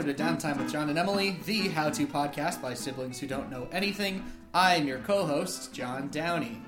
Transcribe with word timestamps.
welcome 0.00 0.16
to 0.16 0.22
Downtime 0.22 0.56
with 0.56 0.72
John 0.72 0.88
and 0.88 0.98
Emily, 0.98 1.36
the 1.44 1.68
how 1.68 1.90
to 1.90 2.06
podcast 2.06 2.62
by 2.62 2.72
siblings 2.72 3.20
who 3.20 3.26
don't 3.26 3.50
know 3.50 3.68
anything. 3.70 4.24
I'm 4.54 4.86
your 4.86 5.00
co 5.00 5.26
host, 5.26 5.74
John 5.74 6.08
Downey. 6.08 6.62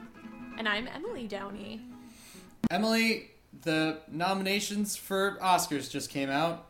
And 0.59 0.69
I'm 0.69 0.87
Emily 0.87 1.27
Downey. 1.27 1.81
Emily, 2.71 3.31
the 3.63 4.01
nominations 4.11 4.97
for 4.97 5.39
Oscars 5.41 5.91
just 5.91 6.11
came 6.11 6.29
out, 6.29 6.67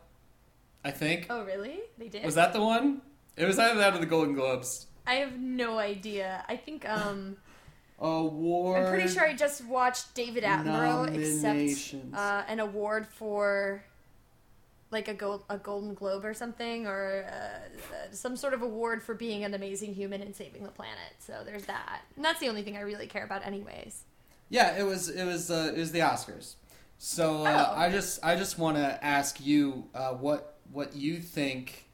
I 0.85 0.91
think. 0.91 1.27
Oh, 1.29 1.43
really? 1.43 1.81
They 1.97 2.07
did? 2.07 2.23
Was 2.23 2.35
that 2.35 2.53
the 2.53 2.61
one? 2.61 3.01
It 3.35 3.43
was 3.43 3.59
either 3.59 3.77
that 3.79 3.95
or 3.95 3.97
the 3.97 4.05
Golden 4.05 4.33
Globes. 4.33 4.85
I 5.05 5.15
have 5.15 5.37
no 5.37 5.79
idea. 5.79 6.45
I 6.47 6.55
think, 6.55 6.87
um. 6.87 7.35
Award. 7.99 8.83
I'm 8.83 8.89
pretty 8.89 9.09
sure 9.09 9.23
I 9.23 9.33
just 9.33 9.65
watched 9.65 10.13
David 10.13 10.43
Attenborough 10.43 11.13
accept 11.13 11.95
uh, 12.13 12.43
an 12.47 12.59
award 12.59 13.07
for 13.07 13.83
like 14.93 15.07
a 15.09 15.13
gold, 15.13 15.43
a 15.49 15.57
Golden 15.57 15.93
Globe 15.93 16.23
or 16.23 16.33
something, 16.33 16.87
or 16.87 17.25
uh, 17.29 17.33
uh, 17.93 18.11
some 18.11 18.37
sort 18.37 18.53
of 18.53 18.61
award 18.61 19.03
for 19.03 19.13
being 19.15 19.43
an 19.43 19.53
amazing 19.53 19.93
human 19.93 20.21
and 20.21 20.35
saving 20.35 20.63
the 20.63 20.69
planet. 20.71 21.15
So 21.19 21.41
there's 21.45 21.65
that, 21.65 22.03
and 22.15 22.23
that's 22.23 22.39
the 22.39 22.47
only 22.47 22.63
thing 22.63 22.77
I 22.77 22.81
really 22.81 23.07
care 23.07 23.25
about, 23.25 23.45
anyways. 23.45 24.03
Yeah, 24.49 24.77
it 24.77 24.83
was 24.83 25.09
it 25.09 25.25
was 25.25 25.51
uh, 25.51 25.73
it 25.75 25.79
was 25.79 25.91
the 25.91 25.99
Oscars. 25.99 26.55
So 26.97 27.45
uh, 27.45 27.73
Oh. 27.75 27.79
I 27.79 27.89
just 27.89 28.23
I 28.23 28.35
just 28.35 28.57
want 28.57 28.77
to 28.77 29.03
ask 29.03 29.43
you 29.45 29.89
uh, 29.95 30.11
what 30.11 30.57
what 30.71 30.95
you 30.95 31.19
think, 31.19 31.85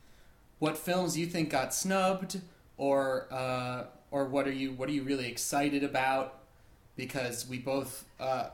what 0.60 0.78
films 0.78 1.18
you 1.18 1.26
think 1.26 1.50
got 1.50 1.74
snubbed, 1.74 2.42
or 2.78 3.28
uh, 3.32 3.86
or 4.12 4.26
what 4.26 4.48
are 4.48 4.52
you 4.52 4.74
what 4.74 4.90
are 4.90 4.94
you 4.94 5.04
really 5.04 5.28
excited 5.28 5.84
about? 5.84 6.36
Because 6.96 7.48
we 7.48 7.60
both 7.60 8.06
uh, 8.20 8.50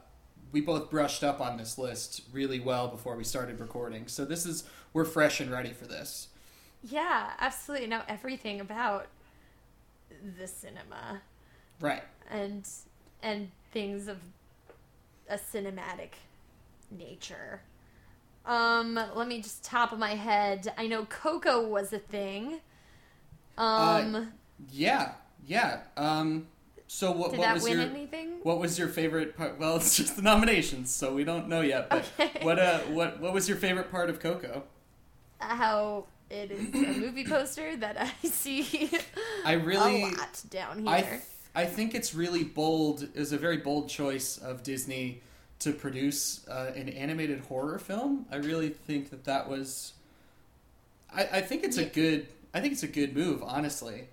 we 0.52 0.62
both 0.62 0.90
brushed 0.90 1.24
up 1.24 1.42
on 1.42 1.58
this 1.58 1.78
list 1.78 2.22
really 2.32 2.60
well 2.60 2.88
before 2.88 3.16
we 3.16 3.24
started 3.24 3.60
recording. 3.60 4.08
So 4.08 4.26
this 4.26 4.46
is 4.46 4.64
we're 4.94 5.06
fresh 5.06 5.40
and 5.40 5.52
ready 5.52 5.74
for 5.74 5.86
this. 5.86 6.30
Yeah, 6.84 7.32
absolutely. 7.40 7.88
Know 7.88 8.02
everything 8.08 8.62
about 8.62 9.08
the 10.40 10.48
cinema. 10.48 11.22
Right. 11.80 12.04
and 12.32 12.68
and 13.22 13.52
things 13.72 14.08
of 14.08 14.18
a 15.30 15.38
cinematic 15.38 16.12
nature. 16.92 17.62
Um, 18.46 19.00
let 19.16 19.28
me 19.28 19.42
just 19.42 19.64
top 19.64 19.92
of 19.92 20.00
my 20.00 20.16
head. 20.16 20.72
I 20.78 20.88
know 20.88 21.06
Coco 21.06 21.68
was 21.68 21.92
a 21.92 22.00
thing. 22.00 22.60
Um, 23.58 24.16
Uh, 24.16 24.26
Yeah. 24.72 25.14
Yeah. 25.46 25.82
Um. 25.98 26.48
So 26.88 27.12
what 27.12 27.32
did 27.32 27.40
what 27.40 27.46
that 27.48 27.54
was 27.56 27.64
win 27.64 27.74
your 27.74 27.82
anything? 27.82 28.25
What 28.46 28.60
was 28.60 28.78
your 28.78 28.90
favorite 28.90 29.36
part? 29.36 29.58
Well, 29.60 29.78
it's 29.78 29.98
just 29.98 30.16
the 30.18 30.22
nominations, 30.22 30.94
so 30.94 31.16
we 31.16 31.24
don't 31.24 31.48
know 31.50 31.62
yet. 31.62 31.90
But 31.90 32.06
Okay. 32.20 32.46
what 32.46 32.60
uh, 32.60 32.78
what 32.82 33.20
what 33.20 33.34
was 33.34 33.50
your 33.50 33.58
favorite 33.58 33.90
part 33.90 34.08
of 34.08 34.20
Coco? 34.20 34.62
How 35.40 36.06
it 36.30 36.52
is 36.52 36.72
a 36.76 37.00
movie 37.00 37.26
poster 37.26 37.76
that 37.78 37.98
I 38.00 38.28
see 38.28 38.92
I 39.44 39.54
really- 39.54 40.04
a 40.04 40.06
lot 40.06 40.44
down 40.52 40.78
here. 40.86 40.94
I 40.94 41.02
th- 41.02 41.22
I 41.56 41.66
think 41.66 41.96
it's 41.96 42.14
really 42.14 42.44
bold. 42.44 43.02
It 43.02 43.16
was 43.18 43.32
a 43.32 43.38
very 43.40 43.58
bold 43.58 43.90
choice 43.90 44.38
of 44.38 44.62
Disney 44.62 45.22
to 45.60 45.74
produce 45.74 46.48
uh, 46.48 46.72
an 46.76 46.90
animated 46.90 47.40
horror 47.40 47.80
film. 47.80 48.28
I 48.32 48.36
really 48.36 48.70
think 48.70 49.10
that 49.10 49.24
that 49.24 49.50
was. 49.50 49.94
I, 51.12 51.24
I 51.38 51.42
think 51.42 51.64
it's 51.64 51.78
a 51.78 51.86
good. 51.86 52.28
I 52.54 52.60
think 52.62 52.74
it's 52.74 52.84
a 52.84 52.88
good 53.00 53.16
move, 53.16 53.42
honestly. 53.42 54.08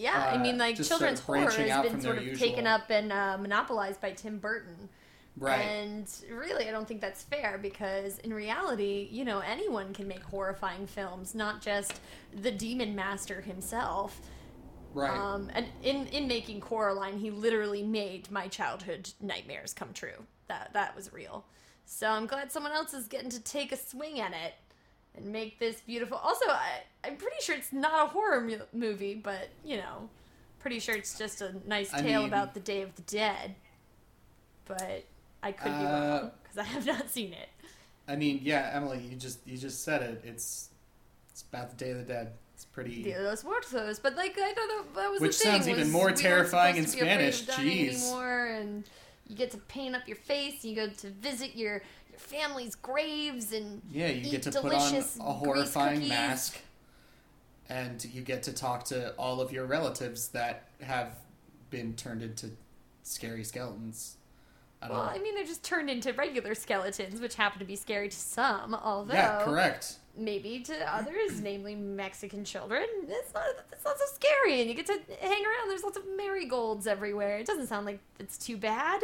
Yeah, 0.00 0.30
I 0.32 0.36
uh, 0.36 0.42
mean, 0.42 0.56
like 0.56 0.76
just 0.76 0.88
sort 0.88 1.00
children's 1.00 1.20
of 1.20 1.26
horror 1.26 1.50
has 1.50 1.90
been 1.90 2.00
sort 2.00 2.18
of 2.18 2.38
taken 2.38 2.66
up 2.66 2.90
and 2.90 3.12
uh, 3.12 3.36
monopolized 3.38 4.00
by 4.00 4.12
Tim 4.12 4.38
Burton. 4.38 4.88
Right. 5.36 5.60
And 5.60 6.10
really, 6.30 6.68
I 6.68 6.70
don't 6.70 6.88
think 6.88 7.00
that's 7.00 7.22
fair 7.22 7.58
because 7.60 8.18
in 8.18 8.32
reality, 8.34 9.08
you 9.10 9.24
know, 9.24 9.40
anyone 9.40 9.94
can 9.94 10.08
make 10.08 10.22
horrifying 10.22 10.86
films, 10.86 11.34
not 11.34 11.62
just 11.62 12.00
the 12.34 12.50
demon 12.50 12.94
master 12.94 13.40
himself. 13.40 14.20
right. 14.92 15.10
Um, 15.10 15.50
and 15.54 15.66
in, 15.82 16.06
in 16.08 16.26
making 16.26 16.60
Coraline, 16.60 17.18
he 17.18 17.30
literally 17.30 17.82
made 17.82 18.30
my 18.30 18.48
childhood 18.48 19.10
nightmares 19.20 19.72
come 19.72 19.92
true. 19.92 20.26
That 20.48 20.72
that 20.72 20.96
was 20.96 21.12
real. 21.12 21.44
So 21.84 22.08
I'm 22.08 22.26
glad 22.26 22.50
someone 22.50 22.72
else 22.72 22.94
is 22.94 23.06
getting 23.06 23.30
to 23.30 23.40
take 23.40 23.72
a 23.72 23.76
swing 23.76 24.20
at 24.20 24.32
it 24.32 24.54
and 25.16 25.26
make 25.26 25.58
this 25.58 25.80
beautiful. 25.80 26.16
Also, 26.18 26.46
I, 26.48 26.80
I'm 27.04 27.16
pretty 27.16 27.36
sure 27.40 27.54
it's 27.56 27.72
not 27.72 28.04
a 28.06 28.10
horror 28.10 28.40
mu- 28.40 28.58
movie, 28.72 29.14
but 29.14 29.48
you 29.64 29.76
know, 29.76 30.08
pretty 30.60 30.78
sure 30.80 30.94
it's 30.94 31.18
just 31.18 31.40
a 31.40 31.54
nice 31.66 31.92
I 31.92 32.00
tale 32.02 32.20
mean- 32.20 32.28
about 32.28 32.54
the 32.54 32.60
Day 32.60 32.82
of 32.82 32.94
the 32.96 33.02
Dead. 33.02 33.54
But 34.66 35.04
I 35.42 35.52
could 35.52 35.64
be 35.64 35.70
Uh, 35.84 35.90
wrong 36.20 36.30
because 36.42 36.58
I 36.58 36.62
have 36.64 36.86
not 36.86 37.10
seen 37.10 37.32
it. 37.32 37.48
I 38.06 38.16
mean, 38.16 38.40
yeah, 38.42 38.70
Emily, 38.72 38.98
you 38.98 39.16
just 39.16 39.40
you 39.46 39.56
just 39.56 39.84
said 39.84 40.02
it. 40.02 40.22
It's 40.24 40.68
it's 41.30 41.42
about 41.42 41.70
the 41.70 41.76
Day 41.84 41.90
of 41.90 41.98
the 41.98 42.04
Dead. 42.04 42.32
It's 42.54 42.64
pretty. 42.66 43.02
Dia 43.02 43.18
de 43.18 43.24
los 43.24 43.42
Muertos, 43.44 43.98
but 43.98 44.16
like 44.16 44.36
I 44.38 44.52
thought 44.52 44.68
that, 44.68 44.94
that 44.96 45.10
was 45.10 45.20
Which 45.20 45.34
sounds 45.36 45.68
even 45.68 45.90
more 45.90 46.12
terrifying 46.12 46.76
in 46.76 46.86
supposed 46.86 46.98
to 46.98 47.04
be 47.04 47.10
afraid 47.10 47.28
of 47.28 47.34
Spanish. 47.34 47.58
Jeez. 47.98 48.02
Anymore, 48.04 48.46
and 48.46 48.84
you 49.26 49.36
get 49.36 49.50
to 49.52 49.58
paint 49.58 49.94
up 49.96 50.06
your 50.06 50.16
face. 50.18 50.64
You 50.64 50.76
go 50.76 50.88
to 50.88 51.10
visit 51.10 51.56
your 51.56 51.82
family's 52.20 52.74
graves, 52.74 53.52
and 53.52 53.82
Yeah, 53.90 54.08
you 54.08 54.30
get 54.30 54.42
to 54.42 54.52
put 54.52 54.72
on 54.72 54.94
a 54.94 55.32
horrifying 55.32 56.08
mask, 56.08 56.58
and 57.68 58.04
you 58.04 58.22
get 58.22 58.42
to 58.44 58.52
talk 58.52 58.84
to 58.86 59.12
all 59.12 59.40
of 59.40 59.52
your 59.52 59.64
relatives 59.64 60.28
that 60.28 60.68
have 60.80 61.16
been 61.70 61.94
turned 61.94 62.22
into 62.22 62.50
scary 63.02 63.44
skeletons. 63.44 64.16
I 64.82 64.88
well, 64.88 65.04
know. 65.04 65.10
I 65.10 65.18
mean, 65.18 65.34
they're 65.34 65.44
just 65.44 65.62
turned 65.62 65.90
into 65.90 66.12
regular 66.12 66.54
skeletons, 66.54 67.20
which 67.20 67.34
happen 67.34 67.58
to 67.58 67.64
be 67.64 67.76
scary 67.76 68.08
to 68.08 68.16
some. 68.16 68.74
Although, 68.74 69.12
yeah, 69.14 69.44
correct. 69.44 69.96
maybe 70.16 70.60
to 70.60 70.94
others, 70.94 71.40
namely 71.42 71.74
Mexican 71.74 72.44
children, 72.44 72.84
it's 73.06 73.34
not 73.34 73.44
it's 73.72 73.84
not 73.84 73.98
so 73.98 74.04
scary, 74.14 74.60
and 74.60 74.70
you 74.70 74.74
get 74.74 74.86
to 74.86 74.98
hang 75.20 75.44
around. 75.44 75.68
There's 75.68 75.82
lots 75.82 75.98
of 75.98 76.04
marigolds 76.16 76.86
everywhere. 76.86 77.38
It 77.38 77.46
doesn't 77.46 77.66
sound 77.66 77.84
like 77.84 78.00
it's 78.18 78.38
too 78.38 78.56
bad. 78.56 79.02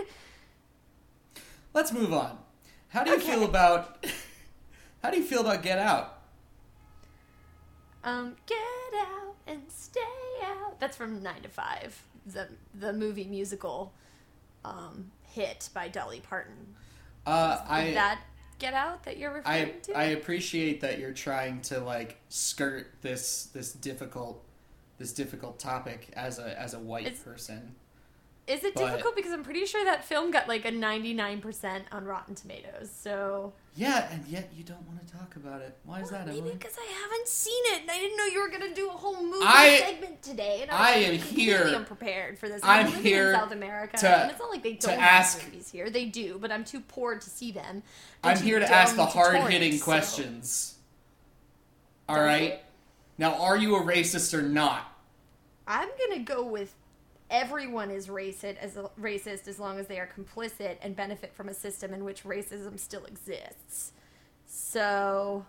Let's 1.75 1.93
move 1.93 2.12
on. 2.15 2.38
How 2.88 3.04
do 3.04 3.10
you 3.10 3.16
Okay. 3.16 3.26
feel 3.30 3.44
about? 3.44 4.06
How 5.02 5.10
do 5.10 5.19
you 5.19 5.24
feel 5.24 5.41
about 5.41 5.62
Get 5.62 5.78
Out? 5.78 6.19
Um, 8.04 8.36
get 8.47 8.56
out 8.98 9.34
and 9.47 9.62
stay 9.69 10.00
out. 10.44 10.78
That's 10.78 10.96
from 10.96 11.22
Nine 11.22 11.42
to 11.42 11.48
Five, 11.48 12.00
the 12.26 12.48
the 12.75 12.92
movie 12.92 13.25
musical 13.25 13.92
um, 14.64 15.10
hit 15.25 15.69
by 15.75 15.88
Dolly 15.88 16.20
Parton. 16.20 16.75
Uh, 17.26 17.58
Is 17.64 17.70
I 17.70 17.91
that 17.94 18.20
Get 18.58 18.75
Out 18.75 19.02
that 19.04 19.16
you're 19.19 19.42
I 19.44 19.60
referring 19.60 19.80
to? 19.82 19.92
I 19.98 20.04
appreciate 20.04 20.80
that 20.82 20.98
you're 21.00 21.12
trying 21.12 21.60
to 21.62 21.80
like 21.80 22.20
skirt 22.28 22.92
this 23.02 23.46
this 23.46 23.72
difficult 23.72 24.42
this 24.98 25.12
difficult 25.12 25.58
topic 25.58 26.10
as 26.14 26.38
a 26.38 26.58
as 26.58 26.75
a 26.75 26.78
white 26.78 27.06
It's- 27.06 27.22
person. 27.22 27.75
Is 28.46 28.62
it 28.62 28.74
but- 28.74 28.86
difficult 28.90 29.16
because 29.16 29.32
I'm 29.32 29.42
pretty 29.42 29.66
sure 29.66 29.84
that 29.84 30.04
film 30.04 30.30
got 30.30 30.46
like 30.46 30.64
a 30.64 30.70
99% 30.70 31.82
on 31.90 32.04
Rotten 32.04 32.34
Tomatoes. 32.36 32.90
So 32.96 33.52
Yeah, 33.74 34.08
and 34.12 34.24
yet 34.28 34.50
you 34.56 34.62
don't 34.62 34.86
want 34.86 35.04
to 35.04 35.12
talk 35.12 35.34
about 35.34 35.62
it. 35.62 35.76
Why 35.84 36.00
is 36.00 36.12
Well, 36.12 36.20
that, 36.20 36.26
maybe 36.28 36.38
Emily? 36.38 36.54
because 36.54 36.76
I 36.78 36.86
haven't 36.92 37.26
seen 37.26 37.60
it, 37.74 37.80
and 37.82 37.90
I 37.90 37.98
didn't 37.98 38.16
know 38.16 38.24
you 38.26 38.40
were 38.40 38.48
gonna 38.48 38.72
do 38.72 38.88
a 38.88 38.92
whole 38.92 39.20
movie 39.20 39.38
I- 39.44 39.78
segment 39.80 40.22
today. 40.22 40.60
And 40.62 40.70
I 40.70 40.76
I, 40.76 40.90
am 40.92 41.14
here- 41.18 41.64
unprepared 41.64 42.38
for 42.38 42.48
this. 42.48 42.60
I'm 42.62 42.86
living 42.86 43.02
here 43.02 43.30
in 43.32 43.34
South 43.34 43.50
America, 43.52 43.96
to- 43.98 44.08
and 44.22 44.30
it's 44.30 44.38
not 44.40 44.50
like 44.50 44.62
they 44.62 44.74
don't 44.74 44.92
ask- 45.00 45.40
have 45.40 45.48
movies 45.50 45.70
here. 45.72 45.90
They 45.90 46.04
do, 46.04 46.38
but 46.38 46.52
I'm 46.52 46.64
too 46.64 46.80
poor 46.80 47.18
to 47.18 47.28
see 47.28 47.50
them. 47.50 47.82
I'm 48.22 48.38
here 48.38 48.60
to 48.60 48.70
ask 48.70 48.94
the 48.94 49.06
hard 49.06 49.36
hitting 49.50 49.76
so- 49.76 49.84
questions. 49.84 50.76
All 52.08 52.14
Don't 52.16 52.24
right. 52.26 52.62
Now, 53.18 53.34
are 53.42 53.56
you 53.56 53.74
a 53.74 53.80
racist 53.82 54.32
or 54.34 54.42
not? 54.42 54.92
I'm 55.66 55.88
gonna 55.98 56.20
go 56.22 56.44
with 56.44 56.74
everyone 57.31 57.90
is 57.90 58.08
racist 58.08 58.56
as 58.58 58.76
racist 59.00 59.49
as 59.49 59.58
long 59.58 59.78
as 59.78 59.87
they 59.87 59.99
are 59.99 60.08
complicit 60.08 60.76
and 60.82 60.94
benefit 60.96 61.34
from 61.34 61.49
a 61.49 61.55
system 61.55 61.93
in 61.93 62.05
which 62.05 62.25
racism 62.25 62.78
still 62.78 63.05
exists. 63.05 63.93
So, 64.46 65.44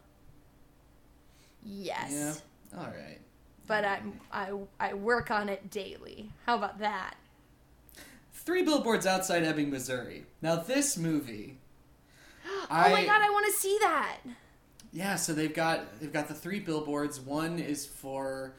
yes, 1.64 2.42
Yeah. 2.74 2.80
All 2.80 2.86
right. 2.88 3.20
but 3.68 3.86
I 3.86 4.02
I 4.32 4.52
I 4.80 4.94
work 4.94 5.32
on 5.32 5.50
it 5.50 5.70
daily. 5.70 6.32
How 6.46 6.56
about 6.56 6.80
that? 6.80 7.16
Three 8.34 8.64
billboards 8.64 9.06
outside 9.06 9.44
Ebbing, 9.44 9.70
Missouri. 9.70 10.26
Now, 10.42 10.56
this 10.56 10.98
movie. 10.98 11.58
oh 12.46 12.68
my 12.70 13.06
god, 13.06 13.22
I 13.22 13.30
want 13.30 13.46
to 13.48 13.52
see 13.60 13.78
that. 13.82 14.18
Yeah, 14.94 15.16
so 15.16 15.34
they've 15.34 15.54
got 15.54 16.00
they've 16.00 16.14
got 16.14 16.28
the 16.28 16.34
three 16.34 16.60
billboards. 16.62 17.20
One 17.20 17.60
is 17.60 17.86
for, 17.86 18.54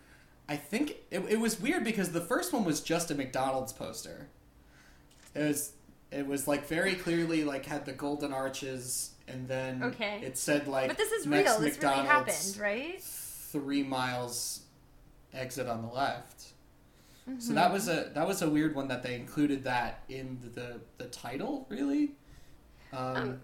I 0.49 0.56
think 0.56 0.97
it, 1.11 1.21
it 1.29 1.41
was 1.41 1.61
weird 1.61 1.85
because 1.85 2.12
the 2.12 2.21
first 2.23 2.53
one 2.53 2.65
was 2.65 2.81
just 2.81 3.11
a 3.11 3.15
McDonald's 3.15 3.73
poster. 3.73 4.29
It 5.35 5.43
was 5.47 5.73
it 6.11 6.27
was 6.27 6.49
like 6.49 6.67
very 6.67 6.95
clearly 6.95 7.45
like 7.45 7.67
had 7.67 7.85
the 7.85 7.93
golden 7.93 8.33
arches, 8.33 9.11
and 9.29 9.47
then 9.47 9.83
Okay. 9.83 10.21
it 10.23 10.39
said 10.39 10.67
like 10.67 10.89
But 10.89 10.97
this 10.97 11.12
is 11.12 11.27
next 11.27 11.50
real. 11.50 11.61
This 11.61 11.77
really 11.83 11.97
McDonald's, 11.97 12.55
happened, 12.56 12.61
right? 12.62 13.03
Three 13.03 13.83
miles, 13.83 14.61
exit 15.35 15.67
on 15.69 15.83
the 15.83 15.89
left. 15.89 16.41
So 16.41 17.33
Mm-hmm. 17.33 17.55
that 17.56 17.73
was 17.73 17.89
a 17.89 18.11
that 18.15 18.27
was 18.27 18.41
a 18.41 18.49
weird 18.49 18.75
one 18.75 18.89
that 18.89 19.03
they 19.03 19.15
included 19.15 19.65
that 19.65 20.03
in 20.09 20.39
the 20.55 20.81
the 20.97 21.05
title 21.11 21.67
really. 21.69 22.12
Um, 22.93 23.17
Um, 23.17 23.41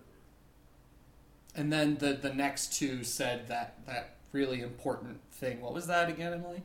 and 1.55 1.73
then 1.73 1.97
the 1.99 2.15
the 2.15 2.33
next 2.33 2.73
two 2.73 3.05
said 3.05 3.47
that 3.49 3.85
that 3.87 4.17
really 4.33 4.63
important 4.63 5.21
thing. 5.33 5.61
What 5.61 5.75
was 5.75 5.87
that 5.87 6.09
again, 6.09 6.33
Emily? 6.33 6.63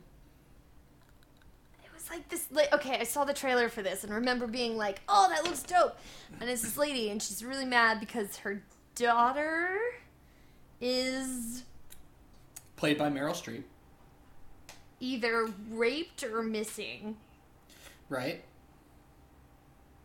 Like 2.10 2.28
this. 2.28 2.46
Like, 2.50 2.72
okay, 2.74 2.98
I 2.98 3.04
saw 3.04 3.24
the 3.24 3.32
trailer 3.32 3.68
for 3.68 3.82
this 3.82 4.02
and 4.04 4.12
remember 4.12 4.46
being 4.48 4.76
like, 4.76 5.00
"Oh, 5.08 5.28
that 5.30 5.44
looks 5.44 5.62
dope." 5.62 5.96
And 6.40 6.50
it's 6.50 6.62
this 6.62 6.76
lady, 6.76 7.08
and 7.10 7.22
she's 7.22 7.44
really 7.44 7.64
mad 7.64 8.00
because 8.00 8.38
her 8.38 8.62
daughter 8.96 9.78
is 10.80 11.64
Played 12.76 12.98
by 12.98 13.10
Meryl 13.10 13.32
Streep, 13.32 13.62
either 15.00 15.48
raped 15.70 16.22
or 16.24 16.42
missing. 16.42 17.16
right? 18.08 18.42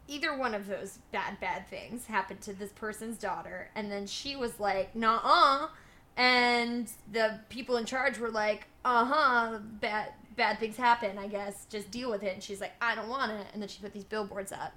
Either 0.08 0.38
one 0.38 0.54
of 0.54 0.68
those 0.68 1.00
bad, 1.12 1.40
bad 1.40 1.68
things 1.68 2.06
happened 2.06 2.40
to 2.42 2.54
this 2.54 2.72
person's 2.74 3.18
daughter, 3.18 3.72
and 3.76 3.92
then 3.92 4.06
she 4.06 4.36
was 4.36 4.60
like, 4.60 4.96
"Nah, 4.96 5.20
uh," 5.24 5.68
and 6.16 6.88
the 7.12 7.40
people 7.50 7.78
in 7.78 7.86
charge 7.86 8.20
were 8.20 8.30
like, 8.30 8.68
"Uh 8.84 9.06
huh, 9.06 9.60
bad, 9.62 10.14
bad 10.36 10.60
things 10.60 10.78
happen. 10.78 11.18
I 11.18 11.28
guess 11.28 11.66
just 11.70 11.92
deal 11.92 12.10
with 12.12 12.24
it." 12.24 12.34
And 12.34 12.44
she's 12.44 12.62
like, 12.62 12.74
"I 12.82 12.96
don't 12.96 13.10
want 13.10 13.32
it," 13.32 13.48
and 13.54 13.62
then 13.62 13.70
she 13.70 13.82
put 13.82 13.94
these 13.94 14.04
billboards 14.04 14.52
up, 14.52 14.74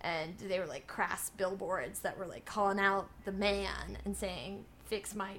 and 0.00 0.36
they 0.38 0.58
were 0.58 0.66
like 0.66 0.86
crass 0.86 1.30
billboards 1.30 2.00
that 2.00 2.18
were 2.18 2.26
like 2.26 2.44
calling 2.44 2.78
out 2.78 3.08
the 3.24 3.32
man 3.32 3.98
and 4.04 4.16
saying, 4.16 4.64
"Fix 4.84 5.14
my 5.14 5.38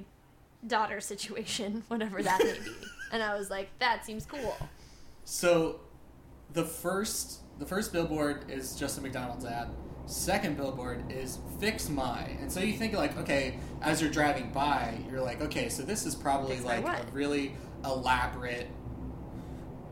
daughter 0.65 1.01
situation, 1.01 1.83
whatever 1.87 2.21
that 2.23 2.43
may 2.43 2.53
be." 2.53 2.71
And 3.11 3.21
I 3.21 3.37
was 3.37 3.51
like, 3.51 3.69
"That 3.77 4.03
seems 4.03 4.25
cool." 4.25 4.57
So, 5.23 5.81
the 6.51 6.65
first 6.65 7.43
the 7.59 7.65
first 7.65 7.93
billboard 7.93 8.49
is 8.49 8.75
just 8.75 8.97
a 8.97 9.01
McDonald's 9.01 9.45
ad. 9.45 9.69
Second 10.05 10.57
billboard 10.57 11.11
is 11.11 11.39
fix 11.59 11.87
my, 11.87 12.23
and 12.41 12.51
so 12.51 12.59
you 12.59 12.73
think 12.73 12.93
like, 12.93 13.17
okay, 13.17 13.57
as 13.81 14.01
you're 14.01 14.11
driving 14.11 14.51
by, 14.51 14.97
you're 15.09 15.21
like, 15.21 15.41
okay, 15.41 15.69
so 15.69 15.81
this 15.83 16.05
is 16.05 16.13
probably 16.13 16.57
Fix 16.57 16.65
like 16.65 16.85
a 16.85 17.05
really 17.13 17.55
elaborate, 17.85 18.67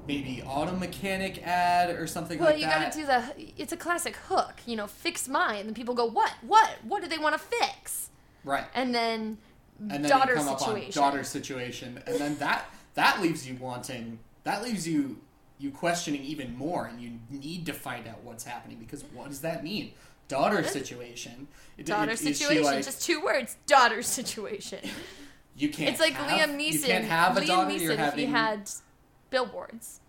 maybe 0.07 0.42
auto 0.45 0.75
mechanic 0.75 1.45
ad 1.45 1.89
or 1.92 2.07
something 2.07 2.39
Well, 2.39 2.50
like 2.50 2.62
that. 2.62 2.68
Well, 2.68 2.89
you 2.89 3.06
gotta 3.06 3.33
do 3.36 3.44
the. 3.45 3.62
It's 3.62 3.74
a 3.74 3.77
classic 3.77 4.15
hook, 4.15 4.56
you 4.65 4.75
know. 4.75 4.88
Fix 4.88 5.27
mine, 5.27 5.59
and 5.59 5.68
then 5.68 5.74
people 5.74 5.94
go, 5.94 6.06
"What? 6.06 6.33
What? 6.42 6.69
What 6.83 7.01
do 7.01 7.07
they 7.07 7.18
want 7.18 7.33
to 7.33 7.39
fix?" 7.39 8.09
right, 8.44 8.65
And 8.74 8.94
then, 8.94 9.38
and 9.80 10.03
then 10.03 10.09
daughter 10.09 10.38
situation. 10.38 10.50
up 10.50 10.68
on 10.68 10.89
daughter 10.92 11.24
situation, 11.24 12.01
and 12.07 12.18
then 12.18 12.38
that 12.38 12.65
that 12.95 13.21
leaves 13.21 13.48
you 13.48 13.56
wanting. 13.56 14.19
That 14.44 14.63
leaves 14.63 14.88
you 14.88 15.19
you 15.59 15.71
questioning 15.71 16.24
even 16.24 16.57
more, 16.57 16.86
and 16.88 17.00
you 17.01 17.19
need 17.30 17.65
to 17.68 17.74
find 17.74 18.07
out 18.07 18.24
what's 18.24 18.44
happening 18.44 18.77
because 18.80 19.04
what 19.13 19.30
does 19.30 19.42
that 19.42 19.63
mean? 19.63 19.92
Daughter 20.27 20.63
situation. 20.63 21.47
Daughter 21.83 22.12
is 22.13 22.19
she 22.19 22.33
situation, 22.33 22.63
like- 22.63 22.86
just 22.86 23.06
two 23.06 23.21
words. 23.24 23.57
Daughter 23.68 24.01
situation. 24.01 24.80
You 25.54 25.68
can't. 25.68 25.89
It's 25.89 26.00
like 26.00 26.13
have, 26.13 26.50
Liam 26.50 26.57
Neeson. 26.57 26.74
You 26.74 26.80
can't 26.83 27.06
have 27.06 27.36
a 27.38 27.42
Liam 27.42 27.47
daughter. 27.47 27.71
Neeson 27.71 27.81
you're 27.81 27.92
if 27.92 28.00
having 28.00 28.19
he 28.27 28.31
had 28.31 28.69
billboards. 29.31 30.00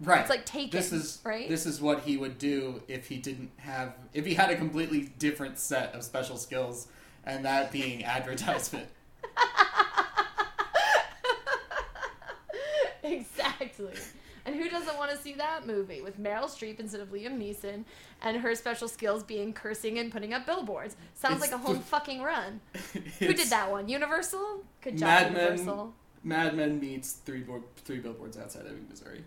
right. 0.00 0.20
it's 0.20 0.28
like 0.30 0.44
Taken, 0.44 0.78
This 0.78 0.92
is 0.92 1.20
right? 1.24 1.48
This 1.48 1.64
is 1.64 1.80
what 1.80 2.00
he 2.00 2.18
would 2.18 2.36
do 2.38 2.82
if 2.88 3.08
he 3.08 3.16
didn't 3.16 3.50
have. 3.56 3.94
If 4.12 4.26
he 4.26 4.34
had 4.34 4.50
a 4.50 4.56
completely 4.56 5.10
different 5.18 5.58
set 5.58 5.94
of 5.94 6.02
special 6.04 6.36
skills, 6.36 6.88
and 7.24 7.44
that 7.46 7.72
being 7.72 8.04
advertisement. 8.04 8.86
exactly. 13.02 13.92
And 14.46 14.54
who 14.54 14.68
doesn't 14.68 14.96
want 14.98 15.10
to 15.10 15.16
see 15.16 15.32
that 15.34 15.66
movie 15.66 16.02
with 16.02 16.20
Meryl 16.20 16.44
Streep 16.44 16.78
instead 16.78 17.00
of 17.00 17.08
Liam 17.10 17.38
Neeson 17.38 17.84
and 18.20 18.36
her 18.38 18.54
special 18.54 18.88
skills 18.88 19.22
being 19.22 19.54
cursing 19.54 19.98
and 19.98 20.12
putting 20.12 20.34
up 20.34 20.44
billboards? 20.44 20.96
Sounds 21.14 21.42
It's 21.42 21.50
like 21.50 21.52
a 21.52 21.58
home 21.62 21.76
the- 21.76 21.82
fucking 21.82 22.22
run. 22.22 22.60
Who 23.20 23.32
did 23.32 23.48
that 23.48 23.70
one? 23.70 23.88
Universal? 23.88 24.62
Good 24.82 24.98
job, 24.98 25.32
Mad 25.32 25.32
Men. 25.32 25.92
Mad 26.24 26.56
Men 26.56 26.80
meets 26.80 27.12
three 27.12 27.40
board, 27.40 27.62
three 27.76 27.98
billboards 27.98 28.36
outside 28.38 28.64
Ebbing, 28.66 28.86
Missouri. 28.88 29.22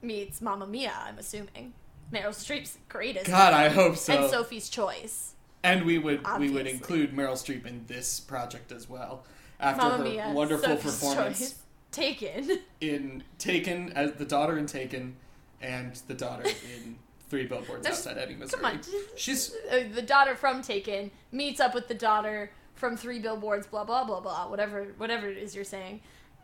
Meets 0.00 0.40
Mamma 0.40 0.66
Mia, 0.66 0.92
I'm 1.04 1.18
assuming. 1.18 1.74
Meryl 2.12 2.28
Streep's 2.28 2.78
greatest. 2.88 3.26
God, 3.26 3.52
I 3.52 3.68
hope 3.68 3.96
so. 3.96 4.12
And 4.14 4.30
Sophie's 4.30 4.68
Choice. 4.68 5.32
And 5.64 5.84
we 5.84 5.98
would 5.98 6.26
we 6.38 6.50
would 6.50 6.66
include 6.66 7.12
Meryl 7.12 7.32
Streep 7.32 7.66
in 7.66 7.84
this 7.86 8.20
project 8.20 8.72
as 8.72 8.88
well. 8.88 9.24
After 9.60 9.82
Mamma 9.82 9.98
her 9.98 10.04
Mia. 10.04 10.32
wonderful 10.32 10.76
Sophie's 10.76 10.84
performance 10.92 11.38
Choice. 11.38 11.54
Taken. 11.90 12.58
in 12.80 13.22
Taken 13.38 13.92
as 13.92 14.12
the 14.14 14.24
daughter 14.24 14.58
in 14.58 14.66
Taken 14.66 15.16
and 15.60 15.94
the 16.08 16.14
daughter 16.14 16.44
in 16.44 16.96
Three 17.28 17.46
Billboards 17.46 17.86
Outside 17.86 18.18
Ebbing, 18.18 18.38
Missouri. 18.40 18.60
Come 18.60 18.72
on. 18.72 18.80
She's 19.16 19.54
Uh, 19.70 19.84
the 19.94 20.02
daughter 20.02 20.34
from 20.34 20.62
Taken 20.62 21.10
meets 21.30 21.60
up 21.60 21.74
with 21.74 21.88
the 21.88 21.94
daughter 21.94 22.50
from 22.82 22.96
Three 22.96 23.20
Billboards, 23.20 23.68
blah 23.68 23.84
blah 23.84 24.02
blah 24.02 24.18
blah, 24.18 24.48
whatever 24.50 24.88
whatever 24.96 25.28
it 25.28 25.38
is 25.38 25.54
you're 25.54 25.62
saying. 25.62 26.00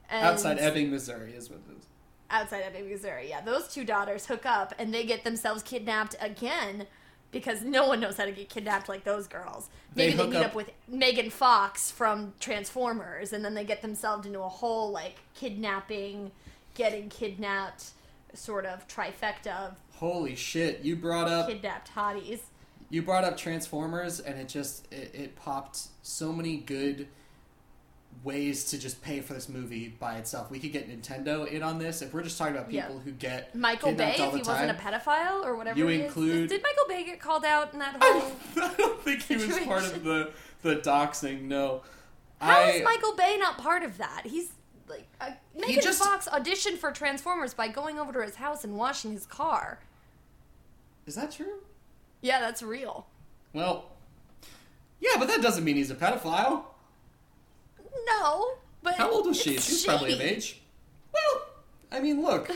And 0.08 0.24
outside 0.24 0.58
Ebbing, 0.60 0.88
Missouri 0.88 1.32
is 1.32 1.50
what 1.50 1.58
it 1.68 1.76
is. 1.76 1.84
outside 2.30 2.62
Ebbing, 2.64 2.88
Missouri. 2.88 3.28
Yeah, 3.28 3.40
those 3.40 3.66
two 3.66 3.84
daughters 3.84 4.26
hook 4.26 4.46
up 4.46 4.72
and 4.78 4.94
they 4.94 5.04
get 5.04 5.24
themselves 5.24 5.64
kidnapped 5.64 6.14
again 6.20 6.86
because 7.32 7.62
no 7.62 7.88
one 7.88 7.98
knows 7.98 8.16
how 8.16 8.24
to 8.24 8.30
get 8.30 8.48
kidnapped 8.48 8.88
like 8.88 9.02
those 9.02 9.26
girls. 9.26 9.68
Maybe 9.96 10.12
they, 10.12 10.16
hook 10.16 10.30
meet 10.30 10.36
up- 10.36 10.46
up 10.46 10.54
with 10.54 10.70
Megan 10.86 11.28
Fox 11.30 11.90
from 11.90 12.34
Transformers 12.38 13.32
and 13.32 13.44
then 13.44 13.54
they 13.54 13.64
get 13.64 13.82
themselves 13.82 14.24
into 14.24 14.38
a 14.40 14.48
whole 14.48 14.92
like 14.92 15.16
kidnapping, 15.34 16.30
getting 16.74 17.08
kidnapped 17.08 17.90
sort 18.32 18.64
of 18.64 18.86
trifecta 18.86 19.48
of 19.66 19.74
Holy 19.96 20.36
shit! 20.36 20.82
You 20.82 20.94
brought 20.94 21.26
up 21.26 21.48
kidnapped 21.48 21.92
hotties. 21.96 22.38
You 22.90 23.02
brought 23.02 23.24
up 23.24 23.36
Transformers, 23.36 24.20
and 24.20 24.38
it 24.38 24.48
just 24.48 24.90
it, 24.92 25.10
it 25.14 25.36
popped 25.36 25.78
so 26.02 26.32
many 26.32 26.56
good 26.56 27.08
ways 28.24 28.64
to 28.64 28.78
just 28.78 29.00
pay 29.02 29.20
for 29.20 29.34
this 29.34 29.48
movie 29.48 29.88
by 30.00 30.16
itself. 30.16 30.50
We 30.50 30.58
could 30.58 30.72
get 30.72 30.88
Nintendo 30.90 31.46
in 31.46 31.62
on 31.62 31.78
this 31.78 32.02
if 32.02 32.12
we're 32.12 32.22
just 32.24 32.36
talking 32.36 32.56
about 32.56 32.70
Yeah. 32.72 32.86
people 32.86 33.00
who 33.00 33.12
get 33.12 33.54
Michael 33.54 33.92
Bay, 33.92 34.16
if 34.18 34.32
he 34.34 34.40
the 34.42 34.48
wasn't 34.50 34.70
a 34.70 34.74
pedophile 34.74 35.44
or 35.44 35.54
whatever. 35.54 35.78
You 35.78 35.86
he 35.86 35.96
is. 36.00 36.04
include- 36.06 36.48
Did 36.48 36.62
Michael 36.62 36.84
Bay 36.88 37.04
get 37.04 37.20
called 37.20 37.44
out 37.44 37.72
in 37.74 37.78
that 37.78 37.96
I 38.00 38.06
whole? 38.18 38.32
don't, 38.56 38.72
I 38.72 38.74
don't 38.76 39.02
think 39.02 39.22
he 39.22 39.36
was 39.36 39.58
part 39.60 39.84
of 39.84 40.02
the 40.04 40.32
the 40.62 40.76
doxing. 40.76 41.42
No, 41.42 41.82
How 42.40 42.58
I, 42.58 42.70
is 42.70 42.82
Michael 42.84 43.14
Bay 43.14 43.36
not 43.38 43.58
part 43.58 43.84
of 43.84 43.98
that? 43.98 44.22
He's 44.24 44.50
like 44.88 45.06
uh, 45.20 45.30
Megan 45.54 45.80
just- 45.82 46.02
Fox 46.02 46.26
auditioned 46.28 46.78
for 46.78 46.90
Transformers 46.90 47.54
by 47.54 47.68
going 47.68 48.00
over 48.00 48.12
to 48.14 48.22
his 48.22 48.34
house 48.36 48.64
and 48.64 48.76
washing 48.76 49.12
his 49.12 49.26
car. 49.26 49.78
Is 51.06 51.14
that 51.14 51.30
true? 51.30 51.60
Yeah, 52.20 52.40
that's 52.40 52.62
real. 52.62 53.06
Well, 53.52 53.86
yeah, 55.00 55.12
but 55.18 55.28
that 55.28 55.40
doesn't 55.42 55.64
mean 55.64 55.76
he's 55.76 55.90
a 55.90 55.94
pedophile. 55.94 56.64
No, 58.06 58.52
but 58.82 58.94
How 58.94 59.10
old 59.10 59.26
was 59.26 59.40
she? 59.40 59.54
She's 59.54 59.66
She 59.66 59.72
was 59.74 59.84
probably 59.84 60.12
of 60.14 60.20
age. 60.20 60.60
Well, 61.12 61.42
I 61.92 62.00
mean, 62.00 62.22
look. 62.22 62.50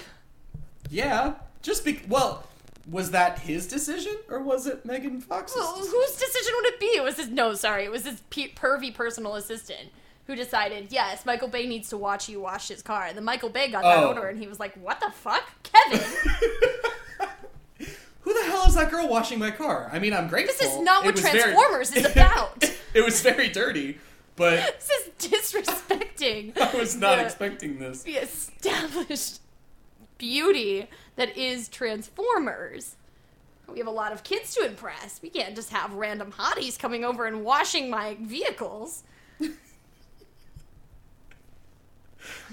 Yeah, 0.90 1.34
just 1.62 1.84
be 1.84 2.00
well. 2.08 2.46
Was 2.90 3.12
that 3.12 3.38
his 3.40 3.68
decision 3.68 4.16
or 4.28 4.40
was 4.40 4.66
it 4.66 4.84
Megan 4.84 5.20
Fox's? 5.20 5.56
Well, 5.56 5.76
decision? 5.76 5.94
whose 6.00 6.16
decision 6.16 6.52
would 6.56 6.66
it 6.66 6.80
be? 6.80 6.86
It 6.86 7.02
was 7.04 7.16
his 7.16 7.28
no, 7.28 7.54
sorry, 7.54 7.84
it 7.84 7.90
was 7.92 8.04
his 8.04 8.20
pervy 8.30 8.92
personal 8.92 9.36
assistant 9.36 9.90
who 10.26 10.34
decided, 10.36 10.88
yes, 10.90 11.24
Michael 11.24 11.48
Bay 11.48 11.66
needs 11.66 11.88
to 11.90 11.96
watch 11.96 12.28
you 12.28 12.40
wash 12.40 12.68
his 12.68 12.82
car. 12.82 13.04
And 13.06 13.16
then 13.16 13.24
Michael 13.24 13.48
Bay 13.50 13.68
got 13.70 13.82
that 13.82 13.98
Oh. 13.98 14.08
order, 14.08 14.26
and 14.28 14.38
he 14.38 14.46
was 14.48 14.58
like, 14.60 14.74
"What 14.74 15.00
the 15.00 15.10
fuck, 15.10 15.44
Kevin? 15.62 16.00
Who 18.22 18.32
the 18.34 18.44
hell 18.50 18.64
is 18.66 18.74
that 18.74 18.90
girl 18.90 19.08
washing 19.08 19.38
my 19.38 19.50
car? 19.50 19.88
I 19.92 19.98
mean, 19.98 20.12
I'm 20.12 20.28
grateful. 20.28 20.54
This 20.58 20.72
is 20.74 20.80
not 20.80 21.04
what 21.04 21.14
was 21.14 21.22
very- 21.22 21.40
Transformers 21.52 21.92
is 21.96 22.04
about. 22.12 22.62
it 22.94 23.04
was 23.04 23.20
very 23.20 23.48
dirty, 23.48 23.98
but 24.36 24.78
this 24.86 24.90
is 24.90 25.30
disrespecting." 25.64 26.56
I 26.58 26.76
was 26.76 26.96
not 26.96 27.16
the- 27.18 27.24
expecting 27.24 27.78
this. 27.78 28.02
the 28.04 28.16
established 28.16 29.40
beauty 30.18 30.88
that 31.16 31.36
is 31.36 31.68
Transformers. 31.68 32.96
We 33.68 33.78
have 33.78 33.86
a 33.88 33.90
lot 33.92 34.12
of 34.12 34.22
kids 34.22 34.54
to 34.56 34.64
impress. 34.66 35.20
We 35.22 35.30
can't 35.30 35.54
just 35.56 35.70
have 35.70 35.94
random 35.94 36.30
hotties 36.32 36.78
coming 36.78 37.04
over 37.04 37.26
and 37.26 37.42
washing 37.44 37.88
my 37.90 38.16
vehicles. 38.20 39.02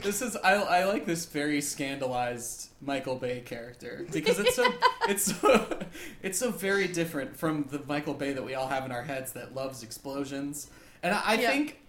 This 0.02 0.22
is 0.22 0.36
I, 0.38 0.54
I 0.56 0.86
like 0.86 1.06
this 1.06 1.26
very 1.26 1.62
scandalized 1.62 2.70
Michael 2.82 3.16
Bay 3.16 3.42
character 3.42 4.06
because 4.12 4.40
it's 4.40 4.56
so 4.56 4.66
it's 5.08 5.24
so, 5.40 5.80
it's 6.24 6.40
so 6.40 6.52
very 6.52 6.88
different 6.88 7.36
from 7.36 7.66
the 7.72 7.82
Michael 7.88 8.14
Bay 8.14 8.34
that 8.34 8.44
we 8.44 8.56
all 8.56 8.68
have 8.68 8.86
in 8.86 8.92
our 8.92 9.04
heads 9.04 9.34
that 9.34 9.54
loves 9.56 9.84
explosions. 9.84 10.70
And 11.04 11.14
I, 11.14 11.22
I 11.26 11.34
Yeah. 11.36 11.52
think 11.52 11.80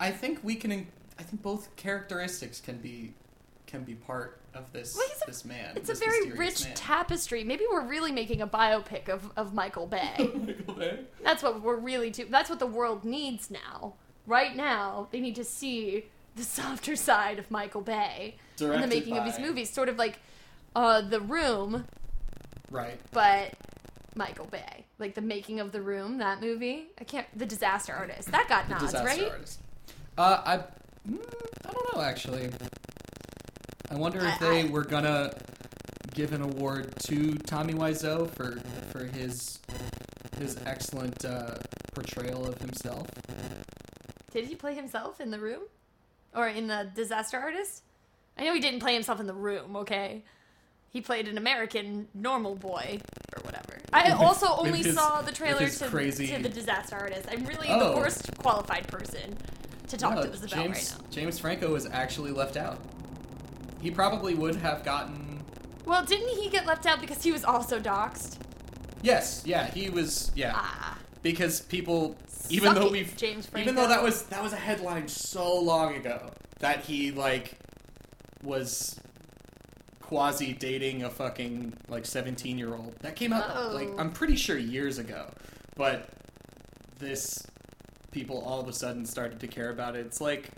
I 0.00 0.10
think 0.10 0.40
we 0.42 0.54
can 0.56 0.86
I 1.18 1.22
think 1.22 1.42
both 1.42 1.74
characteristics 1.76 2.60
can 2.60 2.78
be 2.78 3.14
can 3.66 3.82
be 3.84 3.94
part 3.94 4.40
of 4.54 4.70
this 4.72 4.94
Well, 4.96 5.06
a- 5.22 5.26
this 5.26 5.44
man. 5.44 5.72
It's 5.76 5.90
a 5.90 5.94
very 5.94 6.30
rich 6.30 6.64
man. 6.64 6.74
tapestry. 6.76 7.42
Maybe 7.42 7.64
we're 7.70 7.86
really 7.86 8.12
making 8.12 8.40
a 8.42 8.46
biopic 8.46 9.08
of, 9.08 9.30
of 9.36 9.52
Michael 9.54 9.86
Bay. 9.88 10.14
Michael 10.18 10.74
Bay. 10.74 11.00
that's 11.24 11.42
what 11.42 11.60
we're 11.62 11.76
really 11.76 12.10
do. 12.10 12.26
That's 12.30 12.48
what 12.50 12.60
the 12.60 12.66
world 12.66 13.04
needs 13.04 13.50
now. 13.50 13.94
Right 14.26 14.54
now, 14.54 15.08
they 15.10 15.18
need 15.20 15.34
to 15.36 15.44
see 15.44 16.04
the 16.36 16.42
softer 16.42 16.96
side 17.08 17.38
of 17.38 17.50
Michael 17.50 17.80
Bay 17.80 18.36
in 18.60 18.66
the 18.68 18.72
Directed 18.74 18.88
making 18.88 19.16
of 19.16 19.24
by- 19.24 19.30
his 19.30 19.38
movies. 19.38 19.70
Sort 19.72 19.88
of 19.88 19.96
like 19.98 20.18
uh, 20.76 21.00
The 21.02 21.20
Room, 21.20 21.84
Right. 22.70 22.98
but 23.12 23.52
Michael 24.16 24.46
Bay. 24.46 24.84
Like 24.98 25.14
the 25.14 25.20
making 25.22 25.60
of 25.60 25.72
The 25.72 25.80
Room, 25.82 26.18
that 26.18 26.40
movie. 26.40 26.86
I 27.00 27.04
can't. 27.04 27.26
The 27.36 27.46
Disaster 27.46 27.92
Artist. 27.92 28.30
That 28.30 28.48
got 28.48 28.66
The 28.68 28.74
nods, 28.74 28.84
disaster 28.92 29.06
right? 29.22 29.30
artist. 29.32 29.60
Uh, 30.16 30.42
I, 30.44 30.56
mm, 31.10 31.18
I 31.66 31.72
don't 31.72 31.94
know 31.96 32.00
actually. 32.02 32.50
I 33.90 33.96
wonder 33.96 34.18
if 34.24 34.34
I- 34.34 34.38
they 34.38 34.62
I- 34.62 34.70
were 34.70 34.84
gonna 34.84 35.32
give 36.14 36.32
an 36.32 36.42
award 36.42 36.94
to 37.06 37.34
Tommy 37.38 37.74
Wiseau 37.74 38.30
for 38.30 38.60
for 38.92 39.04
his 39.04 39.58
his 40.38 40.56
excellent 40.64 41.24
uh, 41.24 41.56
portrayal 41.92 42.46
of 42.46 42.58
himself. 42.60 43.06
Did 44.32 44.46
he 44.46 44.54
play 44.54 44.74
himself 44.74 45.20
in 45.20 45.30
the 45.30 45.38
room? 45.40 45.62
Or 46.34 46.48
in 46.48 46.66
the 46.66 46.88
Disaster 46.94 47.38
Artist? 47.38 47.82
I 48.36 48.44
know 48.44 48.54
he 48.54 48.60
didn't 48.60 48.80
play 48.80 48.94
himself 48.94 49.20
in 49.20 49.26
the 49.26 49.34
room, 49.34 49.76
okay? 49.76 50.24
He 50.90 51.00
played 51.00 51.28
an 51.28 51.38
American 51.38 52.08
normal 52.14 52.54
boy 52.56 52.98
or 53.36 53.42
whatever. 53.42 53.78
I 53.92 54.10
also 54.18 54.46
only 54.56 54.78
his- 54.82 54.94
saw 54.94 55.22
the 55.22 55.32
trailer 55.32 55.68
to, 55.68 55.86
crazy- 55.86 56.26
to 56.28 56.42
the 56.42 56.48
Disaster 56.48 56.96
Artist. 56.96 57.28
I'm 57.30 57.44
really 57.44 57.68
Oh. 57.68 57.90
the 57.94 57.96
worst 57.96 58.36
qualified 58.38 58.88
person 58.88 59.36
to 59.88 59.96
talk 59.96 60.14
No, 60.16 60.22
to 60.22 60.28
this 60.28 60.40
about 60.40 60.50
James 60.50 60.92
right 60.92 61.00
now. 61.02 61.10
James 61.10 61.38
Franco 61.38 61.72
was 61.72 61.86
actually 61.86 62.32
left 62.32 62.56
out. 62.56 62.78
He 63.80 63.90
probably 63.90 64.34
would 64.34 64.56
have 64.56 64.84
gotten. 64.84 65.42
Well, 65.84 66.04
didn't 66.04 66.30
he 66.40 66.48
get 66.48 66.66
left 66.66 66.86
out 66.86 67.00
because 67.00 67.22
he 67.22 67.30
was 67.32 67.44
also 67.44 67.78
doxxed? 67.78 68.38
Yes, 69.02 69.42
yeah, 69.44 69.66
he 69.70 69.90
was. 69.90 70.32
Yeah, 70.34 70.52
Ah. 70.54 70.96
because 71.22 71.60
people, 71.60 72.16
even 72.50 72.74
though 72.74 72.90
we've, 72.90 73.16
James 73.16 73.48
even 73.56 73.74
though 73.74 73.88
that 73.88 74.02
was 74.02 74.22
that 74.24 74.42
was 74.42 74.52
a 74.52 74.56
headline 74.56 75.08
so 75.08 75.58
long 75.60 75.94
ago 75.96 76.30
that 76.58 76.84
he 76.84 77.10
like 77.10 77.56
was 78.42 79.00
quasi 80.00 80.52
dating 80.52 81.02
a 81.02 81.10
fucking 81.10 81.72
like 81.88 82.04
17 82.04 82.58
year 82.58 82.74
old 82.74 82.94
that 83.00 83.16
came 83.16 83.32
out 83.32 83.72
like 83.72 83.88
Oh. 83.88 83.98
i'm 83.98 84.12
pretty 84.12 84.36
sure 84.36 84.58
years 84.58 84.98
ago 84.98 85.30
but 85.76 86.10
this 86.98 87.42
people 88.10 88.38
all 88.46 88.60
of 88.60 88.68
a 88.68 88.72
sudden 88.72 89.06
started 89.06 89.40
to 89.40 89.46
care 89.48 89.70
about 89.70 89.96
it 89.96 90.04
it's 90.04 90.20
like 90.20 90.50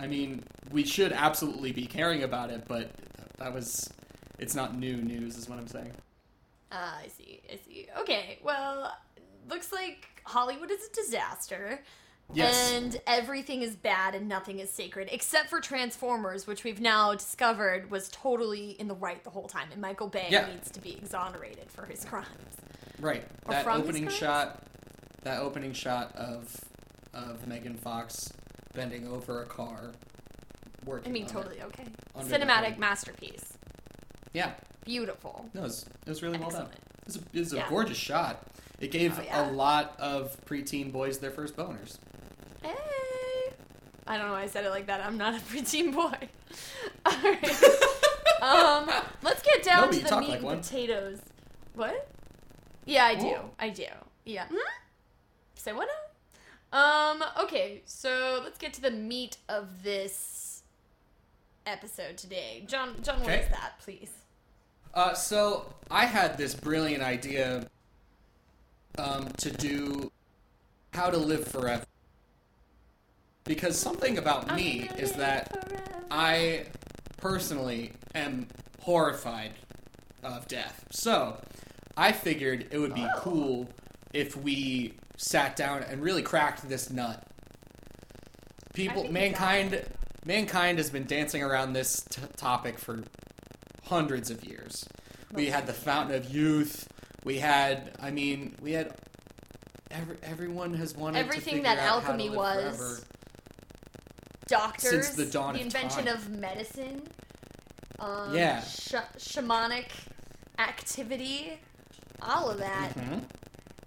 i 0.00 0.06
mean 0.08 0.42
we 0.72 0.84
should 0.84 1.12
absolutely 1.12 1.70
be 1.72 1.86
caring 1.86 2.24
about 2.24 2.50
it 2.50 2.64
but 2.66 2.90
that 3.38 3.54
was 3.54 3.88
it's 4.40 4.54
not 4.54 4.76
new 4.76 4.96
news 4.96 5.36
is 5.36 5.48
what 5.48 5.58
i'm 5.58 5.68
saying 5.68 5.92
Ah, 6.70 6.98
I 7.02 7.08
see. 7.08 7.40
I 7.50 7.56
see. 7.66 7.86
Okay. 8.00 8.38
Well, 8.44 8.94
looks 9.48 9.72
like 9.72 10.17
Hollywood 10.28 10.70
is 10.70 10.86
a 10.86 10.92
disaster. 10.94 11.80
Yes. 12.34 12.72
And 12.72 13.00
everything 13.06 13.62
is 13.62 13.74
bad 13.74 14.14
and 14.14 14.28
nothing 14.28 14.58
is 14.58 14.70
sacred, 14.70 15.08
except 15.10 15.48
for 15.48 15.60
Transformers, 15.60 16.46
which 16.46 16.62
we've 16.62 16.78
now 16.80 17.14
discovered 17.14 17.90
was 17.90 18.10
totally 18.10 18.72
in 18.72 18.86
the 18.86 18.94
right 18.94 19.24
the 19.24 19.30
whole 19.30 19.48
time, 19.48 19.68
and 19.72 19.80
Michael 19.80 20.08
Bay 20.08 20.26
Yeah. 20.30 20.46
needs 20.52 20.70
to 20.72 20.80
be 20.80 20.94
exonerated 20.94 21.70
for 21.70 21.86
his 21.86 22.04
crimes. 22.04 22.28
Right. 23.00 23.26
Or 23.46 23.52
that 23.54 23.66
opening 23.66 24.08
shot 24.08 24.62
that 25.22 25.40
opening 25.40 25.72
shot 25.72 26.14
of 26.16 26.54
of 27.14 27.46
Megan 27.46 27.76
Fox 27.76 28.30
bending 28.74 29.08
over 29.08 29.42
a 29.42 29.46
car 29.46 29.92
working 30.84 31.10
I 31.10 31.12
mean, 31.12 31.22
on 31.24 31.28
it. 31.28 31.32
totally 31.32 31.62
okay. 31.62 31.84
Cinematic 32.20 32.76
masterpiece. 32.76 33.54
Yeah. 34.34 34.52
Beautiful. 34.84 35.48
No, 35.54 35.60
it 35.60 35.64
was, 35.64 35.86
it 36.06 36.08
was 36.08 36.22
really 36.22 36.38
well 36.38 36.50
done. 36.50 36.68
Excellent. 36.70 36.84
It 37.00 37.06
was 37.06 37.16
a, 37.16 37.20
it 37.32 37.52
a 37.52 37.56
Yeah. 37.64 37.68
gorgeous 37.70 37.96
shot. 37.98 38.46
It 38.80 38.90
gave 38.90 39.18
Oh, 39.18 39.22
yeah. 39.22 39.50
a 39.50 39.52
lot 39.52 39.94
of 39.98 40.36
preteen 40.46 40.92
boys 40.92 41.18
their 41.18 41.30
first 41.30 41.56
boners. 41.56 41.98
Hey. 42.62 42.74
I 44.06 44.16
don't 44.16 44.26
know 44.26 44.32
why 44.32 44.42
I 44.42 44.46
said 44.46 44.64
it 44.64 44.70
like 44.70 44.86
that. 44.86 45.04
I'm 45.04 45.16
not 45.18 45.34
a 45.34 45.38
preteen 45.52 45.92
boy. 45.92 46.14
Alright. 47.06 47.62
um, 48.42 48.90
let's 49.22 49.42
get 49.42 49.62
down 49.64 49.90
to 49.90 49.98
the 49.98 50.20
meat 50.20 50.28
like 50.28 50.36
and 50.36 50.42
one. 50.44 50.60
potatoes. 50.60 51.18
What? 51.74 52.08
Yeah, 52.86 53.04
I 53.04 53.14
do. 53.16 53.26
Oh. 53.36 53.50
I 53.58 53.68
do. 53.70 53.84
Yeah. 54.24 54.46
Hmm? 54.46 54.56
Say 55.56 55.72
what 55.72 55.88
now? 55.88 55.94
Um, 56.70 57.24
okay, 57.42 57.82
so 57.86 58.40
let's 58.44 58.58
get 58.58 58.74
to 58.74 58.80
the 58.82 58.90
meat 58.90 59.38
of 59.48 59.82
this 59.82 60.62
episode 61.66 62.16
today. 62.18 62.64
John 62.66 62.94
John, 63.02 63.20
what 63.20 63.28
Okay. 63.30 63.40
is 63.40 63.48
that, 63.48 63.78
please? 63.80 64.10
Uh, 64.94 65.14
so 65.14 65.72
I 65.90 66.04
had 66.06 66.36
this 66.38 66.54
brilliant 66.54 67.02
idea 67.02 67.66
um, 68.98 69.28
to 69.38 69.50
do 69.50 70.10
how 70.92 71.10
to 71.10 71.16
live 71.16 71.46
forever. 71.46 71.84
Because 73.44 73.78
something 73.78 74.18
about 74.18 74.54
me 74.54 74.90
is 74.98 75.12
that 75.12 76.04
I 76.10 76.66
personally 77.16 77.92
am 78.14 78.48
horrified 78.80 79.52
of 80.22 80.46
death. 80.48 80.84
So 80.90 81.40
I 81.96 82.12
figured 82.12 82.66
it 82.70 82.78
would 82.78 82.94
be 82.94 83.04
Oh. 83.06 83.18
cool 83.20 83.68
if 84.12 84.36
we 84.36 84.94
sat 85.16 85.56
down 85.56 85.82
and 85.82 86.02
really 86.02 86.22
cracked 86.22 86.68
this 86.68 86.90
nut. 86.90 87.24
People, 88.74 89.02
think 89.02 89.06
you 89.08 89.12
got 89.14 89.20
mankind, 89.20 89.84
mankind 90.24 90.78
has 90.78 90.90
been 90.90 91.04
dancing 91.06 91.42
around 91.42 91.72
this 91.72 92.02
t- 92.02 92.20
topic 92.36 92.78
for 92.78 93.02
hundreds 93.84 94.30
of 94.30 94.44
years. 94.44 94.86
We 95.32 95.46
had 95.46 95.66
the 95.66 95.72
fountain 95.72 96.14
of 96.16 96.30
youth. 96.32 96.88
We 97.24 97.38
had, 97.38 97.92
I 98.00 98.10
mean, 98.10 98.54
we 98.60 98.72
had. 98.72 98.94
Every, 99.90 100.16
everyone 100.22 100.74
has 100.74 100.94
wanted 100.94 101.18
Everything 101.18 101.56
to 101.56 101.62
that 101.62 101.78
out 101.78 102.02
how 102.02 102.12
to 102.12 102.22
alchemy 102.22 102.30
was. 102.30 102.76
forever. 102.76 103.00
Doctors, 104.46 105.06
Since 105.06 105.10
the 105.10 105.26
dawn 105.26 105.54
of 105.56 105.60
invention 105.60 106.04
time. 106.06 106.14
of 106.16 106.30
medicine, 106.30 107.02
um, 107.98 108.34
Yeah. 108.34 108.62
sh- 108.62 108.94
shamanic 109.18 109.88
activity, 110.58 111.58
all 112.22 112.50
of 112.50 112.58
that. 112.58 112.94
Mhm. 112.96 113.24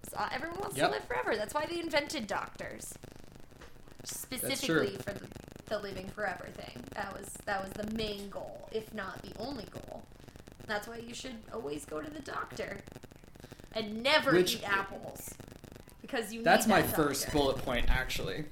So 0.10 0.24
everyone 0.32 0.60
wants 0.60 0.78
Yep. 0.78 0.88
to 0.88 0.92
live 0.96 1.04
forever. 1.06 1.36
That's 1.36 1.54
why 1.54 1.66
they 1.66 1.80
invented 1.80 2.28
doctors, 2.28 2.94
specifically 4.04 4.98
for 4.98 5.14
the, 5.14 5.28
the 5.68 5.80
living 5.80 6.08
forever 6.10 6.48
thing. 6.54 6.84
That 6.94 7.14
was 7.18 7.28
that 7.46 7.64
was 7.64 7.72
the 7.74 7.92
main 7.96 8.30
goal, 8.30 8.68
if 8.72 8.94
not 8.94 9.22
the 9.24 9.32
only 9.40 9.66
goal. 9.66 10.04
That's 10.68 10.88
why 10.88 10.98
you 10.98 11.14
should 11.14 11.38
always 11.54 11.86
go 11.86 12.02
to 12.02 12.10
the 12.10 12.20
doctor 12.22 12.82
and 13.74 14.02
never 14.04 14.32
Which- 14.34 14.56
eat 14.58 14.64
apples 14.70 15.34
because 16.02 16.32
you. 16.34 16.40
Need 16.40 16.46
That's 16.46 16.68
need 16.68 16.74
my 16.74 16.82
that 16.82 16.96
first 16.96 17.32
bullet 17.32 17.58
point, 17.58 17.90
actually. 17.90 18.46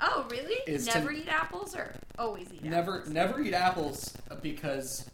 Oh, 0.00 0.26
really? 0.30 0.54
is 0.66 0.86
to- 0.86 0.98
never 0.98 1.12
eat 1.12 1.28
apples 1.28 1.76
or 1.76 1.92
always 2.18 2.50
eat 2.52 2.64
Never, 2.64 3.00
apples? 3.00 3.12
never 3.12 3.40
eat 3.42 3.52
apples 3.52 4.14
uh, 4.30 4.36
because, 4.36 5.10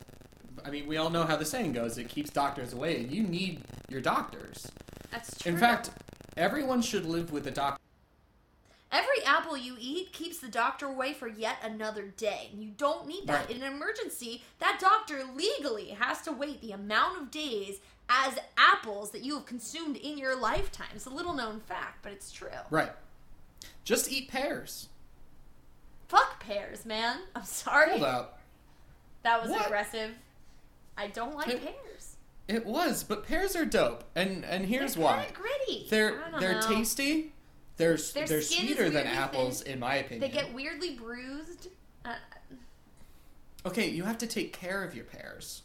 I 0.64 0.70
mean, 0.70 0.87
we 0.87 0.96
all 0.96 1.11
know 1.11 1.25
how 1.25 1.37
the 1.37 1.44
saying 1.44 1.73
goes. 1.73 1.99
It 1.99 2.08
keeps 2.08 2.30
doctors 2.30 2.73
away, 2.73 3.00
and 3.00 3.11
you 3.11 3.25
need 3.25 3.62
your 3.88 4.00
doctors. 4.00 4.70
That's 5.11 5.37
true. 5.38 5.52
In 5.52 5.58
fact, 5.58 5.90
everyone 6.37 6.82
should 6.82 7.04
live 7.04 7.32
with 7.32 7.46
a 7.49 7.50
doctor. 7.50 7.80
Every 8.92 9.25
apple 9.25 9.56
you 9.56 9.76
eat 9.80 10.12
keeps 10.12 10.38
the 10.38 10.49
doctor 10.49 10.87
away 10.87 11.12
for 11.12 11.26
yet 11.26 11.56
another 11.64 12.04
day. 12.16 12.50
You 12.56 12.70
don't 12.76 13.08
need 13.08 13.26
that. 13.26 13.46
Right. 13.49 13.56
In 13.56 13.62
an 13.62 13.73
emergency, 13.73 14.44
that 14.61 14.78
doctor 14.80 15.25
legally 15.35 15.88
has 15.88 16.23
to 16.23 16.32
wait 16.32 16.61
the 16.61 16.70
amount 16.70 17.20
of 17.20 17.30
days 17.32 17.80
as 18.08 18.38
apples 18.56 19.10
that 19.12 19.22
you 19.25 19.34
have 19.34 19.46
consumed 19.46 19.96
in 19.96 20.16
your 20.18 20.36
lifetime. 20.38 20.86
It's 20.94 21.06
a 21.06 21.10
little 21.10 21.34
known 21.34 21.60
fact, 21.60 22.02
but 22.02 22.12
it's 22.12 22.30
true. 22.30 22.48
Right. 22.70 22.92
Just 23.84 24.10
eat 24.10 24.28
pears. 24.30 24.88
Fuck 26.08 26.40
pears, 26.40 26.86
man. 26.86 27.18
I'm 27.34 27.44
sorry. 27.44 27.90
Hold 27.90 28.02
up. 28.04 28.40
That 29.22 29.42
was 29.42 29.50
What? 29.50 29.66
aggressive. 29.66 30.12
I 30.96 31.08
don't 31.08 31.34
like 31.34 31.48
It- 31.48 31.62
pears. 31.64 32.16
It 32.48 32.64
was, 32.64 33.02
but 33.02 33.26
pears 33.26 33.56
are 33.56 33.64
dope, 33.64 34.04
and 34.14 34.44
and 34.44 34.66
here's 34.66 34.94
They're 34.94 35.02
why. 35.02 35.26
gritty. 35.34 35.88
They're 35.90 36.30
they're 36.38 36.60
know. 36.60 36.68
tasty. 36.68 37.32
They're 37.76 37.96
Their 37.96 38.25
they're 38.28 38.40
sweeter 38.40 38.88
than 38.88 39.04
apples, 39.04 39.62
in 39.62 39.80
my 39.80 39.96
opinion. 39.96 40.20
They 40.20 40.28
get 40.28 40.54
weirdly 40.54 40.94
bruised. 40.94 41.66
Uh, 42.04 42.14
okay, 43.66 43.88
you 43.90 44.04
have 44.04 44.16
to 44.18 44.28
take 44.28 44.52
care 44.52 44.84
of 44.84 44.94
your 44.94 45.04
pears. 45.06 45.62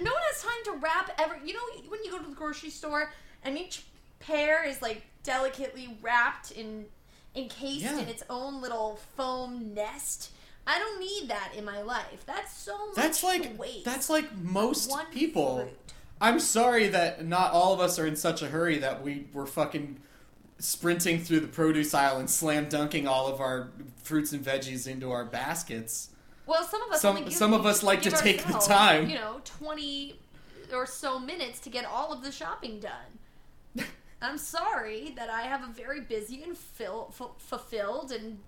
No 0.00 0.10
one 0.12 0.22
has 0.32 0.42
time 0.42 0.64
to 0.64 0.72
wrap 0.72 1.10
every. 1.18 1.38
You 1.46 1.54
know 1.54 1.60
when 1.88 2.02
you 2.04 2.10
go 2.10 2.18
to 2.18 2.28
the 2.28 2.34
grocery 2.34 2.70
store 2.70 3.12
and 3.44 3.56
each 3.58 3.84
pear 4.20 4.64
is 4.66 4.80
like 4.82 5.02
delicately 5.22 5.96
wrapped 6.02 6.50
in, 6.52 6.86
encased 7.34 7.84
Yeah. 7.84 7.98
in 7.98 8.08
its 8.08 8.22
own 8.30 8.60
little 8.60 8.98
foam 9.16 9.74
nest. 9.74 10.30
I 10.66 10.78
don't 10.78 11.00
need 11.00 11.28
that 11.28 11.52
in 11.56 11.64
my 11.64 11.82
life. 11.82 12.24
That's 12.24 12.56
so 12.56 12.86
much 12.88 12.94
That's 12.96 13.22
like 13.24 13.58
waste. 13.58 13.84
that's 13.84 14.08
like 14.08 14.32
most 14.36 14.92
people. 15.10 15.56
fruit. 15.56 15.78
I'm 16.20 16.38
sorry 16.38 16.86
that 16.88 17.24
not 17.26 17.50
all 17.52 17.72
of 17.74 17.80
us 17.80 17.98
are 17.98 18.06
in 18.06 18.14
such 18.14 18.42
a 18.42 18.46
hurry 18.46 18.78
that 18.78 19.02
we 19.02 19.26
were 19.32 19.46
fucking 19.46 19.98
sprinting 20.60 21.18
through 21.18 21.40
the 21.40 21.48
produce 21.48 21.92
aisle 21.94 22.18
and 22.18 22.30
slam 22.30 22.68
dunking 22.68 23.08
all 23.08 23.26
of 23.26 23.40
our 23.40 23.70
fruits 24.04 24.32
and 24.32 24.44
veggies 24.44 24.86
into 24.86 25.10
our 25.10 25.24
baskets. 25.24 26.10
Well, 26.52 26.64
some 26.64 26.82
of 26.82 26.92
us 26.92 27.00
Some- 27.00 27.24
give- 27.24 27.32
some 27.32 27.54
of 27.54 27.64
us 27.64 27.82
like 27.82 28.02
to 28.02 28.10
take 28.10 28.44
the 28.44 28.52
time. 28.58 29.08
You 29.08 29.14
know, 29.14 29.40
twenty 29.42 30.20
or 30.70 30.84
so 30.84 31.18
minutes 31.18 31.58
to 31.60 31.70
get 31.70 31.86
all 31.86 32.12
of 32.12 32.22
the 32.22 32.30
shopping 32.30 32.78
done. 32.78 33.84
I'm 34.22 34.36
sorry 34.36 35.14
that 35.16 35.30
I 35.30 35.42
have 35.42 35.62
a 35.62 35.72
very 35.72 36.02
busy 36.02 36.42
and 36.42 36.54
fill, 36.56 37.10
fu- 37.10 37.30
fulfilled 37.38 38.12
and 38.12 38.38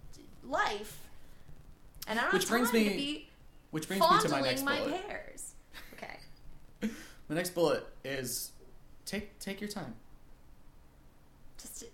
life, 0.47 1.09
and 2.07 2.19
I 2.19 2.25
don't 2.25 2.35
Which 2.35 2.47
brings 2.47 2.75
me 2.75 2.85
to 2.85 2.91
be 2.91 3.29
Which 3.71 3.89
brings 3.89 4.03
me 4.03 4.21
to 4.21 4.29
my 4.29 4.43
next 4.43 4.63
my 4.65 4.79
bullet. 4.81 5.09
pears. 5.09 5.55
Okay, 5.95 6.19
My 7.31 7.35
next 7.37 7.55
bullet 7.55 7.87
is 8.05 8.53
take 9.07 9.39
take 9.39 9.63
your 9.63 9.71
time. 9.71 9.95
just, 11.57 11.85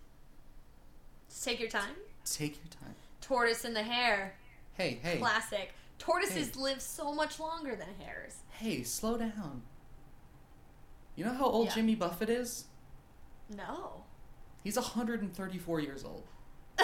just 1.28 1.44
take 1.44 1.60
your 1.60 1.68
time. 1.70 1.94
Take 2.24 2.56
your 2.56 2.66
time. 2.82 2.96
Tortoise 3.20 3.64
and 3.64 3.76
the 3.76 3.84
hare. 3.84 4.34
Hey, 4.74 4.98
hey, 5.04 5.18
Classic. 5.18 5.70
Tortoises 6.00 6.48
Hey. 6.54 6.60
live 6.60 6.82
so 6.82 7.14
much 7.14 7.38
longer 7.38 7.76
than 7.76 7.88
hares. 8.04 8.34
hey, 8.50 8.82
slow 8.82 9.16
down. 9.16 9.62
You 11.14 11.24
know 11.26 11.34
how 11.34 11.44
old 11.44 11.66
Yeah. 11.68 11.74
Jimmy 11.74 11.94
Buffett 11.94 12.28
is? 12.30 12.64
No. 13.54 14.04
He's 14.64 14.76
134 14.76 15.80
years 15.80 16.04
old 16.04 16.24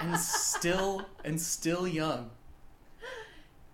and 0.00 0.18
still 0.18 1.04
and 1.24 1.40
still 1.40 1.86
young 1.86 2.30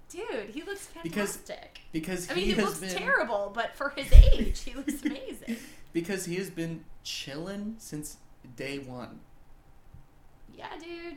Dude, 0.08 0.50
he 0.50 0.62
looks 0.62 0.86
fantastic. 0.86 1.80
because 1.90 2.30
I 2.30 2.34
mean, 2.34 2.44
he, 2.44 2.52
he, 2.52 2.60
looks 2.62 2.78
been 2.78 2.94
terrible, 2.96 3.50
but 3.52 3.74
for 3.76 3.90
his 3.90 4.12
age, 4.12 4.60
he 4.60 4.72
looks 4.74 5.02
amazing. 5.04 5.56
because 5.92 6.24
he 6.26 6.36
has 6.36 6.50
been 6.50 6.84
chilling 7.02 7.74
since 7.78 8.18
day 8.54 8.78
one. 8.78 9.18
Yeah, 10.56 10.68
dude. 10.78 11.16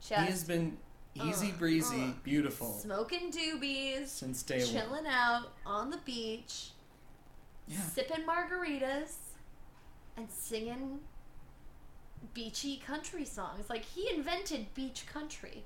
he 0.00 0.14
has 0.14 0.44
been 0.44 0.76
easy 1.14 1.52
breezy, 1.52 2.14
beautiful 2.22 2.78
smoking 2.78 3.30
doobies, 3.32 4.08
since 4.08 4.42
day 4.42 4.62
one. 4.64 4.72
chilling 4.72 5.06
out 5.06 5.52
on 5.66 5.90
the 5.90 5.98
beach, 5.98 6.70
Yeah. 7.66 7.80
sipping 7.82 8.24
margaritas, 8.24 9.14
and 10.16 10.30
singing 10.30 11.00
beachy 12.34 12.76
country 12.78 13.24
songs. 13.24 13.68
Like 13.70 13.84
he 13.84 14.08
invented 14.14 14.72
beach 14.74 15.06
country. 15.06 15.64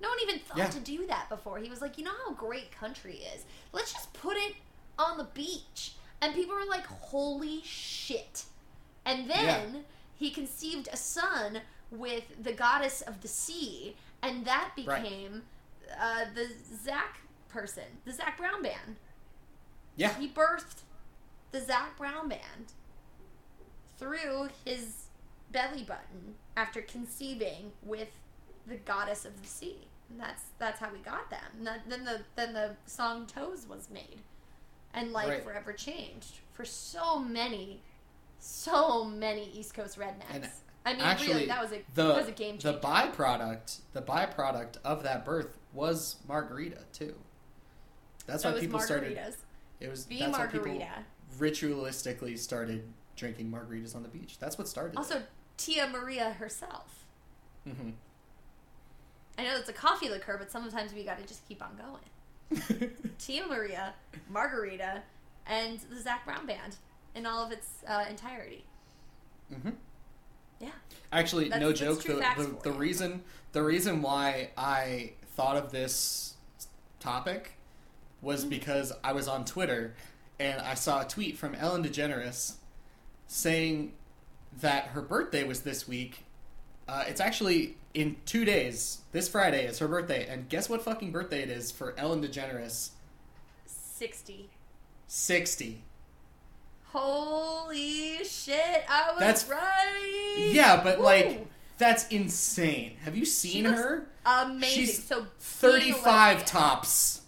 No 0.00 0.08
one 0.08 0.18
even 0.22 0.40
thought 0.40 0.58
Yeah. 0.58 0.70
to 0.70 0.80
do 0.80 1.06
that 1.06 1.28
before. 1.28 1.58
He 1.58 1.68
was 1.68 1.80
like, 1.82 1.98
you 1.98 2.04
know 2.04 2.14
how 2.24 2.32
great 2.32 2.72
country 2.72 3.16
is. 3.34 3.44
Let's 3.72 3.92
just 3.92 4.12
put 4.14 4.36
it 4.36 4.54
on 4.98 5.18
the 5.18 5.24
beach. 5.24 5.92
And 6.22 6.34
people 6.34 6.54
were 6.54 6.64
like, 6.64 6.86
holy 6.86 7.62
shit. 7.62 8.44
And 9.04 9.28
then 9.28 9.84
he 10.16 10.30
conceived 10.30 10.88
a 10.92 10.96
son 10.96 11.60
with 11.90 12.42
the 12.42 12.52
goddess 12.52 13.02
of 13.02 13.20
the 13.20 13.28
sea, 13.28 13.96
and 14.22 14.44
that 14.44 14.72
Right. 14.86 15.02
became 15.02 15.42
uh, 16.00 16.24
the 16.34 16.48
Zac 16.84 17.18
person, 17.48 17.84
the 18.04 18.12
Zac 18.12 18.36
Brown 18.38 18.62
band. 18.62 18.96
Yeah. 19.96 20.14
He 20.18 20.28
birthed 20.28 20.82
the 21.50 21.60
Zac 21.60 21.96
Brown 21.98 22.28
band 22.28 22.72
through 23.98 24.48
his 24.64 25.06
belly 25.50 25.82
button 25.82 26.36
after 26.56 26.80
conceiving 26.80 27.72
with 27.82 28.08
the 28.66 28.76
goddess 28.76 29.24
of 29.24 29.40
the 29.40 29.48
sea. 29.48 29.88
And 30.10 30.20
that's 30.20 30.42
that's 30.58 30.80
how 30.80 30.90
we 30.92 30.98
got 30.98 31.30
them. 31.30 31.64
That- 31.64 31.88
then 31.88 32.04
the 32.04 32.22
then 32.36 32.52
the 32.52 32.76
song 32.86 33.26
Toes 33.26 33.66
was 33.68 33.90
made, 33.90 34.20
and 34.94 35.12
life 35.12 35.28
Right. 35.28 35.44
forever 35.44 35.72
changed 35.72 36.38
for 36.52 36.64
so 36.64 37.18
many, 37.18 37.82
so 38.38 39.04
many 39.04 39.50
East 39.50 39.74
Coast 39.74 39.98
rednecks. 39.98 40.34
And 40.34 40.50
I 40.84 40.92
mean, 40.92 41.02
Actually, 41.02 41.34
really, 41.34 41.46
that 41.46 41.62
was 41.62 41.72
a 41.72 41.82
the 41.94 42.14
was 42.14 42.28
a 42.28 42.32
game 42.32 42.58
the 42.58 42.74
byproduct 42.74 43.80
the 43.92 44.02
byproduct 44.02 44.76
of 44.84 45.02
that 45.02 45.24
birth 45.24 45.58
was 45.72 46.16
margarita 46.26 46.78
too. 46.92 47.14
That's 48.26 48.42
so 48.42 48.50
why 48.50 48.56
it 48.56 48.60
people 48.60 48.80
started. 48.80 49.18
It 49.80 49.90
was 49.90 50.06
that's 50.06 50.38
why 50.38 50.46
people 50.46 50.82
ritualistically 51.38 52.38
started 52.38 52.84
drinking 53.16 53.50
margaritas 53.50 53.94
on 53.94 54.02
the 54.02 54.08
beach. 54.08 54.38
That's 54.38 54.56
what 54.56 54.68
started. 54.68 54.96
Also, 54.96 55.22
Tia 55.56 55.86
Maria 55.88 56.30
herself. 56.30 57.04
hmm 57.64 57.90
I 59.38 59.44
know 59.44 59.56
it's 59.56 59.68
a 59.70 59.74
coffee 59.74 60.08
liqueur, 60.10 60.36
but 60.38 60.50
sometimes 60.50 60.92
we 60.92 61.02
got 61.02 61.18
to 61.18 61.26
just 61.26 61.46
keep 61.48 61.62
on 61.62 61.78
going. 61.78 62.90
Tia 63.18 63.46
Maria, 63.46 63.94
Margarita, 64.28 65.02
and 65.46 65.78
the 65.90 65.98
Zac 66.00 66.26
Brown 66.26 66.46
Band 66.46 66.76
in 67.14 67.24
all 67.24 67.44
of 67.44 67.52
its 67.52 67.82
uh, 67.88 68.04
entirety. 68.08 68.64
hmm 69.48 69.68
Yeah. 69.68 69.72
Actually, 71.12 71.48
That's- 71.48 71.60
no 71.60 71.68
that's 71.68 71.80
joke. 71.80 72.02
The, 72.02 72.42
the, 72.42 72.58
the 72.70 72.72
reason 72.72 73.22
the 73.52 73.62
reason 73.62 74.00
why 74.02 74.50
I 74.56 75.12
thought 75.36 75.56
of 75.56 75.72
this 75.72 76.34
topic 77.00 77.52
was 78.22 78.40
Mm-hmm. 78.42 78.50
because 78.50 78.92
I 79.02 79.12
was 79.12 79.26
on 79.28 79.44
Twitter 79.44 79.94
and 80.38 80.60
I 80.60 80.74
saw 80.74 81.00
a 81.02 81.04
tweet 81.08 81.36
from 81.36 81.54
Ellen 81.54 81.82
DeGeneres 81.82 82.54
saying 83.26 83.92
that 84.60 84.86
her 84.88 85.02
birthday 85.02 85.44
was 85.44 85.62
this 85.62 85.86
week. 85.88 86.24
Uh, 86.88 87.04
it's 87.06 87.20
actually 87.20 87.76
in 87.94 88.16
two 88.26 88.44
days. 88.44 88.98
This 89.12 89.28
Friday 89.28 89.66
is 89.66 89.78
her 89.78 89.88
birthday, 89.88 90.26
and 90.28 90.48
guess 90.48 90.68
what 90.68 90.82
fucking 90.82 91.12
birthday 91.12 91.42
it 91.42 91.50
is 91.50 91.70
for 91.70 91.94
Ellen 91.98 92.22
DeGeneres? 92.22 92.90
60. 93.66 94.48
Sixty. 95.06 95.82
Holy 96.92 98.24
shit, 98.24 98.84
I 98.88 99.10
was 99.12 99.20
That's- 99.20 99.48
right! 99.48 100.50
Yeah, 100.52 100.82
but 100.82 100.98
Woo! 100.98 101.04
like 101.04 101.46
that's 101.78 102.06
insane. 102.08 102.96
Have 103.04 103.16
you 103.16 103.24
seen 103.24 103.64
her? 103.64 104.06
Amazing. 104.26 104.68
she's 104.68 105.02
so 105.04 105.26
35 105.38 106.44
tops. 106.44 107.22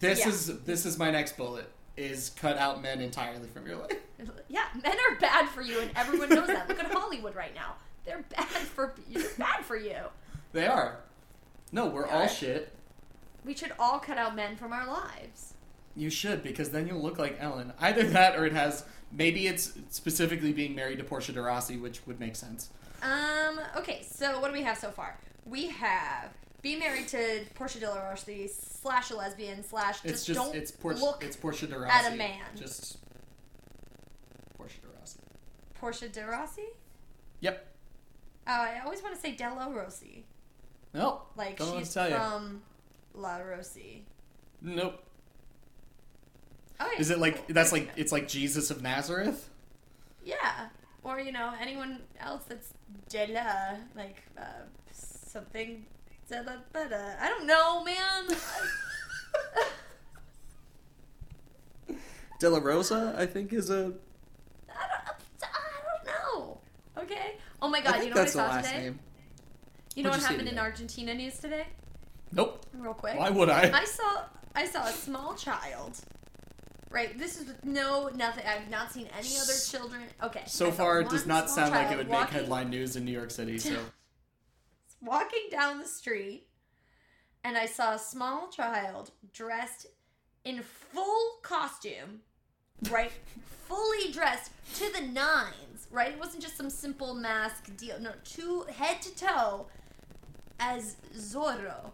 This 0.00 0.20
Yeah. 0.20 0.28
is 0.28 0.60
this 0.64 0.84
is 0.84 0.98
my 0.98 1.10
next 1.10 1.36
bullet 1.36 1.70
is 1.96 2.30
cut 2.30 2.56
out 2.58 2.80
men 2.82 3.00
entirely 3.00 3.48
from 3.48 3.66
your 3.66 3.76
life. 3.76 3.92
Yeah, 4.48 4.64
men 4.82 4.96
are 5.10 5.16
bad 5.20 5.48
for 5.48 5.62
you, 5.62 5.80
and 5.80 5.90
everyone 5.96 6.28
knows 6.30 6.46
that. 6.48 6.68
Look 6.68 6.78
at 6.78 6.90
Hollywood 6.90 7.34
right 7.34 7.54
now. 7.54 7.74
They're 8.04 8.24
bad 8.36 8.46
for 8.46 8.94
they're 9.08 9.22
bad 9.38 9.64
for 9.64 9.76
you. 9.76 9.96
They 10.52 10.66
are. 10.66 10.98
No, 11.72 11.86
we're 11.86 12.06
all 12.06 12.26
shit. 12.26 12.72
We 13.44 13.54
should 13.54 13.72
all 13.78 13.98
cut 14.00 14.18
out 14.18 14.34
men 14.34 14.56
from 14.56 14.72
our 14.72 14.86
lives. 14.86 15.54
You 15.96 16.10
should 16.10 16.42
because 16.42 16.70
then 16.70 16.86
you'll 16.86 17.02
look 17.02 17.18
like 17.18 17.36
Ellen. 17.40 17.72
Either 17.80 18.04
that 18.10 18.36
or 18.36 18.46
it 18.46 18.52
has 18.52 18.84
maybe 19.12 19.46
it's 19.48 19.72
specifically 19.90 20.52
being 20.52 20.74
married 20.74 20.98
to 20.98 21.04
Portia 21.04 21.32
de 21.32 21.40
Rossi, 21.42 21.76
which 21.76 22.06
would 22.06 22.20
make 22.20 22.36
sense. 22.36 22.70
Um. 23.02 23.60
Okay. 23.76 24.04
So 24.08 24.40
what 24.40 24.48
do 24.48 24.52
we 24.54 24.62
have 24.62 24.78
so 24.78 24.90
far? 24.90 25.18
We 25.44 25.68
have 25.68 26.30
be 26.62 26.76
married 26.76 27.08
to 27.08 27.40
Portia 27.54 27.80
de 27.80 27.88
la 27.90 28.00
Rossi 28.08 28.48
slash 28.48 29.10
a 29.10 29.16
lesbian 29.16 29.62
slash 29.64 30.02
just, 30.02 30.04
It's 30.14 30.24
just 30.24 30.38
don't 30.38 30.54
it's 30.54 30.70
Por- 30.70 30.94
look 30.94 31.24
it's 31.24 31.36
Portia 31.36 31.66
de 31.66 31.78
Rossi. 31.78 31.92
at 32.06 32.12
a 32.12 32.16
man. 32.16 32.42
Just 32.56 32.98
Portia 34.56 34.80
de 34.80 34.88
Rossi. 35.00 35.18
Portia 35.74 36.08
de 36.08 36.24
Rossi. 36.26 36.62
Yep. 37.40 37.66
Oh, 38.46 38.52
I 38.52 38.80
always 38.84 39.02
want 39.02 39.14
to 39.14 39.20
say 39.20 39.32
Della 39.32 39.70
Rossi, 39.70 40.24
Nope. 40.94 41.30
like 41.36 41.58
Don't 41.58 41.78
she's 41.78 41.88
to 41.88 41.94
tell 41.94 42.08
you. 42.08 42.14
from 42.16 42.62
La 43.14 43.36
Rossi. 43.38 44.04
Nope. 44.62 45.02
Okay. 46.80 47.00
Is 47.00 47.10
it 47.10 47.18
like 47.18 47.36
cool. 47.36 47.54
that's 47.54 47.72
like 47.72 47.90
it's 47.96 48.12
like 48.12 48.28
Jesus 48.28 48.70
of 48.70 48.82
Nazareth? 48.82 49.50
Yeah. 50.24 50.68
Or, 51.02 51.18
you 51.20 51.32
know, 51.32 51.52
anyone 51.58 52.00
else 52.20 52.44
that's 52.44 52.74
Della, 53.08 53.78
like, 53.96 54.22
uh, 54.36 54.42
something. 54.92 55.86
Della 56.28 56.62
Bella. 56.72 57.16
I 57.18 57.28
don't 57.28 57.46
know, 57.46 57.82
man. 57.82 58.26
De 62.38 62.50
La 62.50 62.58
Rosa, 62.58 63.14
I 63.16 63.24
think, 63.24 63.52
is 63.54 63.70
a. 63.70 63.92
I 64.68 64.86
don't, 65.06 65.16
I 65.42 65.80
don't 65.86 66.06
know. 66.06 66.58
Okay? 66.98 67.36
Oh 67.62 67.68
my 67.68 67.80
god, 67.80 68.04
you 68.04 68.10
know 68.10 68.16
what 68.16 68.26
I 68.26 68.30
saw 68.30 68.46
last 68.46 68.68
today? 68.68 68.82
name. 68.82 68.98
You 69.96 70.02
know 70.02 70.10
What'd 70.10 70.22
what 70.22 70.30
you 70.30 70.36
happened 70.36 70.56
in? 70.56 70.58
Argentina 70.58 71.14
news 71.14 71.38
today? 71.38 71.66
Nope. 72.32 72.66
Real 72.74 72.92
quick. 72.94 73.18
Why 73.18 73.30
would 73.30 73.48
I? 73.48 73.70
I 73.72 73.84
saw 73.84 74.24
I 74.54 74.66
saw 74.66 74.84
a 74.84 74.92
small 74.92 75.34
child. 75.34 75.98
Right, 76.90 77.18
this 77.18 77.38
is 77.38 77.46
with 77.46 77.64
no 77.64 78.08
nothing. 78.14 78.44
I've 78.46 78.70
not 78.70 78.92
seen 78.92 79.08
any 79.16 79.36
other 79.36 79.52
children. 79.70 80.02
Okay. 80.22 80.42
So 80.46 80.70
far, 80.70 81.00
it 81.00 81.10
does 81.10 81.26
not 81.26 81.50
sound 81.50 81.72
like 81.72 81.90
it 81.90 81.98
would 81.98 82.08
make 82.08 82.30
headline 82.30 82.70
news 82.70 82.96
in 82.96 83.04
New 83.04 83.12
York 83.12 83.30
City. 83.30 83.58
So 83.58 83.76
walking 85.02 85.48
down 85.50 85.78
the 85.78 85.86
street 85.86 86.46
and 87.44 87.56
I 87.56 87.66
saw 87.66 87.94
a 87.94 87.98
small 87.98 88.48
child 88.48 89.10
dressed 89.32 89.86
in 90.44 90.62
full 90.62 91.38
costume, 91.42 92.20
right? 92.90 93.12
Fully 93.68 94.10
dressed 94.12 94.50
to 94.76 94.90
the 94.92 95.06
nines, 95.06 95.88
right? 95.90 96.12
It 96.12 96.18
wasn't 96.18 96.42
just 96.42 96.56
some 96.56 96.70
simple 96.70 97.12
mask 97.14 97.76
deal. 97.76 98.00
No, 98.00 98.12
to 98.36 98.64
head 98.74 99.02
to 99.02 99.14
toe 99.14 99.66
as 100.58 100.96
Zorro. 101.14 101.90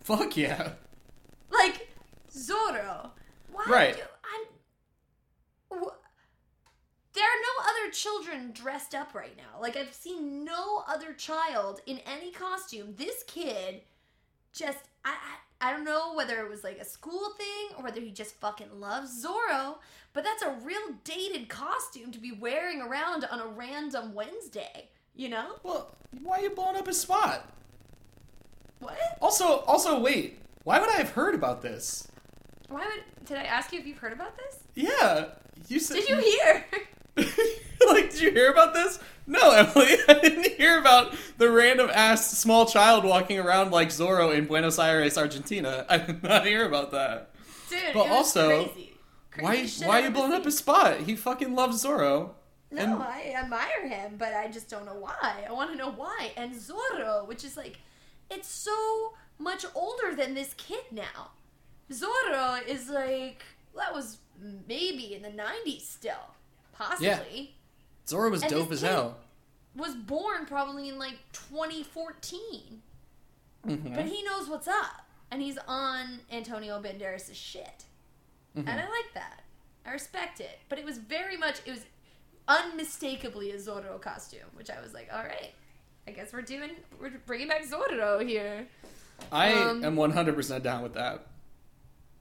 fuck 0.00 0.36
yeah. 0.36 0.72
Like 1.52 1.88
Zorro. 2.36 3.10
Why 3.52 3.64
Right. 3.68 3.96
do 3.96 4.02
I'm 5.72 5.78
wh- 5.80 5.94
there 7.12 7.24
are 7.24 7.40
no 7.42 7.70
other 7.70 7.90
children 7.92 8.52
dressed 8.52 8.94
up 8.94 9.14
right 9.14 9.36
now. 9.36 9.60
Like 9.60 9.76
I've 9.76 9.94
seen 9.94 10.44
no 10.44 10.84
other 10.86 11.12
child 11.12 11.80
in 11.86 11.98
any 12.00 12.30
costume. 12.30 12.94
This 12.96 13.22
kid 13.26 13.82
just 14.52 14.78
I, 15.04 15.10
I 15.10 15.68
I 15.68 15.72
don't 15.72 15.84
know 15.84 16.14
whether 16.14 16.44
it 16.44 16.50
was 16.50 16.62
like 16.62 16.78
a 16.78 16.84
school 16.84 17.30
thing 17.38 17.76
or 17.78 17.84
whether 17.84 18.00
he 18.00 18.10
just 18.10 18.34
fucking 18.34 18.78
loves 18.78 19.24
Zorro, 19.24 19.76
but 20.12 20.22
that's 20.22 20.42
a 20.42 20.50
real 20.62 20.96
dated 21.04 21.48
costume 21.48 22.12
to 22.12 22.18
be 22.18 22.32
wearing 22.32 22.82
around 22.82 23.24
on 23.24 23.40
a 23.40 23.46
random 23.46 24.12
Wednesday, 24.12 24.90
you 25.14 25.30
know? 25.30 25.52
Well, 25.62 25.94
why 26.22 26.40
are 26.40 26.42
you 26.42 26.50
blowing 26.50 26.76
up 26.76 26.86
his 26.86 27.00
spot? 27.00 27.50
What? 28.80 28.98
Also, 29.22 29.60
also, 29.60 29.98
wait. 29.98 30.38
Why 30.64 30.78
would 30.78 30.90
I 30.90 30.96
have 30.98 31.10
heard 31.10 31.34
about 31.34 31.62
this? 31.62 32.06
Why 32.68 32.84
would 32.84 33.26
did 33.26 33.38
I 33.38 33.42
ask 33.44 33.72
you 33.72 33.78
if 33.80 33.86
you've 33.86 33.98
heard 33.98 34.12
about 34.12 34.36
this? 34.36 34.58
Yeah, 34.74 35.26
you 35.68 35.78
said. 35.80 35.94
Did 35.96 36.08
you 36.08 36.16
hear? 36.18 36.64
like, 37.88 38.10
did 38.10 38.20
you 38.20 38.30
hear 38.30 38.50
about 38.50 38.74
this? 38.74 38.98
No, 39.26 39.50
Emily, 39.52 39.96
I 40.08 40.14
didn't 40.20 40.52
hear 40.56 40.78
about 40.78 41.14
the 41.38 41.50
random 41.50 41.90
ass 41.92 42.38
small 42.38 42.66
child 42.66 43.04
walking 43.04 43.38
around 43.38 43.72
like 43.72 43.88
Zorro 43.88 44.36
in 44.36 44.46
Buenos 44.46 44.78
Aires, 44.78 45.18
Argentina. 45.18 45.84
I 45.90 45.98
did 45.98 46.22
not 46.22 46.46
hear 46.46 46.66
about 46.66 46.92
that. 46.92 47.30
Dude, 47.68 47.80
But 47.94 48.08
also, 48.08 48.64
crazy. 48.64 48.92
Why, 49.38 49.56
Crazy 49.56 49.80
shit 49.80 49.88
why 49.88 50.00
are 50.00 50.04
you 50.04 50.10
blowing 50.10 50.32
up 50.32 50.44
his 50.44 50.56
spot? 50.56 51.00
He 51.00 51.14
fucking 51.16 51.54
loves 51.54 51.84
Zorro. 51.84 52.30
No, 52.70 52.82
And- 52.82 52.94
I 53.02 53.34
admire 53.36 53.86
him, 53.88 54.16
but 54.18 54.32
I 54.32 54.48
just 54.48 54.68
don't 54.70 54.86
know 54.86 54.94
why. 54.94 55.44
I 55.48 55.52
want 55.52 55.70
to 55.72 55.76
know 55.76 55.90
why. 55.90 56.32
And 56.36 56.54
Zorro, 56.54 57.26
which 57.26 57.44
is 57.44 57.56
like, 57.56 57.78
it's 58.30 58.48
so 58.48 59.12
much 59.38 59.66
older 59.74 60.14
than 60.14 60.34
this 60.34 60.54
kid 60.54 60.84
now. 60.90 61.30
Zorro 61.90 62.66
is 62.66 62.88
like, 62.88 63.42
that 63.76 63.94
was 63.94 64.18
maybe 64.68 65.14
in 65.14 65.22
the 65.22 65.30
90s 65.30 65.82
still. 65.82 66.34
Possibly. 66.72 67.54
Zorro 68.06 68.30
was 68.30 68.42
And 68.42 68.50
dope 68.50 68.72
as 68.72 68.82
hell. 68.82 69.16
Was 69.74 69.94
born 69.94 70.46
probably 70.46 70.88
in 70.88 70.98
like 70.98 71.18
2014. 71.32 72.82
Mhm. 73.66 73.94
But 73.94 74.06
he 74.06 74.22
knows 74.22 74.48
what's 74.48 74.68
up. 74.68 75.02
And 75.30 75.42
he's 75.42 75.58
on 75.66 76.20
Antonio 76.30 76.80
Banderas' 76.80 77.34
shit. 77.34 77.84
Mhm. 78.56 78.68
And 78.68 78.80
I 78.80 78.88
like 78.88 79.12
that. 79.14 79.42
I 79.84 79.92
respect 79.92 80.40
it. 80.40 80.60
But 80.68 80.78
it 80.78 80.84
was 80.84 80.98
very 80.98 81.36
much, 81.36 81.60
it 81.64 81.70
was 81.70 81.84
unmistakably 82.48 83.50
a 83.50 83.56
Zorro 83.56 84.00
costume, 84.00 84.48
which 84.54 84.70
I 84.70 84.80
was 84.80 84.94
like, 84.94 85.08
all 85.12 85.22
right, 85.22 85.52
I 86.06 86.12
guess 86.12 86.32
we're 86.32 86.42
doing, 86.42 86.70
we're 87.00 87.10
bringing 87.26 87.48
back 87.48 87.64
Zorro 87.64 88.26
here. 88.26 88.68
I 89.32 89.52
um, 89.52 89.84
am 89.84 89.96
100% 89.96 90.62
down 90.62 90.82
with 90.82 90.94
that. 90.94 91.26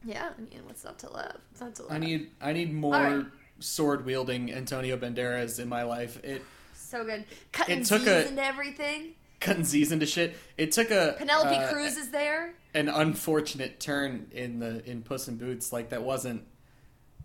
Yeah, 0.05 0.29
I 0.37 0.41
mean, 0.41 0.61
what's 0.65 0.83
not 0.83 0.99
to 0.99 1.09
love? 1.11 1.37
What's 1.49 1.61
not 1.61 1.75
to 1.75 1.83
love? 1.83 1.91
I 1.91 1.97
need 1.97 2.29
I 2.41 2.53
need 2.53 2.73
more 2.73 2.95
Alright. 2.95 3.25
sword 3.59 4.05
wielding 4.05 4.53
Antonio 4.53 4.97
Banderas 4.97 5.59
in 5.59 5.67
my 5.67 5.83
life. 5.83 6.23
It 6.23 6.43
so 6.73 7.03
good. 7.03 7.25
Cutting 7.51 7.79
It 7.79 7.85
took 7.85 8.01
Z's 8.01 8.07
a- 8.09 8.27
and 8.27 8.39
everything. 8.39 9.13
cutting 9.39 9.63
Z's 9.63 9.91
into 9.91 10.05
shit. 10.05 10.35
It 10.57 10.71
took 10.71 10.91
a 10.91 11.15
Penelope 11.17 11.55
uh, 11.55 11.71
Cruz 11.73 11.97
is 11.97 12.11
there. 12.11 12.53
an 12.73 12.87
unfortunate 12.89 13.79
turn 13.79 14.27
in 14.31 14.59
the 14.59 14.83
in 14.89 15.01
Puss 15.01 15.27
in 15.27 15.37
Boots. 15.37 15.73
Like 15.73 15.89
that 15.89 16.03
wasn't. 16.03 16.43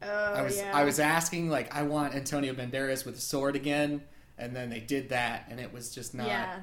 Oh, 0.03 0.09
I 0.09 0.41
was 0.43 0.57
yeah. 0.57 0.71
I 0.75 0.85
was 0.85 0.99
asking 0.99 1.51
like 1.51 1.75
I 1.77 1.83
want 1.83 2.15
Antonio 2.15 2.55
Banderas 2.55 3.05
with 3.05 3.17
a 3.17 3.21
sword 3.21 3.55
again, 3.55 4.03
and 4.39 4.57
then 4.57 4.71
they 4.71 4.81
did 4.81 5.11
that, 5.11 5.47
and 5.51 5.61
it 5.61 5.73
was 5.75 5.95
just 5.95 6.15
not 6.15 6.27
yeah. 6.27 6.61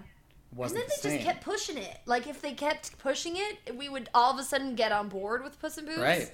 And 0.52 0.60
wasn't 0.60 0.80
then 0.82 0.88
the 0.88 1.02
they 1.04 1.10
same. 1.10 1.18
just 1.20 1.28
kept 1.34 1.44
pushing 1.46 1.78
it. 1.78 2.00
Like, 2.06 2.26
if 2.28 2.42
they 2.42 2.54
kept 2.54 2.98
pushing 3.00 3.34
it, 3.36 3.76
we 3.78 3.90
would 3.90 4.10
all 4.14 4.34
of 4.34 4.40
a 4.40 4.44
sudden 4.44 4.76
get 4.76 4.92
on 4.92 5.10
board 5.10 5.44
with 5.44 5.60
Puss 5.60 5.78
in 5.78 5.86
Boots. 5.86 6.00
right. 6.00 6.32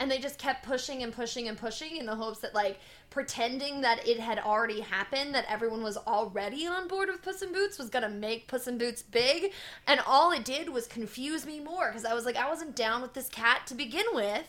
and 0.00 0.10
they 0.10 0.18
just 0.18 0.38
kept 0.38 0.66
pushing 0.66 1.02
and 1.04 1.12
pushing 1.12 1.46
and 1.48 1.56
pushing 1.56 1.96
in 1.96 2.04
the 2.06 2.16
hopes 2.16 2.40
that 2.40 2.52
like 2.52 2.78
pretending 3.10 3.82
that 3.82 4.06
it 4.08 4.18
had 4.18 4.40
already 4.40 4.80
happened 4.80 5.32
that 5.36 5.44
everyone 5.48 5.84
was 5.84 5.96
already 5.96 6.66
on 6.66 6.88
board 6.88 7.08
with 7.08 7.22
puss 7.22 7.42
in 7.42 7.52
boots 7.52 7.78
was 7.78 7.88
gonna 7.90 8.08
make 8.08 8.48
puss 8.48 8.66
in 8.66 8.76
boots 8.76 9.02
big 9.02 9.52
and 9.86 10.00
all 10.04 10.32
it 10.32 10.44
did 10.44 10.68
was 10.68 10.88
confuse 10.88 11.46
me 11.46 11.60
more 11.60 11.86
because 11.90 12.04
i 12.04 12.12
was 12.12 12.24
like 12.24 12.34
i 12.36 12.48
wasn't 12.48 12.74
down 12.74 13.00
with 13.02 13.12
this 13.14 13.28
cat 13.28 13.68
to 13.68 13.74
begin 13.74 14.04
with 14.14 14.42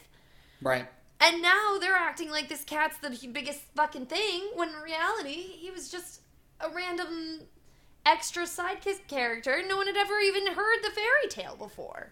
Right. 0.64 0.88
and 1.22 1.44
now 1.44 1.78
they're 1.80 1.94
acting 1.94 2.32
like 2.32 2.50
this 2.50 2.64
cat's 2.64 2.98
the 2.98 3.28
biggest 3.32 3.60
fucking 3.76 4.08
thing 4.08 4.50
when 4.56 4.70
in 4.70 4.76
reality 4.82 5.34
he 5.62 5.70
was 5.70 5.90
just 5.92 6.22
a 6.60 6.70
random 6.72 7.42
extra 8.06 8.44
sidekick 8.44 9.08
character 9.08 9.62
no 9.68 9.78
one 9.78 9.88
had 9.88 9.98
ever 9.98 10.20
even 10.20 10.48
heard 10.48 10.78
the 10.84 10.90
fairy 10.92 11.28
tale 11.30 11.56
before 11.56 12.12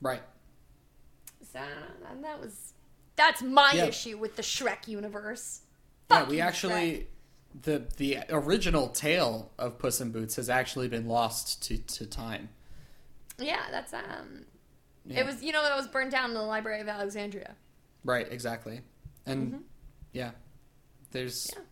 Right. 0.00 0.22
so 1.52 1.60
and 2.10 2.22
that 2.24 2.40
was 2.40 2.74
that's 3.16 3.42
my 3.42 3.72
Yeah. 3.74 3.86
issue 3.86 4.18
with 4.18 4.36
the 4.36 4.42
Shrek 4.42 4.86
universe. 4.88 5.62
Yeah, 6.10 6.28
we 6.28 6.38
actually 6.40 7.08
the 7.62 7.86
the 7.96 8.18
original 8.28 8.88
tale 8.88 9.50
of 9.58 9.78
Puss 9.78 10.00
in 10.02 10.12
Boots 10.12 10.36
has 10.36 10.50
actually 10.50 10.88
been 10.88 11.06
lost 11.08 11.62
to, 11.64 11.78
to 11.78 12.04
time. 12.06 12.50
Yeah, 13.38 13.62
that's 13.70 13.94
um. 13.94 14.44
Yeah. 15.06 15.20
It 15.20 15.26
was 15.26 15.42
you 15.42 15.52
know 15.52 15.64
it 15.64 15.74
was 15.74 15.88
burned 15.88 16.10
down 16.10 16.28
in 16.30 16.34
the 16.34 16.42
Library 16.42 16.80
of 16.82 16.88
Alexandria. 16.88 17.56
right, 18.04 18.30
exactly. 18.30 18.82
And 19.24 19.54
Mhm. 19.54 19.62
yeah. 20.12 20.32
There's 21.12 21.50
Yeah. 21.56 21.62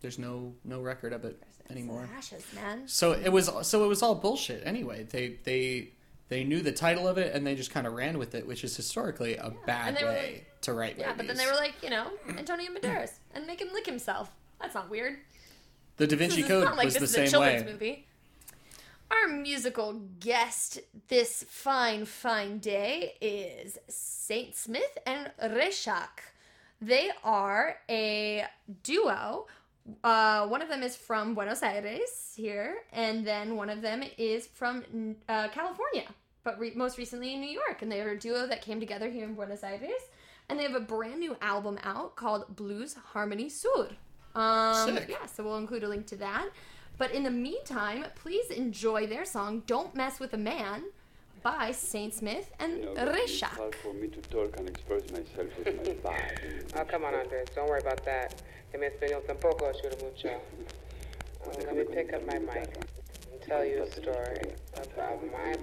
there's 0.00 0.18
no 0.18 0.54
no 0.64 0.82
record 0.82 1.14
of 1.14 1.24
it 1.24 1.42
anymore. 1.70 2.08
Ashes, 2.16 2.44
man. 2.54 2.86
So 2.86 3.12
it 3.12 3.30
was 3.30 3.50
so 3.66 3.84
it 3.84 3.88
was 3.88 4.02
all 4.02 4.14
bullshit 4.14 4.62
anyway. 4.66 5.04
They 5.04 5.36
they 5.44 5.90
they 6.28 6.42
knew 6.44 6.60
the 6.60 6.72
title 6.72 7.06
of 7.06 7.18
it 7.18 7.34
and 7.34 7.46
they 7.46 7.54
just 7.54 7.70
kind 7.70 7.86
of 7.86 7.92
ran 7.92 8.18
with 8.18 8.34
it, 8.34 8.46
which 8.46 8.64
is 8.64 8.76
historically 8.76 9.36
a 9.36 9.52
bad 9.66 9.96
And 9.96 10.06
way 10.06 10.32
like- 10.32 10.60
to 10.62 10.72
write 10.72 10.98
Yeah, 10.98 11.12
but 11.16 11.26
then 11.28 11.36
they 11.36 11.46
were 11.46 11.52
like, 11.54 11.74
you 11.82 11.90
know, 11.90 12.08
Antonio 12.36 12.70
Banderas 12.72 13.12
and 13.34 13.46
make 13.46 13.60
him 13.60 13.68
lick 13.72 13.86
himself. 13.86 14.30
That's 14.60 14.74
not 14.74 14.90
weird. 14.90 15.18
the 15.98 16.06
Da 16.06 16.16
Vinci 16.16 16.42
Code 16.42 16.74
like 16.76 16.86
was 16.86 16.96
the 16.96 17.06
same 17.06 17.40
way. 17.40 17.62
movie. 17.64 18.06
Our 19.08 19.28
musical 19.28 20.00
guest 20.18 20.80
this 21.06 21.44
fine, 21.48 22.04
fine 22.06 22.58
day 22.58 23.14
is 23.20 23.78
Saint 23.86 24.56
Smith 24.56 24.98
and 25.06 25.30
Reshak. 25.40 26.08
They 26.80 27.10
are 27.22 27.76
a 27.88 28.46
duo. 28.82 29.46
Uh, 30.02 30.46
one 30.48 30.62
of 30.62 30.68
them 30.68 30.82
is 30.82 30.96
from 30.96 31.34
Buenos 31.34 31.62
Aires 31.62 32.32
here, 32.34 32.78
and 32.92 33.26
then 33.26 33.56
one 33.56 33.70
of 33.70 33.82
them 33.82 34.02
is 34.18 34.46
from 34.46 35.16
uh, 35.28 35.48
California, 35.48 36.04
but 36.44 36.58
re- 36.58 36.72
most 36.74 36.98
recently 36.98 37.34
in 37.34 37.40
New 37.40 37.50
York. 37.50 37.82
And 37.82 37.90
they 37.90 38.00
are 38.00 38.10
a 38.10 38.18
duo 38.18 38.46
that 38.46 38.62
came 38.62 38.80
together 38.80 39.08
here 39.08 39.24
in 39.24 39.34
Buenos 39.34 39.62
Aires, 39.62 40.02
and 40.48 40.58
they 40.58 40.64
have 40.64 40.74
a 40.74 40.80
brand 40.80 41.20
new 41.20 41.36
album 41.40 41.78
out 41.82 42.16
called 42.16 42.56
Blues 42.56 42.94
Harmony 43.12 43.48
Sur. 43.48 43.90
Um, 44.34 44.96
Sick. 44.96 45.06
yeah, 45.08 45.26
so 45.26 45.44
we'll 45.44 45.56
include 45.56 45.84
a 45.84 45.88
link 45.88 46.06
to 46.08 46.16
that. 46.16 46.48
But 46.98 47.12
in 47.12 47.22
the 47.22 47.30
meantime, 47.30 48.06
please 48.14 48.50
enjoy 48.50 49.06
their 49.06 49.24
song 49.24 49.62
"Don't 49.66 49.94
Mess 49.94 50.18
with 50.18 50.32
a 50.32 50.38
Man" 50.38 50.84
by 51.46 51.70
Saint 51.70 52.12
Smith 52.12 52.50
and 52.58 52.72
You 52.78 52.84
know, 52.86 52.94
but 52.96 53.14
it's 53.14 53.40
Reshak. 53.40 53.54
hard 53.56 53.74
for 53.76 53.92
me 53.94 54.08
to 54.08 54.20
talk 54.34 54.56
and 54.58 54.68
express 54.68 55.02
myself 55.12 55.46
with 55.58 55.76
my 55.86 55.92
body. 56.10 56.24
Oh, 56.76 56.84
come 56.84 57.04
on, 57.04 57.14
Andres. 57.14 57.46
Don't 57.54 57.68
worry 57.68 57.80
about 57.80 58.04
that. 58.04 58.42
En 58.74 58.80
mi 58.80 58.86
español 58.86 59.22
tampoco 59.28 59.66
ayuda 59.68 59.96
mucho. 60.02 60.28
Uh, 60.28 61.50
let 61.66 61.76
me 61.76 61.84
pick 61.84 62.12
up 62.12 62.26
my 62.26 62.40
mic 62.40 62.74
and 63.30 63.40
tell 63.46 63.64
you 63.64 63.84
a 63.84 63.86
story 63.86 64.54
about 64.74 65.22
my. 65.32 65.54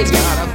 He's 0.00 0.10
got 0.10 0.48
a 0.48 0.49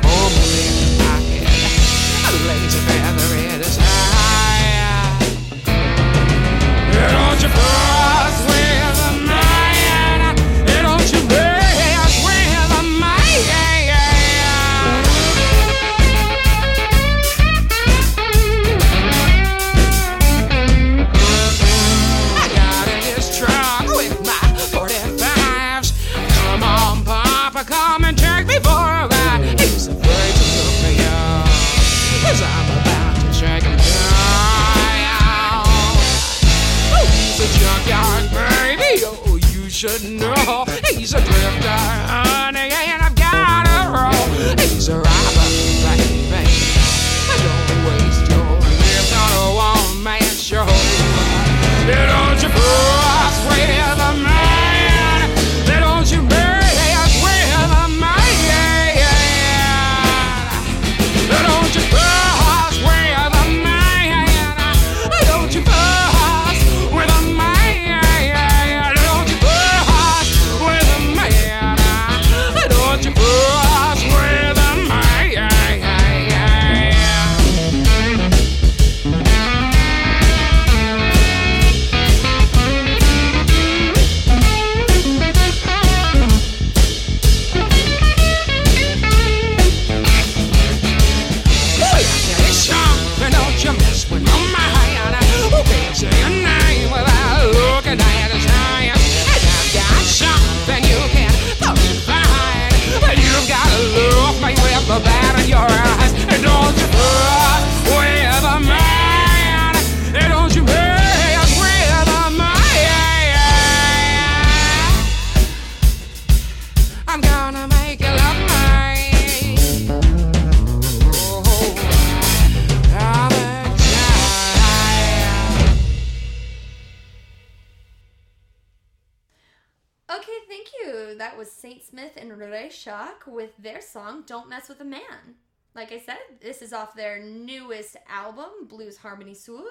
I 135.96 136.00
said, 136.00 136.18
this 136.42 136.62
is 136.62 136.74
off 136.74 136.94
their 136.94 137.24
newest 137.24 137.96
album, 138.10 138.50
Blues 138.68 138.98
Harmony 138.98 139.34
Sur, 139.34 139.64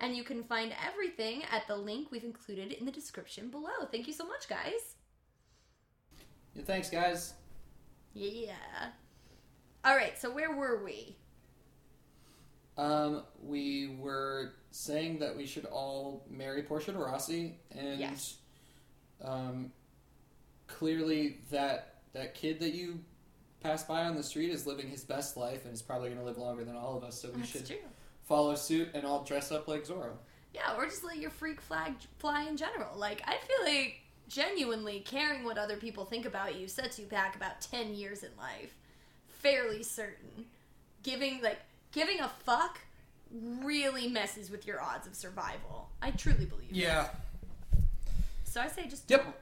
and 0.00 0.16
you 0.16 0.24
can 0.24 0.42
find 0.42 0.72
everything 0.86 1.42
at 1.52 1.66
the 1.66 1.76
link 1.76 2.10
we've 2.10 2.24
included 2.24 2.72
in 2.72 2.86
the 2.86 2.90
description 2.90 3.50
below. 3.50 3.84
Thank 3.92 4.06
you 4.06 4.14
so 4.14 4.26
much, 4.26 4.48
guys. 4.48 4.94
Yeah, 6.54 6.62
thanks, 6.64 6.88
guys. 6.88 7.34
Yeah. 8.14 8.54
All 9.84 9.94
right, 9.94 10.18
so 10.18 10.30
where 10.30 10.56
were 10.56 10.82
we? 10.82 11.18
Um, 12.78 13.24
we 13.42 13.98
were 14.00 14.54
saying 14.70 15.18
that 15.18 15.36
we 15.36 15.44
should 15.44 15.66
all 15.66 16.24
marry 16.30 16.62
Portia 16.62 16.92
de 16.92 16.98
Rossi, 16.98 17.58
and 17.70 18.00
Yes. 18.00 18.38
um, 19.22 19.72
clearly 20.68 21.40
that 21.50 21.96
that 22.14 22.34
kid 22.34 22.60
that 22.60 22.72
you 22.72 23.00
passed 23.66 23.88
by 23.88 24.04
on 24.04 24.14
the 24.14 24.22
street 24.22 24.50
is 24.50 24.64
living 24.66 24.88
his 24.88 25.02
best 25.02 25.36
life 25.36 25.64
and 25.64 25.74
is 25.74 25.82
probably 25.82 26.08
going 26.08 26.20
to 26.20 26.24
live 26.24 26.38
longer 26.38 26.64
than 26.64 26.76
all 26.76 26.96
of 26.96 27.02
us. 27.02 27.20
So 27.20 27.28
we 27.30 27.38
That's 27.40 27.50
should 27.50 27.66
true. 27.66 27.76
follow 28.24 28.54
suit 28.54 28.90
and 28.94 29.04
all 29.04 29.24
dress 29.24 29.50
up 29.50 29.66
like 29.66 29.84
Zorro. 29.84 30.12
Yeah, 30.54 30.76
or 30.76 30.84
just 30.86 31.02
let 31.04 31.16
your 31.18 31.30
freak 31.30 31.60
flag 31.60 31.94
fly 32.18 32.44
in 32.44 32.56
general. 32.56 32.96
Like, 32.96 33.22
I 33.26 33.36
feel 33.36 33.74
like 33.74 34.00
genuinely 34.28 35.00
caring 35.00 35.44
what 35.44 35.58
other 35.58 35.76
people 35.76 36.04
think 36.04 36.26
about 36.26 36.54
you 36.58 36.68
sets 36.68 36.98
you 36.98 37.06
back 37.06 37.34
about 37.36 37.60
10 37.60 37.94
years 37.94 38.22
in 38.22 38.30
life. 38.38 38.72
Fairly 39.28 39.82
certain. 39.82 40.46
Giving, 41.02 41.42
like, 41.42 41.58
giving 41.92 42.20
a 42.20 42.28
fuck 42.28 42.78
really 43.32 44.08
messes 44.08 44.48
with 44.50 44.66
your 44.66 44.80
odds 44.80 45.06
of 45.08 45.14
survival. 45.16 45.90
I 46.00 46.12
truly 46.12 46.46
believe 46.46 46.68
that. 46.70 46.76
Yeah. 46.76 47.08
So 48.44 48.60
I 48.60 48.68
say 48.68 48.86
just 48.86 49.10
Yep. 49.10 49.24
don't. 49.24 49.36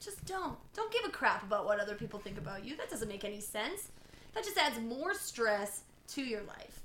Just 0.00 0.24
don't. 0.26 0.56
Don't 0.74 0.92
give 0.92 1.04
a 1.04 1.10
crap 1.10 1.42
about 1.42 1.66
what 1.66 1.80
other 1.80 1.94
people 1.94 2.18
think 2.18 2.38
about 2.38 2.64
you. 2.64 2.76
That 2.76 2.88
doesn't 2.90 3.08
make 3.08 3.24
any 3.24 3.40
sense. 3.40 3.88
That 4.34 4.44
just 4.44 4.56
adds 4.56 4.78
more 4.80 5.14
stress 5.14 5.82
to 6.08 6.22
your 6.22 6.42
life. 6.42 6.80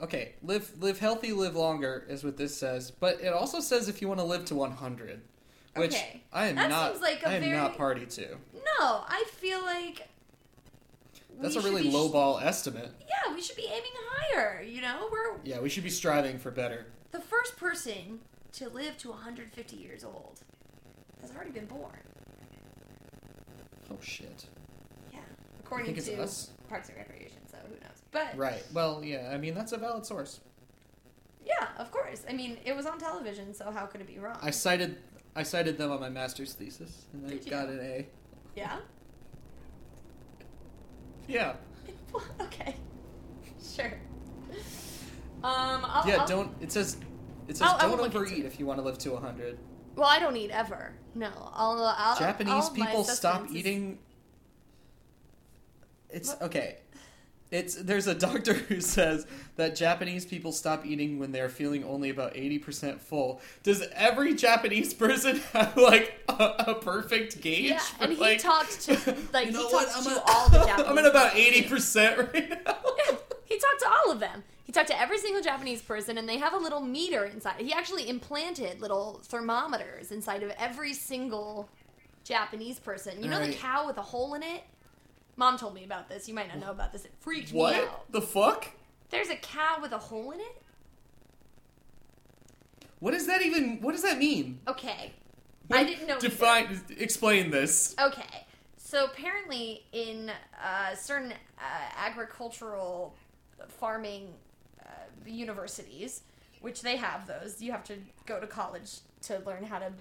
Okay, 0.00 0.32
live 0.42 0.70
live 0.80 0.98
healthy, 0.98 1.32
live 1.32 1.56
longer 1.56 2.06
is 2.08 2.24
what 2.24 2.36
this 2.38 2.56
says, 2.56 2.90
but 2.90 3.20
it 3.20 3.32
also 3.32 3.60
says 3.60 3.88
if 3.88 4.00
you 4.00 4.08
want 4.08 4.18
to 4.20 4.24
live 4.24 4.46
to 4.46 4.54
100, 4.54 5.20
which 5.76 5.92
Okay, 5.94 6.22
I 6.32 6.46
am 6.46 6.56
that 6.56 6.70
not. 6.70 6.92
seems 6.92 7.02
like 7.02 7.22
a 7.22 7.28
I 7.28 7.32
am 7.34 7.42
very- 7.42 7.56
not 7.56 7.76
party 7.76 8.06
to. 8.06 8.28
No, 8.54 9.04
I 9.06 9.24
feel 9.32 9.60
like 9.62 10.08
That's 11.38 11.56
a 11.56 11.60
really 11.60 11.90
low 11.90 12.08
ball 12.08 12.38
estimate. 12.38 12.92
Yeah, 13.08 13.34
we 13.34 13.42
should 13.42 13.56
be 13.56 13.66
aiming 13.66 13.92
higher. 14.10 14.62
You 14.62 14.80
know, 14.82 15.08
we're 15.12 15.38
Yeah, 15.44 15.60
we 15.60 15.68
should 15.68 15.84
be 15.84 15.90
striving 15.90 16.38
for 16.38 16.50
better. 16.50 16.86
the 17.12 17.20
first 17.20 17.56
person 17.58 18.20
to 18.52 18.68
live 18.70 18.96
to 18.98 19.10
150 19.10 19.76
years 19.76 20.02
old 20.02 20.40
has 21.22 21.30
already 21.34 21.50
been 21.50 21.66
born. 21.66 21.98
Oh 23.90 23.98
shit. 24.00 24.46
Yeah, 25.12 25.18
according 25.60 25.94
to 25.94 26.22
us? 26.22 26.50
Parks 26.68 26.88
and 26.88 26.98
Recreation. 26.98 27.38
So 27.50 27.56
who 27.68 27.74
knows? 27.74 28.02
But 28.12 28.36
Right. 28.36 28.62
Well, 28.72 29.02
yeah. 29.04 29.30
I 29.32 29.38
mean, 29.38 29.54
that's 29.54 29.72
a 29.72 29.76
valid 29.78 30.06
source. 30.06 30.40
yeah, 31.44 31.68
of 31.78 31.90
course. 31.90 32.24
I 32.28 32.32
mean, 32.32 32.58
it 32.64 32.74
was 32.76 32.86
on 32.86 32.98
television, 32.98 33.52
so 33.54 33.70
how 33.70 33.86
could 33.86 34.00
it 34.00 34.06
be 34.06 34.18
wrong? 34.18 34.38
I 34.42 34.50
cited 34.50 34.98
I 35.34 35.42
cited 35.44 35.78
them 35.78 35.92
on 35.92 36.00
my 36.00 36.08
master's 36.08 36.54
thesis, 36.54 37.06
and 37.12 37.30
I 37.30 37.34
got 37.48 37.68
an 37.68 37.80
A. 37.80 38.06
yeah. 38.56 38.78
Yeah. 41.28 41.54
okay. 42.40 42.74
Sure. 43.62 43.92
Um. 45.44 45.84
I'll, 45.84 46.06
Yeah. 46.08 46.16
I'll- 46.22 46.26
Don't. 46.26 46.54
It 46.60 46.72
says. 46.72 46.96
It 47.48 47.56
says 47.56 47.72
don't 47.80 48.00
overeat 48.00 48.44
if 48.44 48.60
you 48.60 48.66
want 48.66 48.78
to 48.78 48.84
live 48.84 48.96
to 48.98 49.10
100. 49.10 49.58
Well, 49.96 50.08
I 50.08 50.18
don't 50.18 50.36
eat 50.36 50.50
ever. 50.50 50.92
No, 51.14 51.30
I'll. 51.52 51.82
I'll 51.96 52.18
Japanese 52.18 52.68
people 52.70 53.04
stop 53.04 53.46
is- 53.46 53.56
eating. 53.56 53.98
It's 56.08 56.30
What? 56.30 56.42
okay. 56.42 56.76
It's 57.50 57.74
there's 57.74 58.06
a 58.06 58.14
doctor 58.14 58.52
who 58.68 58.80
says 58.80 59.26
that 59.56 59.74
Japanese 59.74 60.24
people 60.24 60.52
stop 60.52 60.86
eating 60.86 61.18
when 61.18 61.32
they're 61.32 61.48
feeling 61.48 61.82
only 61.82 62.08
about 62.10 62.36
eighty 62.36 62.58
percent 62.60 63.00
full. 63.00 63.40
Does 63.64 63.82
every 63.92 64.34
Japanese 64.34 64.94
person 64.94 65.40
have 65.52 65.76
like 65.76 66.20
a, 66.28 66.54
a 66.68 66.74
perfect 66.76 67.40
gauge? 67.40 67.70
Yeah, 67.70 67.80
and 67.98 68.12
he 68.12 68.18
like, 68.18 68.38
talked 68.40 68.80
to 68.82 68.92
like 69.32 69.46
you 69.46 69.52
know 69.52 69.66
he 69.68 69.74
what? 69.74 69.88
talked 69.88 69.96
I'm 69.98 70.04
to 70.04 70.10
at- 70.20 70.22
all 70.28 70.48
the 70.48 70.58
Japanese. 70.64 70.86
I'm 70.90 70.98
at 70.98 71.06
about 71.06 71.34
eighty 71.34 71.62
percent 71.68 72.18
right 72.18 72.50
now. 72.50 72.56
Yeah, 73.08 73.16
he 73.46 73.58
talked 73.58 73.80
to 73.80 73.88
all 73.88 74.12
of 74.12 74.20
them. 74.20 74.44
He 74.70 74.72
talked 74.72 74.86
to 74.86 75.00
every 75.00 75.18
single 75.18 75.42
Japanese 75.42 75.82
person, 75.82 76.16
and 76.16 76.28
they 76.28 76.38
have 76.38 76.52
a 76.52 76.56
little 76.56 76.80
meter 76.80 77.24
inside. 77.24 77.56
He 77.58 77.72
actually 77.72 78.08
implanted 78.08 78.80
little 78.80 79.20
thermometers 79.24 80.12
inside 80.12 80.44
of 80.44 80.52
every 80.60 80.94
single 80.94 81.68
Japanese 82.22 82.78
person. 82.78 83.20
You 83.20 83.28
know 83.28 83.44
the 83.44 83.52
cow 83.52 83.88
with 83.88 83.96
a 83.96 84.02
hole 84.02 84.34
in 84.34 84.44
it? 84.44 84.62
Mom 85.34 85.58
told 85.58 85.74
me 85.74 85.82
about 85.82 86.08
this. 86.08 86.28
You 86.28 86.34
might 86.34 86.46
not 86.46 86.60
know 86.60 86.70
about 86.70 86.92
this. 86.92 87.04
It 87.04 87.10
freaked 87.18 87.52
me 87.52 87.64
out. 87.64 87.72
What 87.72 88.12
the 88.12 88.22
fuck? 88.22 88.68
There's 89.08 89.28
a 89.28 89.34
cow 89.34 89.78
with 89.82 89.90
a 89.90 89.98
hole 89.98 90.30
in 90.30 90.38
it? 90.38 90.62
What 93.00 93.10
does 93.10 93.26
that 93.26 93.42
even? 93.42 93.80
What 93.80 93.90
does 93.90 94.02
that 94.02 94.18
mean? 94.18 94.60
Okay. 94.68 95.10
I 95.68 95.82
didn't 95.82 96.06
know. 96.06 96.18
either. 96.18 96.28
Define. 96.28 96.80
Explain 96.96 97.50
this. 97.50 97.96
Okay. 98.00 98.46
So 98.76 99.06
apparently, 99.06 99.86
in 99.90 100.30
uh, 100.64 100.94
certain 100.94 101.32
uh, 101.32 101.64
agricultural 101.96 103.16
farming 103.66 104.28
uh, 105.26 105.30
universities, 105.30 106.22
which 106.60 106.82
they 106.82 106.96
have 106.96 107.26
those, 107.26 107.60
you 107.62 107.72
have 107.72 107.84
to 107.84 107.94
go 108.26 108.40
to 108.40 108.46
college 108.46 108.98
to 109.22 109.38
learn 109.46 109.64
how 109.64 109.78
to 109.78 109.92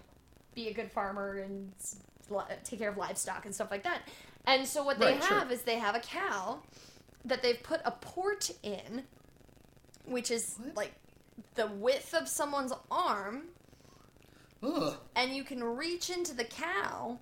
be 0.55 0.67
a 0.67 0.73
good 0.73 0.91
farmer 0.91 1.38
and 1.39 1.71
take 2.63 2.79
care 2.79 2.89
of 2.89 2.97
livestock 2.97 3.45
and 3.45 3.53
stuff 3.55 3.71
like 3.71 3.84
that. 3.84 4.01
And 4.45 4.67
so 4.67 4.84
what 4.84 4.99
they 4.99 5.13
Right, 5.13 5.23
sure. 5.23 5.39
have 5.39 5.51
is 5.51 5.62
they 5.63 5.79
have 5.79 5.95
a 5.95 5.99
cow 5.99 6.60
that 7.25 7.41
they've 7.41 7.62
put 7.62 7.82
a 7.86 7.91
port 7.91 8.51
in, 8.63 9.03
which 10.05 10.32
is 10.32 10.55
What? 10.58 10.75
like 10.75 10.93
the 11.55 11.67
width 11.67 12.13
of 12.13 12.27
someone's 12.27 12.73
arm 12.91 13.43
Ugh. 14.63 14.95
and 15.15 15.36
you 15.36 15.43
can 15.43 15.63
reach 15.63 16.10
into 16.10 16.34
the 16.36 16.43
cow 16.43 17.19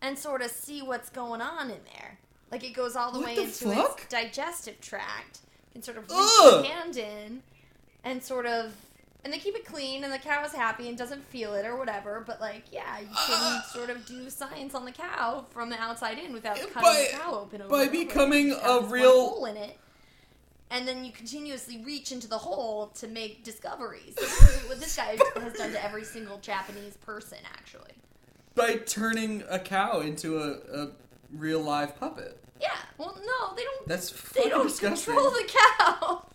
and 0.00 0.18
sort 0.18 0.42
of 0.42 0.50
see 0.50 0.82
what's 0.82 1.10
going 1.10 1.40
on 1.40 1.70
in 1.70 1.80
there. 1.96 2.18
Like 2.50 2.64
it 2.64 2.74
goes 2.74 2.96
all 2.96 3.12
the 3.12 3.18
What 3.18 3.28
way 3.28 3.34
the 3.36 3.42
into 3.42 3.70
fuck? 3.74 3.98
its 4.00 4.06
digestive 4.08 4.80
tract. 4.80 5.40
Can 5.72 5.82
sort 5.82 5.96
of 5.96 6.04
reach 6.04 6.18
Ugh! 6.18 6.64
your 6.64 6.72
hand 6.72 6.96
in 6.96 7.42
and 8.04 8.22
sort 8.22 8.46
of 8.46 8.74
and 9.24 9.32
they 9.32 9.38
keep 9.38 9.54
it 9.54 9.64
clean 9.64 10.02
and 10.04 10.12
the 10.12 10.18
cow 10.18 10.44
is 10.44 10.52
happy 10.52 10.88
and 10.88 10.98
doesn't 10.98 11.24
feel 11.26 11.54
it 11.54 11.64
or 11.64 11.76
whatever, 11.76 12.22
but 12.26 12.40
like 12.40 12.64
yeah, 12.72 12.98
you 13.00 13.06
can 13.26 13.62
sort 13.72 13.90
of 13.90 14.04
do 14.06 14.28
science 14.28 14.74
on 14.74 14.84
the 14.84 14.92
cow 14.92 15.46
from 15.50 15.70
the 15.70 15.80
outside 15.80 16.18
in 16.18 16.32
without 16.32 16.56
cutting 16.56 16.82
By- 16.82 17.08
the 17.12 17.18
cow 17.18 17.34
open 17.40 17.62
over 17.62 17.70
by 17.70 17.88
becoming 17.88 18.50
a 18.50 18.54
have 18.54 18.62
this 18.62 18.82
one 18.82 18.90
real- 18.90 19.28
hole 19.28 19.44
in 19.46 19.56
it. 19.56 19.78
And 20.70 20.88
then 20.88 21.04
you 21.04 21.12
continuously 21.12 21.82
reach 21.84 22.12
into 22.12 22.26
the 22.26 22.38
hole 22.38 22.86
to 22.94 23.06
make 23.06 23.44
discoveries. 23.44 24.16
What 24.66 24.80
this 24.80 24.96
guy 24.96 25.18
has 25.40 25.52
done 25.52 25.70
to 25.70 25.84
every 25.84 26.02
single 26.02 26.38
Japanese 26.38 26.96
person, 26.96 27.36
actually. 27.52 27.92
By 28.54 28.76
turning 28.76 29.44
a 29.50 29.58
cow 29.58 30.00
into 30.00 30.38
a, 30.38 30.84
a 30.84 30.90
real 31.30 31.60
live 31.60 32.00
puppet. 32.00 32.41
Yeah. 32.62 32.70
Well, 32.96 33.14
no, 33.20 33.54
they 33.56 33.64
don't. 33.64 33.88
That's 33.88 34.08
fucking 34.10 34.44
they 34.44 34.48
don't 34.48 34.66
disgusting. 34.68 35.12
control 35.14 35.30
the 35.32 35.50
cow. 35.78 36.26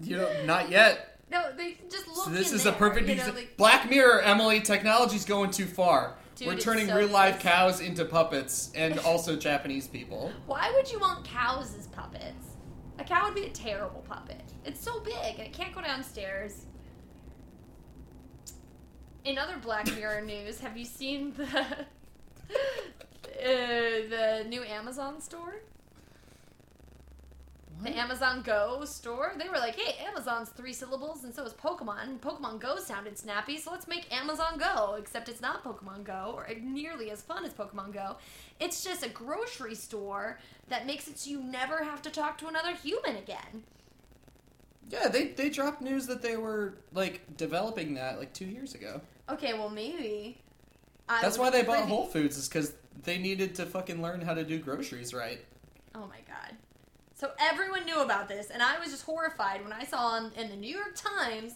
You 0.00 0.18
know, 0.18 0.44
not 0.44 0.70
yet. 0.70 1.18
No, 1.30 1.52
they 1.56 1.76
just 1.90 2.06
look. 2.06 2.24
So 2.26 2.30
this 2.30 2.52
is 2.52 2.64
there, 2.64 2.72
a 2.72 2.76
perfect 2.76 3.08
you 3.08 3.16
know, 3.16 3.26
like- 3.34 3.56
Black 3.56 3.90
Mirror, 3.90 4.22
Emily. 4.22 4.60
Technology's 4.60 5.24
going 5.24 5.50
too 5.50 5.66
far. 5.66 6.14
Dude, 6.36 6.48
We're 6.48 6.56
turning 6.58 6.88
so 6.88 6.96
real 6.96 7.08
live 7.08 7.38
cows 7.40 7.80
into 7.80 8.04
puppets, 8.04 8.70
and 8.74 8.98
also 9.00 9.36
Japanese 9.36 9.86
people. 9.88 10.32
Why 10.46 10.72
would 10.74 10.90
you 10.90 10.98
want 11.00 11.24
cows 11.24 11.74
as 11.78 11.86
puppets? 11.88 12.46
A 12.98 13.04
cow 13.04 13.26
would 13.26 13.34
be 13.34 13.44
a 13.46 13.50
terrible 13.50 14.04
puppet. 14.08 14.42
It's 14.64 14.80
so 14.80 15.00
big 15.00 15.14
and 15.38 15.40
it 15.40 15.52
can't 15.52 15.74
go 15.74 15.80
downstairs. 15.82 16.66
In 19.24 19.38
other 19.38 19.56
Black 19.58 19.86
Mirror 19.96 20.20
news, 20.26 20.60
have 20.60 20.76
you 20.76 20.84
seen 20.84 21.34
the 21.36 21.66
uh, 23.38 24.08
the 24.08 24.44
new 24.48 24.62
Amazon 24.64 25.20
store? 25.20 25.56
The 27.82 27.90
Amazon 27.98 28.40
Go 28.42 28.84
store, 28.86 29.34
they 29.36 29.48
were 29.48 29.58
like, 29.58 29.78
hey, 29.78 30.02
Amazon's 30.06 30.48
three 30.48 30.72
syllables 30.72 31.24
and 31.24 31.34
so 31.34 31.44
is 31.44 31.52
Pokemon. 31.52 32.18
Pokemon 32.20 32.58
Go 32.58 32.78
sounded 32.78 33.18
snappy, 33.18 33.58
so 33.58 33.70
let's 33.72 33.86
make 33.86 34.10
Amazon 34.10 34.58
Go, 34.58 34.94
except 34.98 35.28
it's 35.28 35.42
not 35.42 35.62
Pokemon 35.62 36.04
Go 36.04 36.32
or 36.34 36.48
nearly 36.62 37.10
as 37.10 37.20
fun 37.20 37.44
as 37.44 37.52
Pokemon 37.52 37.92
Go. 37.92 38.16
It's 38.58 38.82
just 38.82 39.04
a 39.04 39.08
grocery 39.10 39.74
store 39.74 40.38
that 40.68 40.86
makes 40.86 41.08
it 41.08 41.18
so 41.18 41.30
you 41.30 41.42
never 41.42 41.84
have 41.84 42.00
to 42.02 42.10
talk 42.10 42.38
to 42.38 42.46
another 42.46 42.74
human 42.74 43.16
again. 43.16 43.64
Yeah, 44.88 45.08
they 45.08 45.28
they 45.28 45.50
dropped 45.50 45.82
news 45.82 46.06
that 46.06 46.22
they 46.22 46.36
were 46.36 46.74
like 46.92 47.36
developing 47.36 47.94
that 47.94 48.18
like 48.18 48.32
two 48.32 48.46
years 48.46 48.74
ago. 48.74 49.00
Okay, 49.28 49.54
well, 49.54 49.70
maybe. 49.70 50.38
I 51.08 51.20
That's 51.22 51.38
why 51.38 51.50
they 51.50 51.62
bought 51.62 51.76
privy- 51.78 51.88
Whole 51.88 52.06
Foods 52.06 52.36
is 52.36 52.48
because 52.48 52.72
they 53.02 53.18
needed 53.18 53.54
to 53.56 53.66
fucking 53.66 54.00
learn 54.00 54.20
how 54.20 54.34
to 54.34 54.44
do 54.44 54.58
groceries 54.58 55.12
right. 55.12 55.44
Oh 55.94 56.06
my 56.06 56.20
god. 56.26 56.56
So 57.14 57.30
everyone 57.38 57.84
knew 57.84 58.00
about 58.00 58.28
this, 58.28 58.50
and 58.50 58.62
I 58.62 58.78
was 58.78 58.90
just 58.90 59.04
horrified 59.04 59.62
when 59.62 59.72
I 59.72 59.84
saw 59.84 60.16
in, 60.18 60.32
in 60.36 60.50
the 60.50 60.56
New 60.56 60.74
York 60.74 60.94
Times. 60.94 61.54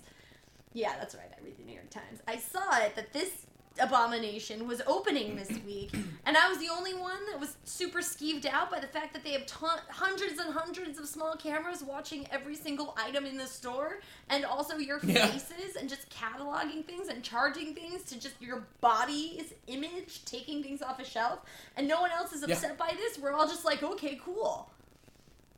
Yeah, 0.72 0.94
that's 0.98 1.14
right. 1.14 1.30
I 1.36 1.44
read 1.44 1.58
the 1.58 1.64
New 1.64 1.72
York 1.74 1.90
Times. 1.90 2.20
I 2.28 2.36
saw 2.36 2.78
it 2.78 2.94
that 2.96 3.12
this 3.12 3.46
abomination 3.80 4.66
was 4.66 4.80
opening 4.86 5.36
this 5.36 5.50
week, 5.66 5.90
and 6.26 6.36
I 6.36 6.48
was 6.48 6.58
the 6.58 6.68
only 6.70 6.94
one 6.94 7.18
that 7.30 7.38
was 7.40 7.56
super 7.64 7.98
skeeved 8.00 8.46
out 8.46 8.70
by 8.70 8.80
the 8.80 8.86
fact 8.86 9.12
that 9.14 9.24
they 9.24 9.32
have 9.32 9.46
ton- 9.46 9.80
hundreds 9.90 10.38
and 10.38 10.52
hundreds 10.52 10.98
of 10.98 11.06
small 11.08 11.36
cameras 11.36 11.82
watching 11.82 12.26
every 12.30 12.54
single 12.56 12.94
item 12.98 13.24
in 13.26 13.36
the 13.36 13.46
store, 13.46 14.00
and 14.28 14.44
also 14.44 14.76
your 14.76 15.00
Yeah. 15.02 15.26
faces, 15.26 15.76
and 15.76 15.88
just 15.88 16.08
cataloging 16.10 16.84
things 16.84 17.08
and 17.08 17.22
charging 17.22 17.74
things 17.74 18.02
to 18.04 18.18
just 18.20 18.40
your 18.40 18.66
body's 18.80 19.52
image, 19.66 20.24
taking 20.24 20.62
things 20.62 20.82
off 20.82 20.98
a 21.00 21.04
shelf, 21.04 21.40
and 21.76 21.86
no 21.88 22.00
one 22.00 22.10
else 22.10 22.32
is 22.32 22.44
Yeah. 22.46 22.54
upset 22.54 22.76
by 22.78 22.92
this. 22.96 23.18
We're 23.18 23.32
all 23.32 23.46
just 23.46 23.64
like, 23.64 23.82
okay, 23.82 24.20
cool. 24.24 24.70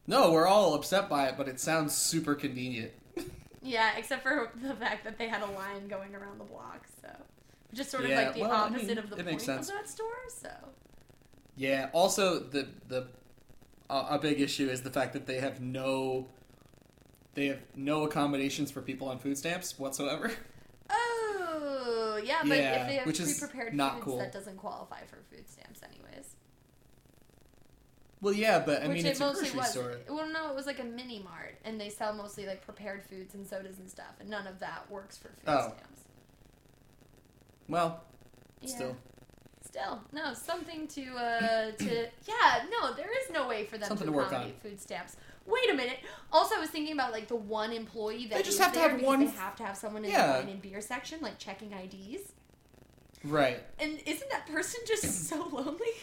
No, 0.06 0.32
we're 0.32 0.46
all 0.46 0.74
upset 0.74 1.08
by 1.08 1.26
it, 1.28 1.36
but 1.36 1.46
it 1.48 1.60
sounds 1.60 1.94
super 1.96 2.34
convenient. 2.34 2.92
Yeah, 3.62 3.90
except 3.98 4.22
for 4.22 4.50
the 4.62 4.74
fact 4.74 5.04
that 5.04 5.18
they 5.18 5.28
had 5.28 5.42
a 5.42 5.46
line 5.50 5.86
going 5.86 6.14
around 6.14 6.40
the 6.40 6.44
block, 6.44 6.86
so 7.02 7.10
which 7.70 7.80
is 7.80 7.88
sort 7.88 8.04
of 8.04 8.10
Yeah, 8.10 8.22
like 8.22 8.34
the 8.34 8.40
well, 8.42 8.52
I 8.52 8.54
opposite 8.66 8.86
mean, 8.88 8.98
of 8.98 9.10
the 9.10 9.22
point 9.22 9.40
sense. 9.42 9.68
of 9.68 9.74
that 9.76 9.88
store. 9.88 10.06
So 10.28 10.50
Yeah. 11.56 11.90
Also, 11.92 12.40
the 12.40 12.68
the 12.88 13.08
uh, 13.88 14.06
a 14.10 14.18
big 14.18 14.40
issue 14.40 14.68
is 14.68 14.82
the 14.82 14.90
fact 14.90 15.12
that 15.14 15.26
they 15.26 15.40
have 15.40 15.60
no 15.60 16.28
they 17.34 17.46
have 17.46 17.60
no 17.76 18.04
accommodations 18.04 18.70
for 18.70 18.82
people 18.82 19.08
on 19.08 19.18
food 19.18 19.36
stamps 19.38 19.78
whatsoever. 19.78 20.32
oh 20.90 22.20
yeah, 22.24 22.38
but 22.42 22.58
Yeah, 22.58 22.82
if 22.82 22.88
they 22.88 22.94
have 22.96 23.06
which 23.06 23.18
pre-prepared 23.20 23.74
not 23.74 23.94
foods, 23.94 24.04
cool. 24.04 24.18
that 24.18 24.32
doesn't 24.32 24.56
qualify 24.56 25.00
for 25.06 25.18
food 25.30 25.48
stamps, 25.48 25.80
anyways. 25.82 26.34
Well, 28.20 28.34
yeah, 28.34 28.58
but 28.58 28.82
I 28.82 28.88
Which 28.88 28.96
mean 28.98 29.06
it 29.06 29.10
it's 29.10 29.20
a 29.20 29.24
mostly 29.24 29.44
grocery 29.50 29.58
was. 29.60 29.70
store. 29.70 29.96
Well, 30.10 30.28
no, 30.28 30.50
it 30.50 30.54
was 30.54 30.66
like 30.66 30.78
a 30.78 30.84
mini 30.84 31.20
mart, 31.22 31.56
and 31.64 31.80
they 31.80 31.88
sell 31.88 32.12
mostly 32.12 32.44
like 32.46 32.62
prepared 32.62 33.02
foods 33.02 33.34
and 33.34 33.46
sodas 33.46 33.78
and 33.78 33.88
stuff, 33.88 34.14
and 34.20 34.28
none 34.28 34.46
of 34.46 34.58
that 34.60 34.90
works 34.90 35.16
for 35.16 35.28
food 35.28 35.44
Oh. 35.46 35.72
stamps. 35.74 36.02
Well, 37.70 38.00
Yeah. 38.60 38.68
still 38.74 38.96
Still, 39.64 40.00
no, 40.12 40.34
something 40.34 40.88
to 40.88 41.02
uh 41.16 41.70
to 41.72 41.84
yeah, 42.26 42.64
no, 42.70 42.92
there 42.94 43.10
is 43.22 43.30
no 43.30 43.46
way 43.46 43.64
for 43.64 43.78
them 43.78 43.86
Something 43.88 44.08
to 44.08 44.12
to 44.12 44.16
work 44.16 44.26
accommodate 44.32 44.60
food 44.60 44.80
stamps. 44.80 45.16
Wait 45.46 45.70
a 45.70 45.74
minute. 45.74 45.98
Also, 46.32 46.56
I 46.56 46.58
was 46.60 46.70
thinking 46.70 46.92
about 46.92 47.12
like 47.12 47.28
the 47.28 47.36
one 47.36 47.72
employee 47.72 48.26
that 48.26 48.36
They 48.38 48.42
just 48.42 48.58
have 48.58 48.72
to 48.72 48.80
have 48.80 49.00
one- 49.00 49.20
They 49.20 49.30
have 49.30 49.54
to 49.56 49.64
have 49.64 49.76
someone 49.76 50.04
in 50.04 50.10
Yeah. 50.10 50.26
the 50.26 50.32
wine 50.40 50.48
and 50.48 50.60
beer 50.62 50.80
section, 50.80 51.20
like 51.20 51.38
checking 51.38 51.72
IDs. 51.72 52.32
right. 53.24 53.62
And 53.78 54.00
isn't 54.06 54.28
that 54.30 54.46
person 54.48 54.80
just 54.86 55.04
so 55.28 55.46
lonely? 55.52 55.94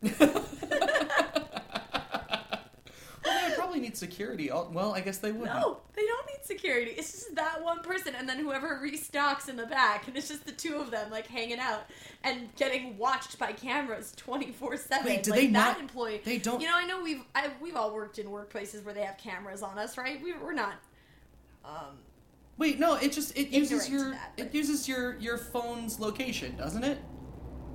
need 3.80 3.96
security. 3.96 4.50
Al- 4.50 4.70
Well, 4.72 4.94
I 4.94 5.00
guess 5.00 5.18
they 5.18 5.32
would. 5.32 5.46
No, 5.46 5.78
they 5.94 6.06
don't 6.06 6.26
need 6.26 6.44
security. 6.44 6.92
It's 6.92 7.12
just 7.12 7.34
that 7.36 7.62
one 7.62 7.80
person, 7.82 8.14
and 8.14 8.28
then 8.28 8.38
whoever 8.38 8.80
restocks 8.82 9.48
in 9.48 9.56
the 9.56 9.66
back, 9.66 10.06
and 10.08 10.16
it's 10.16 10.28
just 10.28 10.44
the 10.46 10.52
two 10.52 10.76
of 10.76 10.90
them 10.90 11.10
like 11.10 11.26
hanging 11.26 11.58
out 11.58 11.82
and 12.24 12.54
getting 12.56 12.96
watched 12.98 13.38
by 13.38 13.52
cameras 13.52 14.12
twenty 14.16 14.52
four 14.52 14.76
seven. 14.76 15.06
Wait, 15.06 15.22
do 15.22 15.30
like 15.30 15.40
they 15.40 15.46
that 15.48 15.52
not- 15.52 15.80
employee? 15.80 16.20
They 16.24 16.38
don't. 16.38 16.60
You 16.60 16.66
know, 16.68 16.76
I 16.76 16.86
know 16.86 17.02
we've 17.02 17.22
I, 17.34 17.50
we've 17.60 17.76
all 17.76 17.94
worked 17.94 18.18
in 18.18 18.26
workplaces 18.26 18.84
where 18.84 18.94
they 18.94 19.02
have 19.02 19.18
cameras 19.18 19.62
on 19.62 19.78
us, 19.78 19.96
right? 19.98 20.22
We, 20.22 20.32
we're 20.34 20.52
not. 20.52 20.74
Um, 21.64 21.98
Wait, 22.56 22.78
no. 22.80 22.94
It 22.94 23.12
just 23.12 23.36
it 23.38 23.48
uses 23.48 23.86
to 23.86 23.92
your 23.92 24.10
that, 24.10 24.32
it 24.36 24.44
but- 24.44 24.54
uses 24.54 24.88
your 24.88 25.16
your 25.18 25.38
phone's 25.38 26.00
location, 26.00 26.56
doesn't 26.56 26.84
it? 26.84 26.98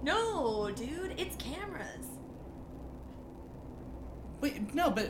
no, 0.03 0.69
dude, 0.75 1.13
it's 1.17 1.35
cameras. 1.37 2.05
Wait, 4.41 4.75
no, 4.75 4.91
but 4.91 5.09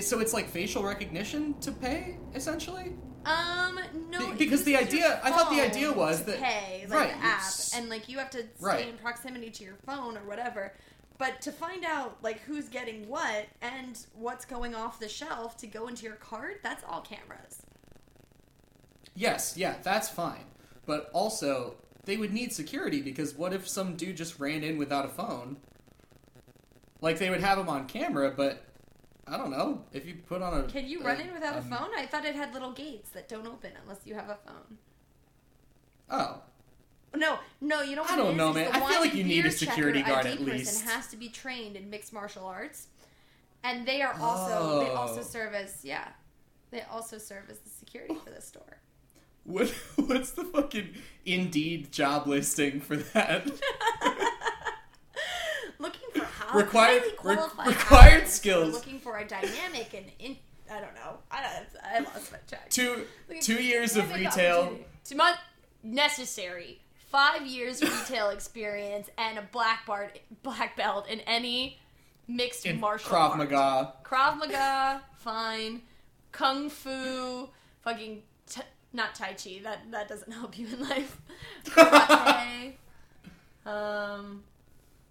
so 0.00 0.20
it's 0.20 0.32
like 0.34 0.48
facial 0.48 0.82
recognition 0.82 1.58
to 1.60 1.72
pay 1.72 2.16
essentially. 2.34 2.94
Um, 3.24 3.78
no, 4.10 4.30
Be- 4.32 4.36
because 4.38 4.64
the 4.64 4.76
idea- 4.76 5.20
I 5.22 5.30
thought 5.30 5.50
the 5.50 5.60
idea 5.60 5.92
was 5.92 6.24
that- 6.24 6.40
pay 6.40 6.86
like 6.88 6.98
right, 6.98 7.10
the 7.20 7.24
app, 7.26 7.40
s- 7.40 7.74
and 7.74 7.88
like 7.88 8.08
you 8.08 8.18
have 8.18 8.30
to 8.30 8.38
stay 8.42 8.48
Right. 8.60 8.88
in 8.88 8.96
proximity 8.96 9.50
to 9.50 9.64
your 9.64 9.74
phone 9.84 10.16
or 10.16 10.22
whatever. 10.24 10.72
But 11.18 11.40
to 11.42 11.52
find 11.52 11.84
out 11.84 12.22
like 12.22 12.40
who's 12.40 12.68
getting 12.68 13.08
what 13.08 13.46
and 13.60 13.98
what's 14.14 14.44
going 14.44 14.74
off 14.74 15.00
the 15.00 15.08
shelf 15.08 15.56
to 15.58 15.66
go 15.66 15.88
into 15.88 16.04
your 16.04 16.14
cart, 16.14 16.60
that's 16.62 16.84
all 16.88 17.00
cameras. 17.00 17.62
Yes, 19.14 19.56
yeah, 19.56 19.74
that's 19.82 20.08
fine. 20.08 20.44
But 20.86 21.10
also, 21.12 21.74
they 22.04 22.16
would 22.16 22.32
need 22.32 22.52
security 22.52 23.02
because 23.02 23.34
what 23.34 23.52
if 23.52 23.68
some 23.68 23.96
dude 23.96 24.16
just 24.16 24.38
ran 24.38 24.62
in 24.62 24.78
without 24.78 25.04
a 25.04 25.08
phone? 25.08 25.56
Like 27.00 27.18
they 27.18 27.30
would 27.30 27.40
have 27.40 27.58
him 27.58 27.68
on 27.68 27.86
camera, 27.88 28.30
but 28.30 28.62
I 29.30 29.36
don't 29.36 29.50
know 29.50 29.84
if 29.92 30.06
you 30.06 30.14
put 30.26 30.42
on 30.42 30.58
a. 30.60 30.62
Can 30.64 30.86
you 30.88 31.02
run 31.02 31.16
a- 31.18 31.20
in 31.24 31.32
without 31.32 31.54
a 31.56 31.58
um, 31.58 31.64
phone? 31.70 31.88
I 31.96 32.06
thought 32.06 32.24
it 32.24 32.34
had 32.34 32.52
little 32.52 32.72
gates 32.72 33.10
that 33.10 33.28
don't 33.28 33.46
open 33.46 33.72
unless 33.82 34.00
you 34.06 34.14
have 34.14 34.28
a 34.28 34.36
phone. 34.46 34.78
Oh, 36.10 36.40
No, 37.14 37.38
no, 37.60 37.82
you 37.82 37.94
don't. 37.96 38.10
I 38.10 38.16
don't 38.16 38.36
know, 38.36 38.52
man. 38.52 38.70
I 38.72 38.80
feel 38.90 39.00
like 39.00 39.14
you 39.14 39.24
need 39.24 39.44
a 39.46 39.50
security 39.50 40.02
guard 40.02 40.26
ID 40.26 40.32
at 40.32 40.38
person 40.38 40.52
least. 40.56 40.84
has 40.86 41.08
to 41.08 41.16
be 41.16 41.28
trained 41.28 41.76
in 41.76 41.90
mixed 41.90 42.12
martial 42.12 42.46
arts, 42.46 42.88
and 43.62 43.86
they 43.86 44.00
are 44.02 44.14
also 44.20 44.80
they 44.80 44.90
also 44.90 45.20
Oh. 45.20 45.24
serve 45.24 45.54
as 45.54 45.84
yeah, 45.84 46.08
they 46.70 46.82
also 46.82 47.18
serve 47.18 47.50
as 47.50 47.58
the 47.58 47.70
security 47.70 48.14
for 48.24 48.30
the 48.30 48.40
store. 48.40 48.78
what? 49.44 49.68
What's 49.96 50.30
the 50.32 50.44
fucking 50.44 50.94
Indeed 51.26 51.92
job 51.92 52.26
listing 52.26 52.80
for 52.80 52.96
that? 52.96 53.50
how 56.48 56.58
Required- 56.58 57.02
re- 57.24 57.36
required 57.66 58.26
skills. 58.28 58.68
We're 58.68 58.72
looking 58.74 59.00
for 59.00 59.18
a 59.18 59.26
dynamic 59.26 59.92
and 59.94 60.06
in, 60.18 60.36
I 60.70 60.80
don't 60.80 60.94
know. 60.94 61.18
I 61.30 61.42
don't. 61.42 61.82
I 61.84 61.98
lost 62.00 62.32
my 62.32 62.38
track. 62.48 62.70
two 62.70 63.04
two 63.40 63.62
years 63.62 63.96
of 63.96 64.12
retail. 64.14 64.78
Two 65.04 65.16
month 65.16 65.38
necessary. 65.82 66.80
Five 67.10 67.46
years 67.46 67.80
retail 67.82 68.28
experience 68.30 69.08
and 69.16 69.38
a 69.38 69.42
black 69.42 69.86
belt 69.86 70.10
black 70.42 70.76
belt 70.76 71.08
in 71.08 71.20
any 71.20 71.78
mixed 72.26 72.66
In 72.66 72.78
martial 72.80 73.10
Krav 73.10 73.30
art. 73.30 73.38
Maga. 73.38 73.94
Krav 74.04 74.36
Maga, 74.38 75.02
fine. 75.16 75.82
Kung 76.32 76.68
Fu, 76.68 77.48
fucking 77.80 78.22
t- 78.46 78.60
not 78.92 79.14
Tai 79.14 79.32
Chi. 79.42 79.60
That 79.62 79.90
that 79.90 80.08
doesn't 80.08 80.32
help 80.40 80.58
you 80.58 80.66
in 80.66 80.86
life. 80.88 81.18
Karate, 81.64 82.74
um, 83.64 84.42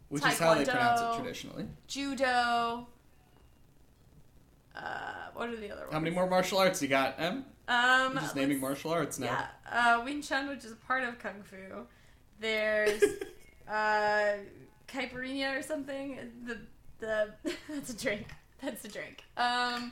Which 0.10 0.26
is 0.26 0.40
how 0.40 0.54
they 0.54 0.66
pronounce 0.66 1.02
it 1.02 1.22
traditionally. 1.22 1.66
judo. 1.88 2.88
Uh, 4.76 4.82
what 5.34 5.50
are 5.50 5.56
the 5.56 5.72
other 5.72 5.82
ones? 5.82 5.94
How 5.94 6.00
many 6.00 6.14
more 6.16 6.28
martial 6.30 6.60
arts 6.60 6.82
you 6.82 6.88
got, 6.88 7.20
Em? 7.20 7.46
Um, 7.68 8.14
You're 8.14 8.22
just 8.22 8.36
naming 8.36 8.60
martial 8.62 8.92
arts 8.92 9.20
now. 9.20 9.26
Yeah, 9.72 9.98
uh, 9.98 10.02
Wing 10.06 10.22
Chun, 10.22 10.48
which 10.48 10.64
is 10.64 10.72
a 10.72 10.76
part 10.76 11.04
of 11.04 11.18
Kung 11.20 11.44
Fu. 11.44 11.58
There's 12.40 13.04
uh, 13.70 14.34
caipirinha 14.88 15.58
or 15.58 15.62
something. 15.62 16.20
The 16.46 16.60
the 17.00 17.34
that's 17.70 17.90
a 17.90 17.98
drink. 17.98 18.28
That's 18.62 18.86
a 18.86 18.88
drink. 18.88 19.24
Um, 19.36 19.92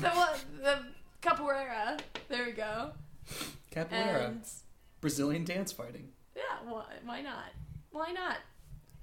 the 0.00 0.10
the 0.62 0.78
capoeira. 1.20 2.00
There 2.28 2.46
we 2.46 2.52
go. 2.52 2.92
Capoeira. 3.70 4.26
And 4.28 4.42
Brazilian 5.00 5.44
dance 5.44 5.70
fighting. 5.72 6.08
yeah, 6.34 6.42
why, 6.68 6.84
why 7.04 7.20
not? 7.20 7.50
Why 7.90 8.10
not? 8.12 8.38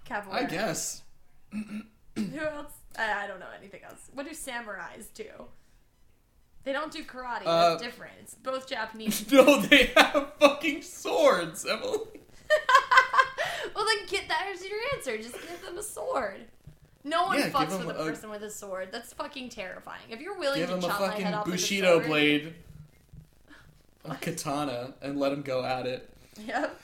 Capoeira. 0.10 0.34
I 0.34 0.43
guess. 0.45 1.03
Who 1.51 2.38
else? 2.39 2.74
I, 2.97 3.24
I 3.24 3.28
don't 3.28 3.39
know 3.39 3.45
anything 3.57 3.82
else. 3.84 4.10
What 4.14 4.26
do 4.26 4.32
samurais 4.34 5.14
do? 5.14 5.26
They 6.64 6.74
don't 6.74 6.91
do 6.91 7.03
karate. 7.03 7.43
Uh, 7.45 7.70
That's 7.72 7.84
different. 7.84 8.14
It's 8.22 8.36
both 8.36 8.68
Japanese. 8.68 9.26
No, 9.32 9.62
they 9.62 9.91
have 9.95 10.34
fucking 10.39 10.82
swords, 10.82 11.66
Emily. 11.66 11.99
well, 13.76 13.86
then 13.86 14.05
get 14.07 14.28
that 14.28 14.47
as 14.53 14.64
your 14.66 14.78
answer. 14.95 15.18
Just 15.18 15.36
give 15.36 15.62
them 15.66 15.78
a 15.78 15.84
sword. 15.84 16.41
No 17.05 17.28
one 17.28 17.39
Yeah, 17.39 17.49
fucks 17.49 17.70
with 17.86 17.95
a 17.95 17.99
a- 17.99 18.05
person 18.05 18.30
with 18.30 18.43
a 18.43 18.49
sword. 18.49 18.89
That's 18.91 19.14
fucking 19.14 19.49
terrifying. 19.49 20.01
If 20.10 20.20
you're 20.20 20.38
willing 20.38 20.60
Give 20.60 20.70
to 20.70 20.82
chop 20.88 20.99
my 20.99 21.07
fucking 21.07 21.26
head 21.26 21.34
off 21.34 21.45
with 21.45 21.53
a 21.55 21.57
Bushido 21.57 21.93
sword, 21.99 22.07
blade. 22.07 22.53
A 24.05 24.16
katana, 24.22 24.93
and 25.01 25.18
let 25.20 25.32
him 25.32 25.41
go 25.43 25.64
at 25.64 25.86
it. 25.86 26.10
Yep. 26.45 26.82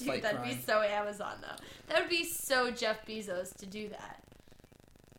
Dude, 0.00 0.08
Fight 0.08 0.22
that'd 0.22 0.42
be 0.42 0.58
so 0.66 0.82
Amazon 0.82 1.34
though. 1.40 1.56
That 1.88 2.00
would 2.00 2.10
be 2.10 2.24
so 2.24 2.70
Jeff 2.70 3.06
Bezos 3.06 3.54
to 3.58 3.66
do 3.66 3.88
that. 3.90 4.22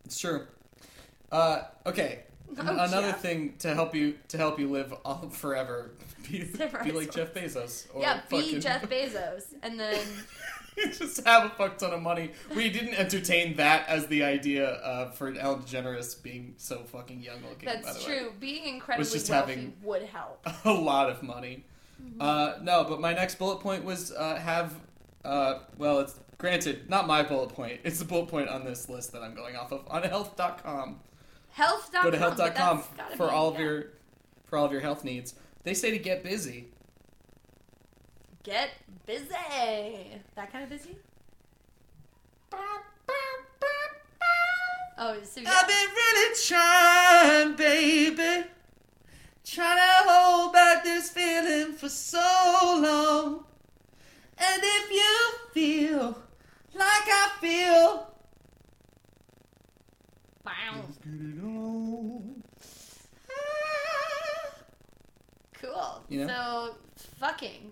It's 0.06 0.20
true. 0.20 0.46
Uh, 1.32 1.64
okay. 1.86 2.24
Oh, 2.58 2.64
Another 2.68 3.12
Jeff. 3.12 3.22
thing 3.22 3.54
to 3.60 3.74
help 3.74 3.96
you 3.96 4.16
to 4.28 4.38
help 4.38 4.60
you 4.60 4.68
live 4.70 4.94
all, 5.06 5.30
forever. 5.30 5.92
Be, 6.30 6.40
be 6.84 6.92
like. 6.92 7.10
Jeff 7.10 7.34
Bezos. 7.34 7.88
Or 7.94 8.02
yeah, 8.02 8.20
be 8.30 8.42
fucking- 8.42 8.60
Jeff 8.60 8.90
Bezos, 8.90 9.44
and 9.64 9.80
then 9.80 10.06
just 10.92 11.26
have 11.26 11.46
a 11.46 11.50
fuck 11.52 11.78
ton 11.78 11.94
of 11.94 12.02
money. 12.02 12.32
We 12.54 12.70
didn't 12.70 12.96
entertain 12.96 13.56
that 13.56 13.88
as 13.88 14.08
the 14.08 14.26
idea 14.26 14.68
uh, 14.70 15.12
for 15.12 15.34
Ellen 15.34 15.62
DeGeneres 15.62 16.22
being 16.22 16.56
so 16.58 16.80
fucking 16.84 17.22
young 17.24 17.38
looking. 17.48 17.68
by 17.68 17.76
that's 17.76 18.04
the 18.04 18.12
way. 18.12 18.18
true. 18.20 18.34
Being 18.38 18.66
incredibly 18.66 19.10
just 19.10 19.30
wealthy 19.30 19.52
having- 19.54 19.74
would 19.82 20.04
help. 20.04 20.46
a 20.66 20.74
lot 20.74 21.10
of 21.10 21.24
money. 21.24 21.64
Mm-hmm. 22.02 22.22
Uh, 22.22 22.54
no, 22.62 22.84
but 22.84 23.00
my 23.00 23.14
next 23.14 23.36
bullet 23.36 23.60
point 23.60 23.84
was 23.84 24.12
uh, 24.12 24.36
have. 24.36 24.76
Uh, 25.24 25.60
well, 25.78 26.00
it's 26.00 26.20
granted 26.38 26.90
not 26.90 27.06
my 27.08 27.22
bullet 27.22 27.50
point. 27.50 27.80
It's 27.84 28.00
the 28.00 28.06
bullet 28.06 28.28
point 28.28 28.50
on 28.50 28.66
this 28.66 28.90
list 28.90 29.12
that 29.14 29.22
I'm 29.22 29.36
going 29.36 29.56
off 29.56 29.72
of 29.72 29.88
on 29.88 30.04
health.com. 30.04 31.00
Health.com. 31.52 32.04
Go 32.04 32.12
to 32.12 32.18
health.com 32.18 32.84
for 33.16 33.30
all 33.30 33.50
of 33.50 33.56
yeah. 33.56 33.62
your 33.62 33.86
for 34.46 34.58
all 34.58 34.66
of 34.66 34.72
your 34.72 34.82
health 34.82 35.04
needs. 35.04 35.36
They 35.64 35.74
say 35.74 35.92
to 35.92 36.00
get 36.00 36.24
busy. 36.24 36.68
Get 38.44 38.72
busy. 39.06 39.28
That 40.36 40.52
kind 40.52 40.64
of 40.64 40.70
busy? 40.70 40.98
Oh, 45.04 45.18
so 45.24 45.42
yeah. 45.42 45.50
I've 45.52 45.68
been 45.68 45.90
really 45.96 46.36
trying, 46.46 47.56
baby. 47.56 48.48
Trying 49.46 49.78
to 49.78 50.10
hold 50.10 50.54
back 50.54 50.84
this 50.84 51.10
feeling 51.10 51.74
for 51.74 51.90
so 51.90 52.20
long. 52.82 53.44
And 54.38 54.62
if 54.64 54.92
you 54.92 55.30
feel 55.54 56.18
like 56.74 56.86
I 57.08 57.30
feel, 57.42 58.08
Wow. 60.46 60.84
get 61.04 61.14
it 61.14 61.44
on. 61.44 62.44
Ah, 63.30 64.54
cool. 65.62 66.04
You 66.10 66.26
know? 66.26 66.28
So, 66.28 66.76
fucking. 67.20 67.72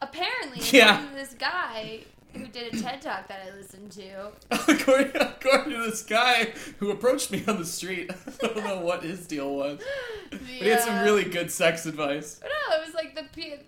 Apparently, 0.00 0.60
Yeah. 0.76 1.06
this 1.14 1.34
guy 1.34 2.00
who 2.34 2.46
did 2.46 2.74
a 2.74 2.82
TED 2.82 3.02
talk 3.02 3.28
that 3.28 3.40
I 3.46 3.54
listened 3.56 3.92
to, 3.92 4.32
according, 4.50 5.12
according 5.20 5.72
to 5.72 5.82
this 5.82 6.02
guy 6.02 6.52
who 6.78 6.90
approached 6.90 7.30
me 7.30 7.44
on 7.46 7.58
the 7.58 7.64
street, 7.64 8.10
I 8.42 8.46
don't 8.46 8.64
know 8.64 8.80
what 8.80 9.02
his 9.02 9.26
deal 9.26 9.54
was, 9.54 9.78
the, 10.30 10.36
but 10.36 10.40
he 10.40 10.68
had 10.68 10.80
some 10.80 11.02
really 11.02 11.24
good 11.24 11.50
sex 11.50 11.86
advice. 11.86 12.40
No, 12.42 12.76
it 12.76 12.86
was 12.86 12.94
like 12.94 13.14
the 13.14 13.58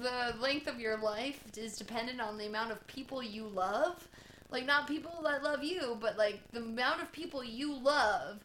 the 0.00 0.34
length 0.40 0.66
of 0.66 0.80
your 0.80 0.96
life 0.96 1.44
is 1.56 1.76
dependent 1.76 2.20
on 2.20 2.36
the 2.36 2.46
amount 2.46 2.72
of 2.72 2.84
people 2.86 3.22
you 3.22 3.46
love. 3.46 4.08
Like 4.50 4.66
not 4.66 4.86
people 4.86 5.20
that 5.24 5.42
love 5.42 5.62
you, 5.64 5.96
but 6.00 6.16
like 6.18 6.40
the 6.52 6.60
amount 6.60 7.02
of 7.02 7.12
people 7.12 7.44
you 7.44 7.74
love. 7.74 8.40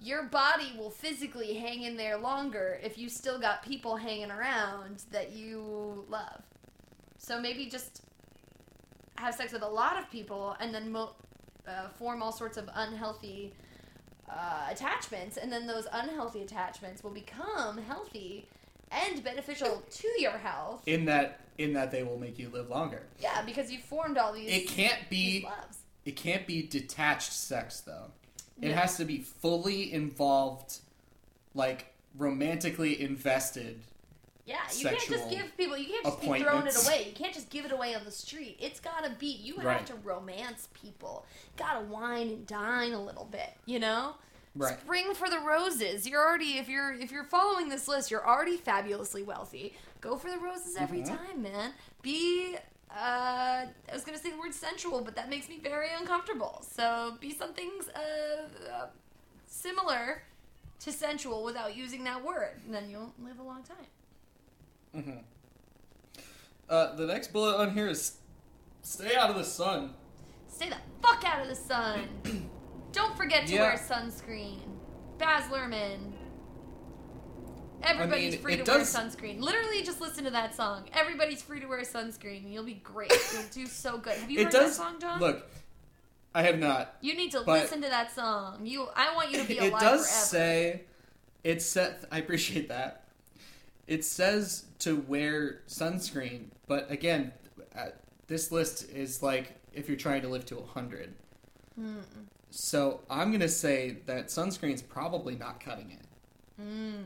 Your 0.00 0.24
body 0.24 0.74
will 0.76 0.90
physically 0.90 1.54
hang 1.54 1.82
in 1.82 1.96
there 1.96 2.18
longer 2.18 2.80
if 2.82 2.98
you 2.98 3.08
still 3.08 3.38
got 3.38 3.62
people 3.62 3.96
hanging 3.96 4.30
around 4.30 5.04
that 5.12 5.30
you 5.32 6.04
love. 6.08 6.42
So 7.18 7.40
maybe 7.40 7.66
just 7.66 8.02
have 9.22 9.34
sex 9.34 9.52
with 9.52 9.62
a 9.62 9.68
lot 9.68 9.96
of 9.98 10.10
people 10.10 10.56
and 10.60 10.74
then 10.74 10.90
mo- 10.92 11.12
uh, 11.66 11.88
form 11.98 12.22
all 12.22 12.32
sorts 12.32 12.56
of 12.58 12.68
unhealthy 12.74 13.52
uh, 14.28 14.66
attachments, 14.70 15.36
and 15.36 15.50
then 15.52 15.66
those 15.66 15.86
unhealthy 15.92 16.42
attachments 16.42 17.02
will 17.04 17.10
become 17.12 17.78
healthy 17.78 18.46
and 18.90 19.22
beneficial 19.22 19.82
to 19.90 20.08
your 20.18 20.32
health. 20.38 20.82
In 20.86 21.04
that, 21.06 21.40
in 21.58 21.72
that 21.74 21.90
they 21.90 22.02
will 22.02 22.18
make 22.18 22.38
you 22.38 22.48
live 22.50 22.68
longer. 22.68 23.02
Yeah, 23.20 23.42
because 23.42 23.70
you 23.70 23.78
formed 23.78 24.18
all 24.18 24.32
these. 24.32 24.50
It 24.50 24.68
can't 24.68 25.08
be. 25.08 25.46
It 26.04 26.16
can't 26.16 26.46
be 26.48 26.62
detached 26.66 27.32
sex 27.32 27.80
though. 27.80 28.06
It 28.60 28.70
No. 28.70 28.74
has 28.74 28.96
to 28.96 29.04
be 29.04 29.18
fully 29.18 29.92
involved, 29.92 30.78
like 31.54 31.92
romantically 32.18 33.00
invested. 33.00 33.80
Yeah, 34.44 34.56
you 34.76 34.88
can't 34.88 34.98
just 35.08 35.30
give 35.30 35.56
people. 35.56 35.76
You 35.76 35.86
can't 35.86 36.04
just 36.04 36.20
be 36.20 36.26
throwing 36.40 36.66
it 36.66 36.84
away. 36.84 37.06
You 37.06 37.12
can't 37.12 37.32
just 37.32 37.48
give 37.48 37.64
it 37.64 37.70
away 37.72 37.94
on 37.94 38.04
the 38.04 38.10
street. 38.10 38.56
It's 38.60 38.80
gotta 38.80 39.10
be. 39.10 39.26
You 39.28 39.54
have 39.56 39.64
Right. 39.64 39.86
to 39.86 39.94
romance 39.94 40.68
people. 40.74 41.24
Gotta 41.56 41.80
wine 41.84 42.28
and 42.28 42.46
dine 42.46 42.92
a 42.92 43.00
little 43.00 43.24
bit. 43.24 43.50
You 43.66 43.78
know. 43.78 44.16
Right. 44.56 44.78
Spring 44.80 45.14
for 45.14 45.30
the 45.30 45.38
roses. 45.38 46.06
You're 46.08 46.20
already 46.26 46.58
if 46.58 46.68
you're 46.68 46.92
if 46.92 47.12
you're 47.12 47.24
following 47.24 47.68
this 47.68 47.86
list, 47.88 48.10
you're 48.10 48.26
already 48.26 48.56
fabulously 48.56 49.22
wealthy. 49.22 49.76
Go 50.00 50.16
for 50.16 50.28
the 50.30 50.38
roses 50.38 50.76
every 50.76 51.02
Mhm. 51.02 51.16
time, 51.16 51.42
man. 51.42 51.72
Be 52.02 52.56
uh 52.90 53.66
I 53.66 53.92
was 53.92 54.04
gonna 54.04 54.18
say 54.18 54.30
the 54.30 54.36
word 54.38 54.52
sensual, 54.52 55.02
but 55.02 55.14
that 55.14 55.30
makes 55.30 55.48
me 55.48 55.58
very 55.58 55.88
uncomfortable. 55.92 56.66
So 56.68 57.16
be 57.20 57.32
something 57.32 57.70
uh, 57.94 58.00
uh 58.70 58.86
similar 59.46 60.24
to 60.80 60.92
sensual 60.92 61.44
without 61.44 61.76
using 61.76 62.04
that 62.04 62.22
word, 62.24 62.60
and 62.66 62.74
then 62.74 62.90
you'll 62.90 63.14
live 63.22 63.38
a 63.38 63.42
long 63.42 63.62
time. 63.62 63.86
Hmm 64.94 65.10
Uh, 66.68 66.94
the 66.96 67.06
next 67.06 67.32
bullet 67.32 67.56
on 67.58 67.72
here 67.74 67.88
is 67.88 68.16
stay 68.82 69.14
out 69.16 69.30
of 69.30 69.36
the 69.36 69.44
sun. 69.44 69.94
Stay 70.48 70.68
the 70.68 70.76
fuck 71.02 71.24
out 71.26 71.42
of 71.42 71.48
the 71.48 71.54
sun. 71.54 72.08
Don't 72.92 73.16
forget 73.16 73.46
to 73.46 73.52
Yeah. 73.54 73.62
wear 73.62 73.76
sunscreen. 73.78 74.60
Baz 75.18 75.44
Luhrmann. 75.50 76.12
Everybody's 77.82 78.34
I 78.34 78.36
mean, 78.36 78.40
free 78.42 78.56
to 78.58 78.62
wear 78.70 78.80
sunscreen. 78.82 79.40
Literally, 79.40 79.82
just 79.82 80.00
listen 80.00 80.24
to 80.24 80.30
that 80.30 80.54
song. 80.54 80.88
Everybody's 80.92 81.42
free 81.42 81.58
to 81.60 81.66
wear 81.66 81.80
sunscreen. 81.82 82.50
You'll 82.52 82.62
be 82.64 82.74
great. 82.74 83.12
You'll 83.32 83.42
do 83.52 83.66
so 83.66 83.98
good. 83.98 84.12
Have 84.14 84.30
you 84.30 84.40
it 84.40 84.44
heard 84.44 84.52
does 84.52 84.76
that 84.78 84.84
song, 84.84 85.00
John? 85.00 85.20
look. 85.20 85.50
I 86.34 86.42
have 86.44 86.58
not. 86.58 86.96
you 87.02 87.14
need 87.14 87.32
to 87.32 87.40
listen 87.40 87.82
to 87.82 87.88
that 87.90 88.14
song. 88.14 88.64
You, 88.64 88.86
I 88.96 89.14
want 89.14 89.32
you 89.32 89.38
to 89.42 89.44
be 89.48 89.58
alive. 89.58 89.82
it 89.82 89.84
does 89.84 90.06
forever. 90.06 90.24
say 90.26 90.80
it 91.44 91.60
said 91.60 91.96
i 92.12 92.18
appreciate 92.18 92.68
that 92.68 93.01
it 93.86 94.04
says 94.04 94.64
to 94.78 94.96
wear 95.08 95.60
sunscreen 95.68 96.46
but 96.66 96.90
again 96.90 97.32
uh, 97.76 97.86
this 98.28 98.50
list 98.52 98.90
is 98.90 99.22
like 99.22 99.56
if 99.72 99.88
you're 99.88 99.96
trying 99.96 100.22
to 100.22 100.28
live 100.28 100.44
to 100.46 100.56
100 100.56 101.14
Hmm. 101.74 101.96
so 102.50 103.00
i'm 103.08 103.32
gonna 103.32 103.48
say 103.48 103.98
that 104.06 104.26
sunscreen's 104.26 104.82
probably 104.82 105.36
not 105.36 105.60
cutting 105.60 105.90
it 105.90 105.98
Mm. 106.60 107.04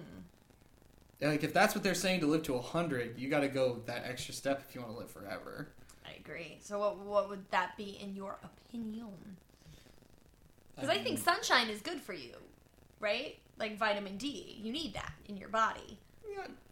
like 1.21 1.45
if 1.45 1.55
that's 1.55 1.75
what 1.75 1.85
they're 1.85 1.95
saying 1.95 2.21
to 2.21 2.27
live 2.27 2.43
to 2.43 2.55
100 2.55 3.19
you 3.19 3.31
gotta 3.31 3.49
go 3.49 3.81
that 3.87 4.05
extra 4.05 4.35
step 4.35 4.65
if 4.69 4.75
you 4.75 4.81
want 4.81 4.93
to 4.93 4.99
live 4.99 5.11
forever 5.11 5.69
I 6.05 6.19
agree. 6.21 6.59
So, 6.61 6.79
what, 6.79 6.99
what 6.99 7.29
would 7.29 7.51
that 7.51 7.77
be 7.77 7.99
in 8.01 8.15
your 8.15 8.39
opinion? 8.45 9.09
Because 10.75 10.89
I 10.89 10.99
think 10.99 11.19
sunshine 11.19 11.69
is 11.69 11.81
good 11.81 12.01
for 12.01 12.13
you, 12.13 12.35
right? 13.01 13.39
Like 13.59 13.77
vitamin 13.77 14.17
D, 14.17 14.57
you 14.63 14.71
need 14.73 14.95
that 14.95 15.13
in 15.29 15.37
your 15.37 15.49
body. 15.49 15.99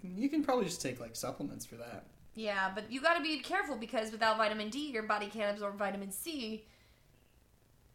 You 0.03 0.29
can 0.29 0.45
probably 0.45 0.65
just 0.67 0.83
take 0.83 1.01
like 1.01 1.17
supplements 1.17 1.65
for 1.65 1.77
that 1.77 2.05
Yeah, 2.35 2.71
but 2.75 2.91
you 2.91 3.01
got 3.01 3.15
to 3.15 3.23
be 3.23 3.39
careful 3.39 3.77
because 3.77 4.12
without 4.12 4.37
vitamin 4.37 4.71
D, 4.71 4.91
your 4.91 5.03
body 5.05 5.27
can't 5.27 5.53
absorb 5.53 5.79
vitamin 5.79 6.11
C, 6.11 6.65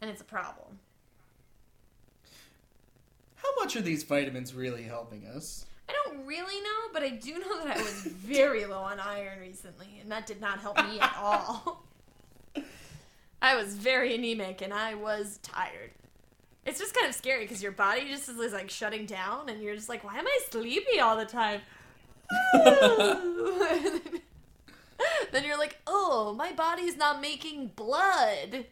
and 0.00 0.10
it's 0.10 0.20
a 0.20 0.24
problem. 0.24 0.78
how 3.36 3.54
much 3.58 3.76
are 3.76 3.82
these 3.82 4.02
vitamins 4.02 4.54
really 4.54 4.82
helping 4.82 5.26
us 5.26 5.66
I 5.88 5.92
don't 6.04 6.24
really 6.24 6.60
know, 6.62 6.92
but 6.92 7.02
I 7.02 7.08
do 7.08 7.38
know 7.40 7.64
that 7.64 7.76
I 7.76 7.82
was 7.82 8.04
very 8.04 8.64
low 8.64 8.78
on 8.78 9.00
iron 9.00 9.40
recently, 9.40 9.98
and 10.00 10.10
that 10.12 10.24
did 10.24 10.40
not 10.40 10.60
help 10.60 10.76
me 10.76 11.00
at 11.00 11.16
all. 11.18 11.82
I 13.42 13.56
was 13.56 13.74
very 13.74 14.14
anemic 14.14 14.60
and 14.60 14.72
I 14.72 14.94
was 14.94 15.38
tired. 15.42 15.90
It's 16.66 16.78
just 16.78 16.94
kind 16.94 17.08
of 17.08 17.14
scary 17.14 17.44
because 17.44 17.62
your 17.62 17.72
body 17.72 18.08
just 18.08 18.28
is 18.28 18.52
like 18.52 18.70
shutting 18.70 19.06
down, 19.06 19.48
and 19.48 19.62
you're 19.62 19.74
just 19.74 19.88
like, 19.88 20.04
why 20.04 20.18
am 20.18 20.26
I 20.26 20.40
sleepy 20.50 21.00
all 21.00 21.16
the 21.16 21.24
time? 21.24 21.60
then 25.32 25.44
you're 25.44 25.58
like, 25.58 25.78
oh, 25.86 26.34
my 26.36 26.52
body's 26.52 26.96
not 26.96 27.20
making 27.20 27.68
blood. 27.74 28.66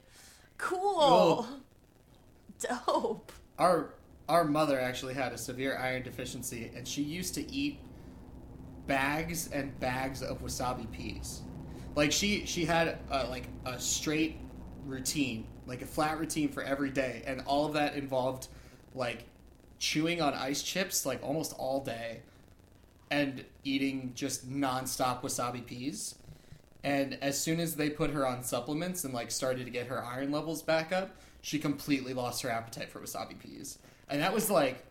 Cool. 0.58 1.46
Dope. 2.58 3.32
our 3.58 3.94
our 4.28 4.44
mother 4.44 4.80
actually 4.80 5.14
had 5.14 5.32
a 5.32 5.38
severe 5.38 5.78
iron 5.78 6.02
deficiency 6.02 6.70
and 6.74 6.86
she 6.86 7.02
used 7.02 7.34
to 7.34 7.50
eat 7.50 7.78
bags 8.86 9.48
and 9.52 9.78
bags 9.80 10.22
of 10.22 10.42
wasabi 10.42 10.90
peas 10.90 11.42
like 11.94 12.10
she 12.10 12.44
she 12.46 12.64
had 12.64 12.98
a, 13.10 13.26
like 13.28 13.48
a 13.64 13.78
straight 13.78 14.38
routine 14.86 15.46
like 15.68 15.82
a 15.82 15.86
flat 15.86 16.18
routine 16.18 16.48
for 16.48 16.62
every 16.62 16.90
day 16.90 17.22
and 17.26 17.42
all 17.46 17.66
of 17.66 17.74
that 17.74 17.94
involved 17.94 18.48
like 18.94 19.24
chewing 19.78 20.20
on 20.20 20.34
ice 20.34 20.62
chips 20.62 21.06
like 21.06 21.22
almost 21.22 21.54
all 21.58 21.80
day 21.84 22.20
and 23.10 23.44
eating 23.62 24.12
just 24.14 24.50
nonstop 24.50 25.22
wasabi 25.22 25.64
peas 25.64 26.16
and 26.84 27.18
as 27.20 27.40
soon 27.40 27.60
as 27.60 27.74
they 27.74 27.90
put 27.90 28.10
her 28.10 28.26
on 28.26 28.42
supplements 28.42 29.04
and 29.04 29.12
like 29.12 29.30
started 29.30 29.64
to 29.64 29.70
get 29.70 29.88
her 29.88 30.04
iron 30.04 30.30
levels 30.30 30.62
back 30.62 30.92
up, 30.92 31.10
she 31.42 31.58
completely 31.58 32.14
lost 32.14 32.42
her 32.42 32.50
appetite 32.50 32.88
for 32.88 33.00
wasabi 33.00 33.38
peas. 33.38 33.78
And 34.08 34.22
that 34.22 34.32
was 34.32 34.50
like 34.50 34.84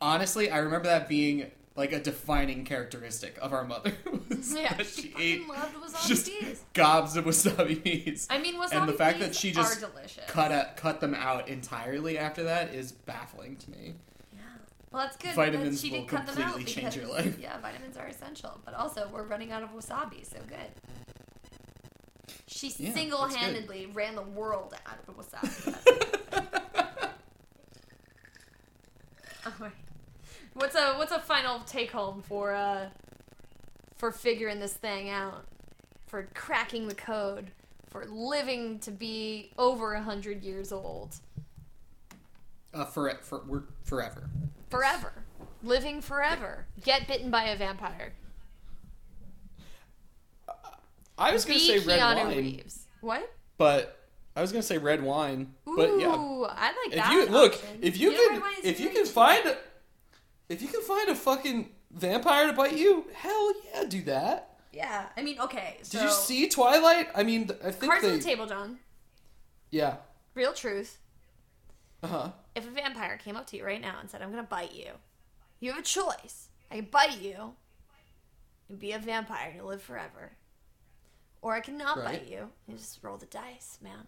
honestly, 0.00 0.50
I 0.50 0.58
remember 0.58 0.88
that 0.88 1.08
being 1.08 1.50
like 1.76 1.92
a 1.92 2.00
defining 2.00 2.64
characteristic 2.64 3.36
of 3.40 3.52
our 3.52 3.64
mother. 3.64 3.92
was 4.28 4.54
Yeah, 4.54 4.72
that 4.74 4.86
she, 4.86 5.12
she 5.12 5.14
ate 5.18 5.48
loved 5.48 5.74
wasabi 5.76 6.06
just 6.08 6.26
peas. 6.26 6.64
gobs 6.72 7.16
of 7.16 7.24
wasabi 7.26 7.82
peas. 7.82 8.26
I 8.30 8.38
mean, 8.38 8.54
wasabi 8.56 8.72
and 8.80 8.88
the 8.88 8.92
fact 8.94 9.20
that 9.20 9.34
she 9.34 9.52
just 9.52 9.84
cut 10.26 10.50
a, 10.52 10.70
cut 10.76 11.00
them 11.00 11.14
out 11.14 11.48
entirely 11.48 12.18
after 12.18 12.44
that 12.44 12.74
is 12.74 12.92
baffling 12.92 13.56
to 13.56 13.70
me. 13.70 13.94
Yeah, 14.32 14.40
well, 14.90 15.02
that's 15.04 15.16
good. 15.16 15.34
Vitamins 15.34 15.80
she 15.80 15.90
will 15.90 16.00
did 16.00 16.08
cut 16.08 16.26
them 16.26 16.38
out 16.42 16.54
completely 16.54 16.82
change 16.82 16.96
your 16.96 17.06
life. 17.08 17.38
Yeah, 17.38 17.58
vitamins 17.60 17.96
are 17.96 18.06
essential, 18.06 18.58
but 18.64 18.74
also 18.74 19.08
we're 19.12 19.24
running 19.24 19.52
out 19.52 19.62
of 19.62 19.70
wasabi, 19.70 20.24
so 20.24 20.38
good. 20.48 20.72
She 22.48 22.68
Yeah, 22.78 22.94
single-handedly 22.94 23.86
ran 23.92 24.14
the 24.14 24.22
world 24.22 24.74
out 24.86 24.98
of 25.06 25.16
wasabi. 25.16 25.74
Alright. 29.60 29.72
What's 30.56 30.74
a 30.74 30.94
what's 30.94 31.12
a 31.12 31.18
final 31.20 31.60
take 31.60 31.90
home 31.92 32.22
for 32.22 32.54
uh 32.54 32.88
for 33.96 34.10
figuring 34.10 34.58
this 34.58 34.72
thing 34.72 35.10
out, 35.10 35.44
for 36.06 36.28
cracking 36.34 36.88
the 36.88 36.94
code, 36.94 37.50
for 37.90 38.06
living 38.06 38.78
to 38.80 38.90
be 38.90 39.50
over 39.58 39.92
a 39.92 40.02
hundred 40.02 40.42
years 40.42 40.72
old? 40.72 41.16
Uh, 42.72 42.86
for 42.86 43.10
for 43.22 43.42
we're 43.46 43.62
forever. 43.84 44.30
forever, 44.70 45.12
living 45.62 46.00
forever. 46.00 46.64
Get 46.82 47.06
bitten 47.06 47.30
by 47.30 47.44
a 47.44 47.56
vampire. 47.56 48.14
I 51.18 51.32
was 51.32 51.44
gonna 51.44 51.58
Be 51.58 51.66
say 51.66 51.78
red 51.80 52.00
Keanu 52.00 52.24
wine, 52.24 52.36
Reeves. 52.38 52.86
What? 53.02 53.30
but 53.58 53.98
I 54.34 54.40
was 54.40 54.52
gonna 54.52 54.62
say 54.62 54.78
red 54.78 55.02
wine. 55.02 55.52
Ooh, 55.68 55.74
but 55.76 55.98
yeah, 55.98 56.08
I 56.10 56.68
like 56.84 56.92
if 56.92 56.94
that. 56.94 57.12
you 57.12 57.26
look, 57.26 57.62
if 57.82 57.98
you 57.98 58.10
Yeah, 58.12 58.18
can, 58.18 58.30
red 58.32 58.40
wine 58.40 58.52
is 58.62 58.64
if 58.64 58.80
you 58.80 58.88
can 58.90 59.04
find, 59.06 59.46
a, 59.46 59.56
if 60.48 60.62
you 60.62 60.68
can 60.68 60.82
find 60.82 61.08
a 61.08 61.14
fucking 61.14 61.70
vampire 61.90 62.46
to 62.46 62.52
bite 62.52 62.76
you, 62.76 63.06
hell 63.14 63.52
yeah, 63.74 63.84
do 63.84 64.02
that. 64.02 64.56
yeah, 64.72 65.06
I 65.16 65.22
mean, 65.22 65.38
okay. 65.40 65.78
So 65.82 65.98
Did 65.98 66.04
you 66.06 66.10
see 66.12 66.48
Twilight? 66.48 67.08
I 67.14 67.22
mean, 67.22 67.50
I 67.64 67.70
think 67.70 67.90
cards 67.90 68.02
they, 68.04 68.12
on 68.12 68.18
the 68.18 68.24
table, 68.24 68.46
John? 68.46 68.78
yeah, 69.70 69.96
Real 70.34 70.52
truth. 70.52 70.98
uh 72.02 72.06
huh. 72.08 72.30
If 72.54 72.66
a 72.66 72.70
vampire 72.70 73.16
came 73.18 73.36
up 73.36 73.46
to 73.48 73.56
you 73.56 73.64
right 73.64 73.80
now 73.80 73.96
and 74.00 74.10
said, 74.10 74.22
"I'm 74.22 74.30
gonna 74.30 74.42
bite 74.42 74.74
you," 74.74 74.92
you 75.60 75.70
have 75.72 75.80
a 75.80 75.82
choice. 75.82 76.48
I 76.70 76.76
can 76.76 76.84
bite 76.90 77.20
you 77.20 77.54
and 78.68 78.78
be 78.78 78.92
a 78.92 78.98
vampire 78.98 79.52
and 79.56 79.66
live 79.66 79.82
forever, 79.82 80.32
or 81.42 81.54
I 81.54 81.60
cannot 81.60 81.98
Right. 81.98 82.20
bite 82.20 82.26
you 82.28 82.50
and 82.68 82.78
just 82.78 83.02
roll 83.02 83.16
the 83.16 83.26
dice, 83.26 83.78
man. 83.82 84.06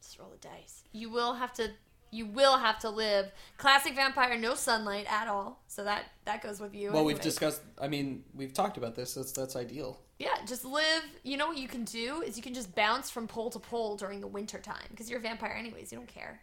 Just 0.00 0.18
roll 0.18 0.28
the 0.30 0.36
dice. 0.48 0.84
You 0.92 1.10
will 1.10 1.34
have 1.34 1.52
to. 1.54 1.70
You 2.10 2.26
will 2.26 2.58
have 2.58 2.78
to 2.80 2.90
live 2.90 3.32
classic 3.58 3.94
vampire, 3.94 4.38
no 4.38 4.54
sunlight 4.54 5.06
at 5.10 5.28
all. 5.28 5.62
So 5.66 5.84
that 5.84 6.04
that 6.24 6.42
goes 6.42 6.60
with 6.60 6.74
you. 6.74 6.92
Well, 6.92 7.04
we've 7.04 7.20
discussed. 7.20 7.62
I 7.80 7.88
mean, 7.88 8.24
we've 8.34 8.52
talked 8.54 8.76
about 8.76 8.94
this. 8.94 9.14
That's 9.14 9.32
that's 9.32 9.56
ideal. 9.56 9.98
Yeah, 10.18 10.34
just 10.46 10.64
live. 10.64 11.02
You 11.24 11.36
know 11.36 11.48
what 11.48 11.58
you 11.58 11.68
can 11.68 11.84
do 11.84 12.22
is 12.22 12.36
you 12.36 12.42
can 12.42 12.54
just 12.54 12.74
bounce 12.74 13.10
from 13.10 13.26
pole 13.26 13.50
to 13.50 13.58
pole 13.58 13.96
during 13.96 14.20
the 14.20 14.26
winter 14.26 14.58
time 14.58 14.86
because 14.90 15.10
you're 15.10 15.18
a 15.18 15.22
vampire 15.22 15.52
anyways. 15.58 15.92
You 15.92 15.98
don't 15.98 16.08
care. 16.08 16.40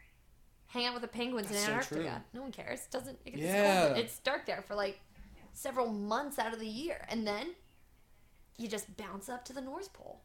Hang 0.67 0.85
out 0.85 0.93
with 0.93 1.01
the 1.01 1.07
penguins 1.07 1.47
That's 1.47 1.59
in 1.61 1.65
so 1.65 1.71
Antarctica. 1.73 2.01
true. 2.01 2.11
No 2.33 2.41
one 2.41 2.51
cares. 2.51 2.81
Doesn't 2.91 3.19
it 3.25 3.35
Yeah. 3.35 3.87
cold. 3.87 3.97
It's 3.99 4.19
dark 4.19 4.45
there 4.45 4.61
for 4.61 4.75
like 4.75 4.99
several 5.53 5.91
months 5.91 6.37
out 6.39 6.53
of 6.53 6.59
the 6.59 6.67
year, 6.67 7.05
and 7.09 7.25
then 7.25 7.55
you 8.57 8.67
just 8.67 8.95
bounce 8.97 9.29
up 9.29 9.45
to 9.45 9.53
the 9.53 9.61
North 9.61 9.93
Pole. 9.93 10.21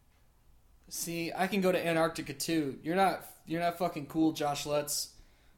See, 0.90 1.30
I 1.36 1.46
can 1.46 1.60
go 1.60 1.70
to 1.70 1.86
Antarctica 1.86 2.32
too. 2.32 2.78
You're 2.82 2.96
not 2.96 3.24
you're 3.46 3.60
not 3.60 3.78
fucking 3.78 4.06
cool, 4.06 4.32
Josh 4.32 4.66
Lutz, 4.66 5.10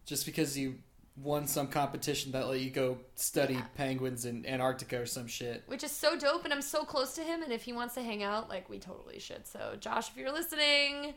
just 0.05 0.27
because 0.27 0.57
you 0.59 0.77
won 1.17 1.47
some 1.47 1.67
competition 1.67 2.33
that 2.33 2.49
let 2.49 2.61
you 2.61 2.71
go 2.71 2.97
study 3.15 3.55
Yeah. 3.55 3.65
penguins 3.77 4.25
in 4.25 4.47
Antarctica 4.47 5.01
or 5.03 5.07
some 5.07 5.27
shit. 5.27 5.63
which 5.67 5.85
is 5.85 5.91
so 5.93 6.17
dope 6.19 6.45
and 6.45 6.53
i'm 6.53 6.63
so 6.63 6.85
close 6.85 7.15
to 7.17 7.23
him 7.23 7.43
and 7.43 7.53
if 7.53 7.63
he 7.63 7.73
wants 7.73 7.95
to 7.97 8.03
hang 8.03 8.23
out 8.23 8.49
like 8.49 8.71
we 8.71 8.79
totally 8.79 9.19
should 9.19 9.47
so 9.47 9.77
josh 9.79 10.09
if 10.09 10.17
you're 10.17 10.33
listening 10.33 11.13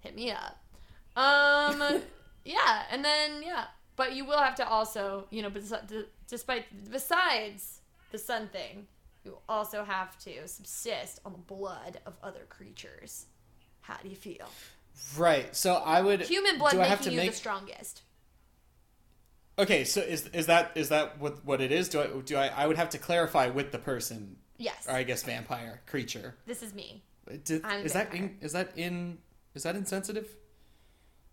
hit 0.00 0.14
me 0.14 0.30
up 0.30 0.58
um 1.16 2.00
yeah 2.44 2.84
and 2.90 3.04
then 3.04 3.42
yeah 3.42 3.64
but 3.96 4.14
you 4.14 4.24
will 4.24 4.38
have 4.38 4.54
to 4.54 4.66
also 4.66 5.26
you 5.30 5.42
know 5.42 5.50
d- 5.50 6.04
despite 6.28 6.64
besides 6.90 7.80
the 8.10 8.18
sun 8.18 8.48
thing 8.48 8.86
you 9.24 9.36
also 9.48 9.84
have 9.84 10.16
to 10.18 10.48
subsist 10.48 11.20
on 11.24 11.32
the 11.32 11.38
blood 11.38 12.00
of 12.06 12.14
other 12.22 12.46
creatures 12.48 13.26
how 13.82 13.96
do 14.02 14.08
you 14.08 14.16
feel 14.16 14.48
Right. 15.16 15.54
So 15.56 15.74
I 15.74 16.00
would 16.00 16.22
human 16.22 16.58
blood 16.58 16.72
do 16.72 16.80
I 16.80 16.84
have 16.84 17.00
making 17.00 17.04
to 17.04 17.10
you 17.12 17.16
make 17.18 17.30
the 17.30 17.36
strongest 17.36 18.02
Okay, 19.58 19.84
so 19.84 20.00
is 20.00 20.28
is 20.28 20.46
that 20.46 20.72
is 20.74 20.88
that 20.88 21.18
what 21.18 21.44
what 21.44 21.60
it 21.60 21.70
is? 21.72 21.88
Do 21.88 22.00
I 22.00 22.06
do 22.24 22.36
I 22.36 22.46
I 22.48 22.66
would 22.66 22.76
have 22.76 22.88
to 22.90 22.98
clarify 22.98 23.48
with 23.48 23.70
the 23.70 23.78
person 23.78 24.36
yes 24.58 24.86
or 24.88 24.94
I 24.94 25.02
guess 25.02 25.22
vampire 25.22 25.82
creature. 25.86 26.34
this 26.46 26.62
is 26.62 26.72
me 26.74 27.04
Did, 27.44 27.62
is 27.84 27.92
that 27.92 28.14
in, 28.14 28.38
is 28.40 28.52
that 28.52 28.72
in 28.76 29.18
is 29.54 29.62
that 29.64 29.76
insensitive? 29.76 30.28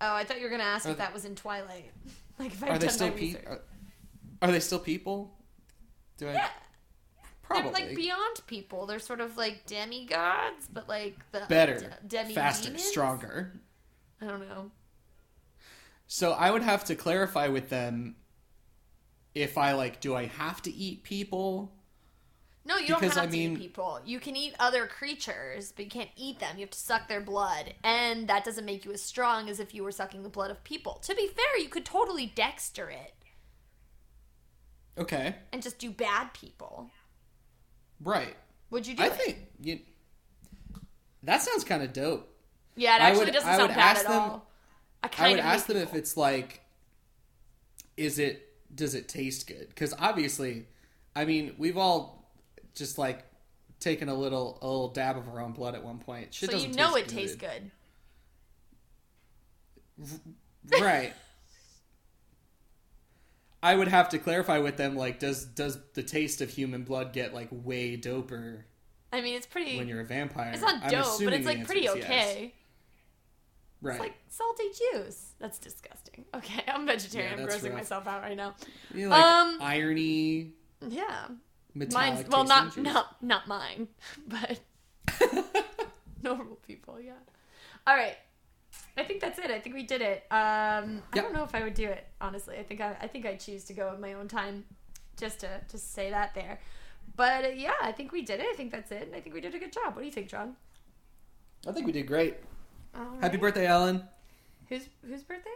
oh 0.01 0.13
i 0.15 0.23
thought 0.23 0.37
you 0.37 0.43
were 0.43 0.49
gonna 0.49 0.63
ask 0.63 0.85
Are 0.85 0.91
if 0.91 0.97
they- 0.97 1.03
that 1.03 1.13
was 1.13 1.25
in 1.25 1.35
twilight 1.35 1.91
like 2.39 2.51
if 2.53 2.61
Are 2.63 2.71
I've 2.71 2.79
they 2.79 2.87
still 2.89 3.07
my 3.07 3.13
pe- 3.13 3.21
research. 3.27 3.43
are, 3.47 3.61
are 4.41 4.51
they 4.51 4.59
still 4.61 4.79
people? 4.79 5.33
Do 6.17 6.27
I 6.29 6.33
Yeah. 6.33 6.49
Probably 7.49 7.71
They're 7.71 7.87
like 7.87 7.95
beyond 7.95 8.41
people. 8.47 8.85
They're 8.85 8.99
sort 8.99 9.19
of 9.21 9.35
like 9.37 9.65
demigods, 9.65 10.67
but 10.71 10.87
like 10.87 11.17
the 11.31 11.43
better, 11.49 11.93
demi 12.07 12.33
faster, 12.33 12.77
stronger? 12.77 13.59
I 14.21 14.25
don't 14.27 14.47
know. 14.47 14.71
So 16.07 16.31
I 16.31 16.51
would 16.51 16.63
have 16.63 16.85
to 16.85 16.95
clarify 16.95 17.47
with 17.47 17.69
them 17.69 18.15
if 19.35 19.57
I 19.57 19.73
like 19.73 19.99
do 20.01 20.15
I 20.15 20.25
have 20.25 20.61
to 20.63 20.71
eat 20.73 21.03
people? 21.03 21.71
No, 22.65 22.75
you 22.77 22.87
Because, 22.87 23.15
don't 23.15 23.23
have 23.23 23.29
I 23.29 23.31
to 23.31 23.37
eat 23.37 23.47
mean- 23.47 23.57
people. 23.57 23.99
You 24.05 24.19
can 24.19 24.35
eat 24.35 24.53
other 24.59 24.85
creatures, 24.85 25.71
but 25.75 25.85
you 25.85 25.89
can't 25.91 26.09
eat 26.15 26.39
them. 26.39 26.57
You 26.57 26.61
have 26.61 26.69
to 26.71 26.77
suck 26.77 27.07
their 27.07 27.21
blood, 27.21 27.73
and 27.83 28.27
that 28.27 28.43
doesn't 28.43 28.65
make 28.65 28.85
you 28.85 28.91
as 28.91 29.01
strong 29.01 29.49
as 29.49 29.59
if 29.59 29.73
you 29.73 29.83
were 29.83 29.91
sucking 29.91 30.21
the 30.23 30.29
blood 30.29 30.51
of 30.51 30.63
people. 30.63 30.95
To 31.03 31.15
be 31.15 31.27
fair, 31.27 31.57
you 31.57 31.69
could 31.69 31.85
totally 31.85 32.27
Dexter 32.27 32.89
it 32.91 33.15
Okay. 34.99 35.35
and 35.51 35.63
just 35.63 35.79
do 35.79 35.89
bad 35.89 36.33
people. 36.33 36.91
Right. 38.01 38.35
Would 38.71 38.87
you 38.87 38.95
do 38.95 39.03
I 39.03 39.07
it? 39.07 39.13
think 39.13 39.37
you 39.61 39.79
That 41.23 41.41
sounds 41.41 41.63
kind 41.63 41.83
of 41.83 41.91
dope. 41.93 42.33
yeah, 42.75 42.95
it 42.95 43.01
actually 43.01 43.25
would- 43.25 43.33
doesn't 43.33 43.49
I 43.49 43.57
sound 43.57 43.69
would 43.69 43.75
bad 43.75 43.97
ask 43.97 44.05
at 44.05 44.11
them- 44.11 44.21
all. 44.21 44.49
I 45.03 45.09
I 45.17 45.31
would 45.31 45.39
ask 45.39 45.65
them 45.67 45.77
if 45.77 45.93
it's 45.93 46.15
like 46.17 46.61
is 47.97 48.19
it 48.19 48.45
does 48.75 48.95
it 48.95 49.07
taste 49.09 49.47
good? 49.47 49.75
Cuz 49.75 49.93
obviously 49.99 50.67
I 51.15 51.25
mean, 51.25 51.55
we've 51.57 51.77
all 51.77 52.31
just 52.75 52.97
like 52.97 53.25
taken 53.79 54.07
a 54.09 54.13
little 54.15 54.59
a 54.61 54.67
little 54.67 54.89
dab 54.89 55.17
of 55.17 55.27
our 55.27 55.39
own 55.41 55.53
blood 55.53 55.73
at 55.75 55.83
one 55.83 55.99
point. 55.99 56.33
Shit 56.33 56.51
so 56.51 56.57
you 56.57 56.69
know 56.69 56.95
it 56.95 57.07
tastes 57.07 57.35
good. 57.35 57.71
right. 60.79 61.13
I 63.61 63.75
would 63.75 63.89
have 63.89 64.09
to 64.09 64.19
clarify 64.19 64.59
with 64.59 64.77
them 64.77 64.95
like 64.95 65.19
does 65.19 65.45
does 65.45 65.77
the 65.93 66.03
taste 66.03 66.41
of 66.41 66.49
human 66.49 66.83
blood 66.83 67.13
get 67.13 67.33
like 67.33 67.49
way 67.51 67.97
doper 67.97 68.63
I 69.11 69.21
mean, 69.21 69.35
it's 69.35 69.47
pretty. 69.47 69.77
when 69.77 69.87
you're 69.87 70.01
a 70.01 70.05
vampire? 70.05 70.51
it's 70.53 70.61
not 70.61 70.87
dope, 70.89 71.23
but 71.23 71.33
it's 71.33 71.45
like 71.45 71.65
pretty 71.65 71.85
is 71.85 71.95
yes. 71.95 72.05
okay. 72.05 72.53
Right. 73.81 73.93
It's 73.93 74.01
like 74.01 74.15
salty 74.27 74.65
juice. 74.93 75.31
That's 75.39 75.57
disgusting. 75.57 76.25
Okay, 76.35 76.61
I'm 76.67 76.85
vegetarian. 76.85 77.37
Yeah, 77.37 77.43
I'm 77.43 77.49
grossing 77.49 77.63
rough. 77.69 77.73
myself 77.73 78.07
out 78.07 78.21
right 78.21 78.37
now. 78.37 78.53
You 78.93 79.05
know, 79.05 79.15
like 79.15 79.23
um, 79.23 79.57
irony, 79.61 80.51
Yeah, 80.87 81.27
mine's 81.73 82.27
well, 82.29 82.43
not 82.43 82.75
juice. 82.75 82.83
not 82.83 83.23
not 83.23 83.47
mine, 83.47 83.87
but 84.27 84.59
normal 86.21 86.57
people. 86.67 86.99
Yeah. 87.01 87.13
All 87.87 87.95
right. 87.95 88.15
I 88.97 89.03
think 89.03 89.21
that's 89.21 89.39
it. 89.39 89.49
I 89.51 89.59
think 89.59 89.75
we 89.75 89.83
did 89.83 90.01
it. 90.01 90.23
Um, 90.31 90.37
I 91.11 91.15
Yep. 91.15 91.23
don't 91.25 91.33
know 91.33 91.43
if 91.43 91.55
I 91.55 91.63
would 91.63 91.73
do 91.73 91.85
it 91.85 92.05
honestly. 92.19 92.57
I 92.57 92.63
think 92.63 92.81
I, 92.81 92.95
I 93.01 93.07
think 93.07 93.25
I 93.25 93.35
choose 93.35 93.63
to 93.65 93.73
go 93.73 93.89
at 93.89 93.99
my 93.99 94.13
own 94.13 94.27
time, 94.27 94.65
just 95.17 95.39
to 95.41 95.61
just 95.71 95.93
say 95.93 96.09
that 96.09 96.33
there. 96.35 96.59
But 97.15 97.45
uh, 97.45 97.47
yeah, 97.49 97.73
I 97.81 97.91
think 97.91 98.11
we 98.11 98.21
did 98.21 98.39
it. 98.39 98.45
I 98.51 98.55
think 98.55 98.71
that's 98.71 98.91
it. 98.91 99.03
And 99.03 99.15
I 99.15 99.19
think 99.21 99.33
we 99.33 99.41
did 99.41 99.55
a 99.55 99.59
good 99.59 99.71
job. 99.73 99.95
What 99.95 99.99
do 100.01 100.05
you 100.05 100.11
think, 100.11 100.27
John? 100.29 100.55
I 101.67 101.71
think 101.71 101.85
we 101.85 101.91
did 101.91 102.07
great. 102.07 102.37
Happy 103.21 103.37
birthday, 103.37 103.65
Ellen. 103.67 104.03
Whose 104.67 104.87
whose 105.05 105.23
birthday? 105.23 105.49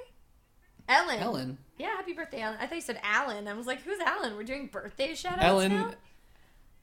Ellen. 0.87 1.19
Ellen. 1.19 1.57
Yeah, 1.77 1.87
happy 1.95 2.13
birthday, 2.13 2.41
Ellen. 2.41 2.57
I 2.59 2.67
thought 2.67 2.75
you 2.75 2.81
said 2.81 2.99
Alan. 3.03 3.47
I 3.47 3.53
was 3.53 3.65
like, 3.67 3.81
who's 3.83 3.99
Alan? 3.99 4.35
We're 4.35 4.43
doing 4.43 4.67
birthday 4.67 5.13
shout 5.15 5.33
outs 5.35 5.43
Ellen. 5.45 5.71
now? 5.71 5.91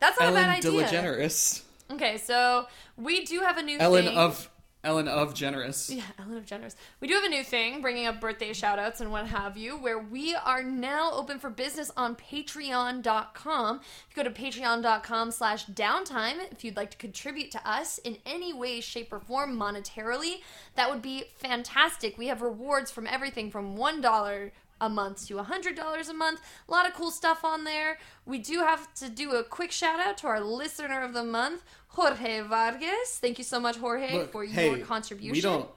That's 0.01 0.19
not 0.19 0.27
a 0.27 0.29
Ellen 0.33 0.43
bad 0.45 0.57
idea. 0.65 0.87
DeGeneres. 0.87 1.63
Okay, 1.93 2.17
so 2.17 2.67
we 2.97 3.25
do 3.27 3.41
have 3.41 3.59
a 3.59 3.63
new 3.63 3.79
Ellen 3.79 4.07
thing. 4.07 4.17
of 4.17 4.49
Ellen 4.83 5.09
of 5.09 5.35
Generous. 5.35 5.91
Yeah, 5.91 6.03
Ellen 6.19 6.39
of 6.39 6.47
Generous. 6.47 6.75
We 7.01 7.09
do 7.09 7.15
have 7.15 7.25
a 7.25 7.29
new 7.29 7.45
thing, 7.45 7.83
bringing 7.83 8.07
up 8.07 8.21
birthday 8.21 8.53
shout 8.55 8.79
outs 8.79 9.01
and 9.01 9.13
what 9.13 9.27
have 9.27 9.57
you, 9.57 9.77
where 9.77 9.99
we 9.99 10.35
are 10.35 10.63
now 10.63 11.11
open 11.13 11.39
for 11.39 11.51
business 11.51 11.91
on 11.97 12.17
patreon.com. 12.17 13.81
If 13.81 14.17
you 14.17 14.23
go 14.23 14.29
to 14.29 14.35
patreon.com 14.35 15.31
slash 15.33 15.67
downtime, 15.67 16.37
if 16.51 16.65
you'd 16.65 16.77
like 16.77 16.91
to 16.93 16.97
contribute 16.97 17.51
to 17.51 17.71
us 17.71 17.99
in 17.99 18.17
any 18.25 18.55
way, 18.55 18.81
shape, 18.81 19.13
or 19.13 19.21
form 19.21 19.59
monetarily, 19.59 20.37
that 20.77 20.91
would 20.91 21.03
be 21.03 21.25
fantastic. 21.37 22.17
We 22.17 22.29
have 22.29 22.41
rewards 22.41 22.91
from 22.91 23.07
everything 23.07 23.51
from 23.51 23.77
$1 23.77 24.51
a 24.81 24.89
month 24.89 25.27
to 25.29 25.35
$100 25.35 26.09
a 26.09 26.13
month. 26.13 26.41
A 26.69 26.71
lot 26.71 26.87
of 26.87 26.95
cool 26.95 27.11
stuff 27.11 27.45
on 27.45 27.65
there. 27.65 27.99
We 28.25 28.39
do 28.39 28.59
have 28.61 28.93
to 28.95 29.09
do 29.09 29.33
a 29.33 29.45
quick 29.45 29.73
shout 29.73 30.01
out 30.01 30.19
to 30.19 30.27
our 30.27 30.41
listener 30.41 31.03
of 31.03 31.13
the 31.13 31.25
month, 31.25 31.63
Jorge 31.89 32.41
Vargas. 32.43 33.19
Thank 33.21 33.39
you 33.39 33.45
so 33.45 33.61
much, 33.61 33.77
Jorge, 33.77 34.15
Look, 34.15 34.33
for 34.33 34.45
your 34.45 34.53
hey, 34.53 34.81
contribution. 34.81 35.33
We 35.33 35.41
don't. 35.41 35.69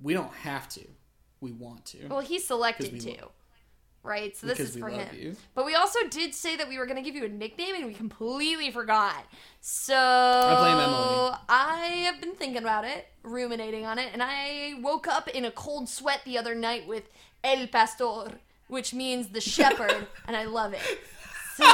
We 0.00 0.14
don't 0.14 0.32
have 0.32 0.68
to. 0.70 0.86
We 1.40 1.52
want 1.52 1.84
to. 1.86 2.06
Well, 2.08 2.20
he 2.20 2.38
selected 2.38 2.92
we 2.92 2.98
to. 3.00 3.16
Right? 4.04 4.36
So 4.36 4.46
this 4.46 4.58
Because 4.58 4.76
is 4.76 4.80
for 4.80 4.88
him. 4.88 5.08
you. 5.14 5.36
But 5.54 5.66
we 5.66 5.74
also 5.74 5.98
did 6.08 6.34
say 6.34 6.56
that 6.56 6.68
we 6.68 6.78
were 6.78 6.86
going 6.86 6.96
to 6.96 7.02
give 7.02 7.14
you 7.16 7.24
a 7.24 7.28
nickname 7.28 7.74
and 7.74 7.84
we 7.84 7.94
completely 7.94 8.70
forgot. 8.70 9.26
So 9.60 9.94
Emily. 9.94 11.36
I 11.48 12.04
have 12.06 12.20
been 12.20 12.34
thinking 12.34 12.62
about 12.62 12.84
it, 12.84 13.08
ruminating 13.22 13.84
on 13.84 13.98
it, 13.98 14.10
and 14.12 14.22
I 14.22 14.74
woke 14.80 15.08
up 15.08 15.28
in 15.28 15.44
a 15.44 15.50
cold 15.50 15.88
sweat 15.88 16.20
the 16.24 16.38
other 16.38 16.54
night 16.54 16.86
with 16.86 17.10
El 17.44 17.66
Pastor, 17.68 18.32
which 18.68 18.92
means 18.94 19.28
the 19.28 19.40
shepherd, 19.54 20.06
and 20.26 20.36
I 20.36 20.44
love 20.44 20.72
it. 20.74 20.82
So 21.56 21.64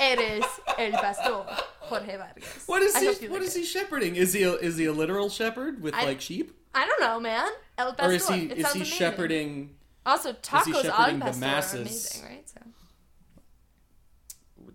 Eres 0.00 0.44
El 0.78 0.92
Pastor, 0.92 1.44
Jorge 1.80 2.16
Vargas. 2.16 2.64
What 2.66 2.82
is 2.82 2.94
I 2.94 3.00
he? 3.00 3.28
What 3.28 3.40
like 3.40 3.48
is 3.48 3.56
it. 3.56 3.60
he 3.60 3.64
shepherding? 3.64 4.16
Is 4.16 4.32
he? 4.32 4.42
A, 4.42 4.52
is 4.54 4.76
he 4.76 4.84
a 4.86 4.92
literal 4.92 5.28
shepherd 5.30 5.82
with 5.82 5.94
I- 5.94 6.04
like 6.04 6.20
sheep, 6.20 6.52
I 6.74 6.86
don't 6.86 7.00
know, 7.00 7.18
man. 7.20 7.48
El 7.78 7.92
Pastor. 7.94 8.10
or 8.10 8.14
is 8.14 8.28
he? 8.28 8.46
It 8.46 8.58
Is 8.58 8.72
he 8.72 8.78
amazing. 8.80 8.84
shepherding? 8.98 9.76
Also, 10.04 10.32
tacos 10.34 10.74
al 10.74 10.82
shepherding 10.82 11.18
the 11.18 11.24
pastor 11.24 11.40
masses? 11.40 11.74
are 11.74 11.80
amazing, 11.80 12.22
right? 12.24 12.48
So 12.48 12.60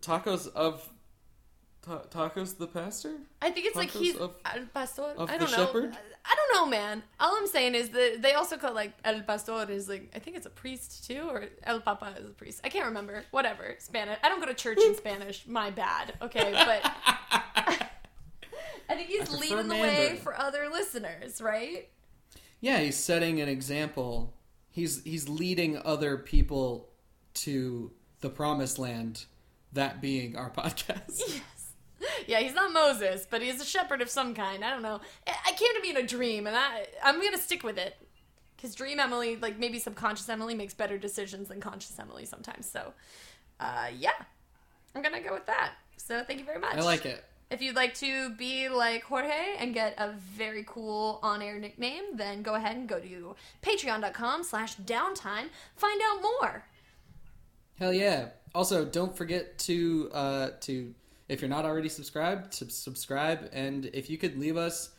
Tacos 0.01 0.47
of 0.53 0.87
ta- 1.83 2.03
tacos 2.09 2.57
the 2.57 2.67
pastor? 2.67 3.17
I 3.41 3.51
think 3.51 3.67
it's 3.67 3.75
like 3.75 3.91
he's 3.91 4.15
of- 4.15 4.33
El 4.45 4.65
Pastor. 4.73 5.03
of 5.03 5.29
I 5.29 5.37
don't 5.37 5.51
know. 5.51 5.57
shepherd? 5.57 5.95
I 6.23 6.35
don't 6.35 6.53
know, 6.53 6.69
man. 6.69 7.03
All 7.19 7.35
I'm 7.35 7.47
saying 7.47 7.75
is 7.75 7.89
that 7.89 8.21
they 8.21 8.33
also 8.33 8.57
call 8.57 8.73
like 8.73 8.93
El 9.03 9.21
Pastor 9.21 9.69
is 9.69 9.89
like 9.89 10.11
I 10.15 10.19
think 10.19 10.37
it's 10.37 10.45
a 10.45 10.51
priest 10.51 11.05
too, 11.07 11.27
or 11.29 11.45
El 11.63 11.81
Papa 11.81 12.13
is 12.19 12.25
a 12.25 12.33
priest. 12.33 12.61
I 12.63 12.69
can't 12.69 12.85
remember. 12.85 13.23
Whatever. 13.31 13.75
Spanish. 13.79 14.19
I 14.23 14.29
don't 14.29 14.39
go 14.39 14.45
to 14.45 14.53
church 14.53 14.79
in 14.79 14.95
Spanish. 15.03 15.45
My 15.47 15.71
bad. 15.71 16.13
Okay, 16.21 16.51
but 16.53 16.91
I 18.89 18.95
think 18.95 19.07
he's 19.09 19.29
prefer 19.29 19.37
leading 19.37 19.67
the 19.67 19.75
way 19.75 20.19
for 20.21 20.39
other 20.39 20.69
listeners, 20.69 21.41
right? 21.41 21.89
Yeah, 22.59 22.79
he's 22.79 22.97
setting 22.97 23.41
an 23.41 23.49
example. 23.49 24.33
He's 24.69 25.03
he's 25.03 25.27
leading 25.27 25.77
other 25.83 26.17
people 26.17 26.89
to 27.35 27.91
the 28.19 28.29
promised 28.29 28.77
land. 28.77 29.25
That 29.73 30.01
being 30.01 30.35
our 30.35 30.49
podcast. 30.57 31.39
Yeah, 32.27 32.39
he's 32.39 32.53
not 32.53 32.71
Moses, 32.71 33.27
but 33.29 33.41
he's 33.41 33.61
a 33.61 33.65
shepherd 33.65 34.01
of 34.01 34.09
some 34.09 34.33
kind. 34.33 34.63
I 34.63 34.69
don't 34.69 34.81
know. 34.81 35.01
I 35.27 35.51
came 35.51 35.73
to 35.75 35.81
me 35.81 35.89
in 35.91 35.97
a 35.97 36.07
dream, 36.07 36.47
and 36.47 36.55
I 36.55 36.87
I'm 37.03 37.21
gonna 37.21 37.37
stick 37.37 37.63
with 37.63 37.77
it. 37.77 37.95
Because 38.55 38.75
dream 38.75 38.99
Emily, 38.99 39.37
like 39.37 39.57
maybe 39.57 39.79
subconscious 39.79 40.29
Emily, 40.29 40.53
makes 40.53 40.73
better 40.73 40.97
decisions 40.97 41.47
than 41.47 41.59
conscious 41.59 41.97
Emily 41.97 42.25
sometimes. 42.25 42.69
So, 42.69 42.93
uh, 43.59 43.87
yeah, 43.97 44.11
I'm 44.95 45.01
gonna 45.01 45.21
go 45.21 45.33
with 45.33 45.47
that. 45.47 45.73
So 45.97 46.23
thank 46.23 46.39
you 46.39 46.45
very 46.45 46.59
much. 46.59 46.75
I 46.75 46.81
like 46.81 47.05
it. 47.05 47.23
If 47.49 47.61
you'd 47.61 47.75
like 47.75 47.93
to 47.95 48.29
be 48.35 48.69
like 48.69 49.03
Jorge 49.03 49.55
and 49.59 49.73
get 49.73 49.95
a 49.97 50.13
very 50.13 50.63
cool 50.65 51.19
on-air 51.21 51.59
nickname, 51.59 52.15
then 52.15 52.43
go 52.43 52.55
ahead 52.55 52.77
and 52.77 52.87
go 52.87 52.99
to 52.99 53.35
patreon.com 53.61 54.43
slash 54.43 54.77
downtime. 54.77 55.49
Find 55.75 56.01
out 56.01 56.21
more. 56.21 56.63
Hell 57.77 57.91
yeah! 57.91 58.29
Also, 58.53 58.85
don't 58.85 59.17
forget 59.17 59.57
to 59.59 60.09
uh, 60.13 60.49
to 60.61 60.93
if 61.31 61.41
you're 61.41 61.49
not 61.49 61.65
already 61.65 61.89
subscribed, 61.89 62.51
to 62.59 62.69
subscribe, 62.69 63.49
and 63.53 63.85
if 63.93 64.09
you 64.09 64.17
could 64.17 64.37
leave 64.37 64.57
us 64.57 64.91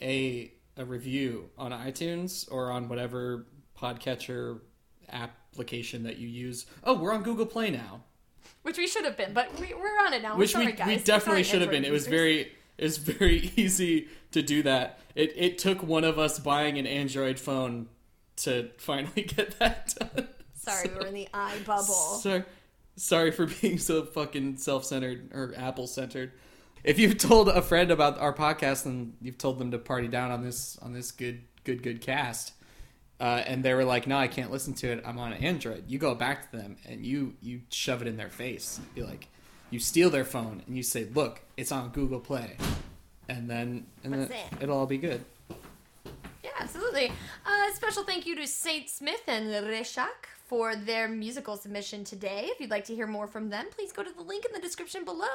a 0.00 0.52
a 0.76 0.84
review 0.84 1.50
on 1.56 1.70
iTunes 1.70 2.50
or 2.50 2.70
on 2.72 2.88
whatever 2.88 3.46
podcatcher 3.80 4.60
application 5.12 6.02
that 6.02 6.16
you 6.18 6.26
use. 6.28 6.66
Oh, 6.82 6.94
we're 6.94 7.12
on 7.12 7.22
Google 7.22 7.46
Play 7.46 7.70
now, 7.70 8.02
Which 8.62 8.78
we 8.78 8.86
should 8.88 9.04
have 9.04 9.16
been, 9.16 9.32
but 9.34 9.56
we, 9.60 9.72
we're 9.74 9.98
on 10.04 10.12
it 10.12 10.22
now. 10.22 10.32
We're 10.32 10.40
which 10.40 10.52
sorry, 10.52 10.66
we 10.66 10.72
guys. 10.72 10.86
we 10.88 10.96
definitely 10.98 11.44
should 11.44 11.60
have 11.60 11.70
been. 11.70 11.84
It 11.84 11.92
was 11.92 12.06
very 12.06 12.52
it 12.78 12.82
was 12.84 12.98
very 12.98 13.52
easy 13.56 14.08
to 14.32 14.42
do 14.42 14.62
that. 14.64 14.98
It 15.14 15.32
it 15.36 15.58
took 15.58 15.82
one 15.82 16.04
of 16.04 16.18
us 16.18 16.38
buying 16.38 16.78
an 16.78 16.86
Android 16.86 17.38
phone 17.38 17.88
to 18.36 18.70
finally 18.78 19.22
get 19.36 19.58
that 19.58 19.94
done. 19.98 20.28
Sorry, 20.54 20.88
So- 20.88 20.92
we 20.94 20.98
were 20.98 21.06
in 21.06 21.14
the 21.14 21.28
eye 21.34 21.58
bubble. 21.66 21.84
Sorry, 21.84 22.42
sorry 22.96 23.30
for 23.30 23.46
being 23.60 23.78
so 23.78 24.04
fucking 24.04 24.56
self-centered 24.56 25.30
or 25.32 25.54
Apple-centered. 25.56 26.32
If 26.82 26.98
you've 26.98 27.16
told 27.18 27.48
a 27.48 27.62
friend 27.62 27.90
about 27.90 28.18
our 28.18 28.34
podcast 28.34 28.84
and 28.84 29.14
you've 29.22 29.38
told 29.38 29.58
them 29.58 29.70
to 29.70 29.78
party 29.78 30.08
down 30.08 30.30
on 30.30 30.42
this 30.42 30.78
on 30.82 30.92
this 30.92 31.12
good 31.12 31.40
good 31.64 31.82
good 31.82 32.02
cast, 32.02 32.52
uh, 33.18 33.42
and 33.46 33.64
they 33.64 33.72
were 33.72 33.84
like, 33.84 34.06
"No, 34.06 34.18
I 34.18 34.28
can't 34.28 34.50
listen 34.50 34.74
to 34.74 34.92
it. 34.92 35.02
I'm 35.06 35.18
on 35.18 35.32
Android." 35.32 35.84
You 35.88 35.98
go 35.98 36.14
back 36.14 36.50
to 36.50 36.56
them 36.58 36.76
and 36.86 37.04
you 37.04 37.36
you 37.40 37.62
shove 37.70 38.02
it 38.02 38.08
in 38.08 38.18
their 38.18 38.28
face. 38.28 38.80
Be 38.94 39.02
like, 39.02 39.28
you 39.70 39.78
steal 39.78 40.10
their 40.10 40.26
phone 40.26 40.62
and 40.66 40.76
you 40.76 40.82
say, 40.82 41.08
"Look, 41.14 41.40
it's 41.56 41.72
on 41.72 41.88
Google 41.88 42.20
Play," 42.20 42.58
and 43.30 43.48
then 43.48 43.86
and 44.02 44.12
then 44.12 44.20
it. 44.30 44.36
it'll 44.60 44.76
all 44.76 44.86
be 44.86 44.98
good. 44.98 45.24
Yeah, 46.42 46.50
absolutely. 46.60 47.10
Uh, 47.46 47.72
special 47.72 48.04
thank 48.04 48.26
you 48.26 48.36
to 48.36 48.46
Saint 48.46 48.90
Smith 48.90 49.22
and 49.26 49.46
Reshak 49.46 50.33
for 50.54 50.76
their 50.76 51.08
musical 51.08 51.56
submission 51.56 52.04
today. 52.04 52.44
If 52.44 52.60
you'd 52.60 52.70
like 52.70 52.84
to 52.84 52.94
hear 52.94 53.08
more 53.08 53.26
from 53.26 53.50
them, 53.50 53.66
please 53.72 53.90
go 53.90 54.04
to 54.04 54.12
the 54.12 54.22
link 54.22 54.44
in 54.44 54.52
the 54.52 54.60
description 54.60 55.04
below 55.04 55.26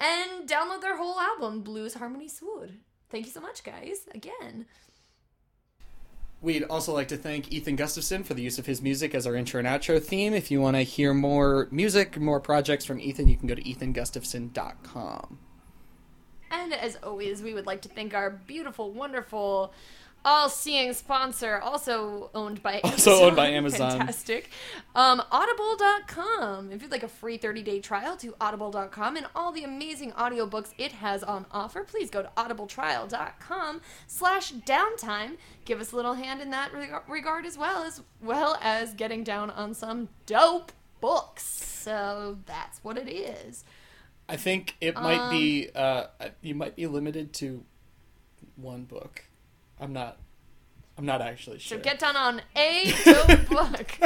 and 0.00 0.48
download 0.48 0.80
their 0.80 0.96
whole 0.96 1.20
album, 1.20 1.60
Blues 1.60 1.92
Harmony 1.92 2.28
Sword. 2.28 2.72
Thank 3.10 3.26
you 3.26 3.30
so 3.30 3.42
much, 3.42 3.62
guys. 3.62 4.06
Again. 4.14 4.64
We'd 6.40 6.62
also 6.62 6.94
like 6.94 7.08
to 7.08 7.18
thank 7.18 7.52
Ethan 7.52 7.76
Gustafson 7.76 8.24
for 8.24 8.32
the 8.32 8.40
use 8.40 8.58
of 8.58 8.64
his 8.64 8.80
music 8.80 9.14
as 9.14 9.26
our 9.26 9.34
intro 9.34 9.58
and 9.58 9.68
outro 9.68 10.02
theme. 10.02 10.32
If 10.32 10.50
you 10.50 10.62
want 10.62 10.76
to 10.76 10.82
hear 10.82 11.12
more 11.12 11.68
music, 11.70 12.18
more 12.18 12.40
projects 12.40 12.86
from 12.86 12.98
Ethan, 13.00 13.28
you 13.28 13.36
can 13.36 13.46
go 13.46 13.54
to 13.54 13.62
ethangustafson.com. 13.62 15.38
And 16.50 16.72
as 16.72 16.96
always, 17.02 17.42
we 17.42 17.52
would 17.52 17.66
like 17.66 17.82
to 17.82 17.90
thank 17.90 18.14
our 18.14 18.30
beautiful, 18.30 18.92
wonderful, 18.92 19.74
all-seeing 20.24 20.92
sponsor, 20.92 21.58
also 21.58 22.30
owned 22.34 22.62
by 22.62 22.80
Also 22.82 23.10
Amazon. 23.10 23.26
owned 23.26 23.36
by 23.36 23.46
Amazon. 23.48 23.90
Fantastic. 23.98 24.50
Um, 24.94 25.22
Audible.com. 25.30 26.72
If 26.72 26.82
you'd 26.82 26.90
like 26.90 27.02
a 27.02 27.08
free 27.08 27.38
30-day 27.38 27.80
trial 27.80 28.16
to 28.18 28.34
Audible.com 28.40 29.16
and 29.16 29.26
all 29.34 29.52
the 29.52 29.64
amazing 29.64 30.12
audiobooks 30.12 30.70
it 30.78 30.92
has 30.92 31.22
on 31.22 31.46
offer, 31.50 31.84
please 31.84 32.10
go 32.10 32.22
to 32.22 32.30
audibletrial.com 32.36 33.80
slash 34.06 34.52
downtime. 34.52 35.36
Give 35.64 35.80
us 35.80 35.92
a 35.92 35.96
little 35.96 36.14
hand 36.14 36.40
in 36.40 36.50
that 36.50 36.72
reg- 36.72 36.92
regard 37.08 37.46
as 37.46 37.56
well, 37.58 37.82
as 37.82 38.02
well 38.22 38.58
as 38.62 38.94
getting 38.94 39.24
down 39.24 39.50
on 39.50 39.74
some 39.74 40.08
dope 40.26 40.72
books. 41.00 41.44
So 41.44 42.38
that's 42.46 42.78
what 42.82 42.96
it 42.96 43.08
is. 43.08 43.64
I 44.28 44.36
think 44.36 44.76
it 44.80 44.94
might 44.94 45.30
be 45.30 45.68
uh, 45.74 46.04
you 46.40 46.54
might 46.54 46.76
be 46.76 46.86
limited 46.86 47.34
to 47.34 47.62
one 48.56 48.84
book. 48.84 49.24
I'm 49.84 49.92
not. 49.92 50.18
I'm 50.96 51.04
not 51.06 51.20
actually 51.20 51.58
So 51.58 51.74
sure. 51.74 51.78
get 51.78 51.98
down 51.98 52.16
on 52.16 52.40
a 52.56 52.92
dope 53.04 53.48
book. 53.48 53.98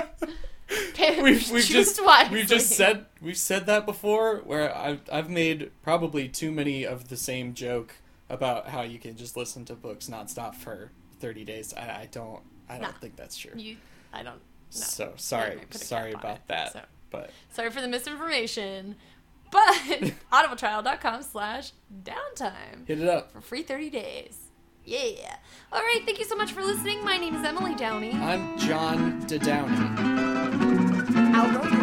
We've, 1.22 1.50
we've 1.50 1.64
just 1.64 2.04
wisely. 2.04 2.34
we've 2.38 2.46
just 2.48 2.70
said 2.70 3.06
we've 3.22 3.36
said 3.36 3.66
that 3.66 3.86
before. 3.86 4.38
Where 4.38 4.76
I've 4.76 5.00
I've 5.10 5.30
made 5.30 5.70
probably 5.82 6.28
too 6.28 6.50
many 6.50 6.84
of 6.84 7.08
the 7.08 7.16
same 7.16 7.54
joke 7.54 7.94
about 8.28 8.68
how 8.68 8.82
you 8.82 8.98
can 8.98 9.16
just 9.16 9.36
listen 9.36 9.64
to 9.66 9.74
books 9.74 10.08
nonstop 10.08 10.54
for 10.54 10.90
30 11.20 11.44
days. 11.44 11.72
I, 11.74 11.80
I 12.02 12.08
don't 12.10 12.40
I 12.68 12.74
don't 12.74 12.82
Nah. 12.82 12.92
think 13.00 13.16
that's 13.16 13.36
true. 13.36 13.52
You, 13.56 13.76
I 14.12 14.18
don't. 14.22 14.34
No. 14.34 14.40
So 14.70 15.12
sorry, 15.16 15.52
Anyway, 15.52 15.64
put 15.70 15.80
a 15.80 15.84
sorry 15.84 16.12
about 16.12 16.36
it. 16.36 16.42
that. 16.48 16.72
So, 16.72 16.80
But 17.10 17.30
sorry 17.50 17.70
for 17.70 17.80
the 17.80 17.88
misinformation. 17.88 18.96
But 19.50 19.74
audibletrial.com 20.32 21.22
slash 21.22 21.72
downtime 22.04 22.86
hit 22.86 23.00
it 23.00 23.08
up. 23.08 23.32
for 23.32 23.40
free 23.40 23.62
30 23.62 23.88
days. 23.90 24.38
Yeah. 24.88 25.36
All 25.70 25.82
right. 25.82 26.00
Thank 26.06 26.18
you 26.18 26.24
so 26.24 26.34
much 26.34 26.52
for 26.52 26.62
listening. 26.62 27.04
My 27.04 27.18
name 27.18 27.34
is 27.34 27.44
Emily 27.44 27.74
Downey. 27.74 28.12
I'm 28.12 28.56
John 28.58 29.20
DeDowney. 29.26 29.96
Albro 31.34 31.77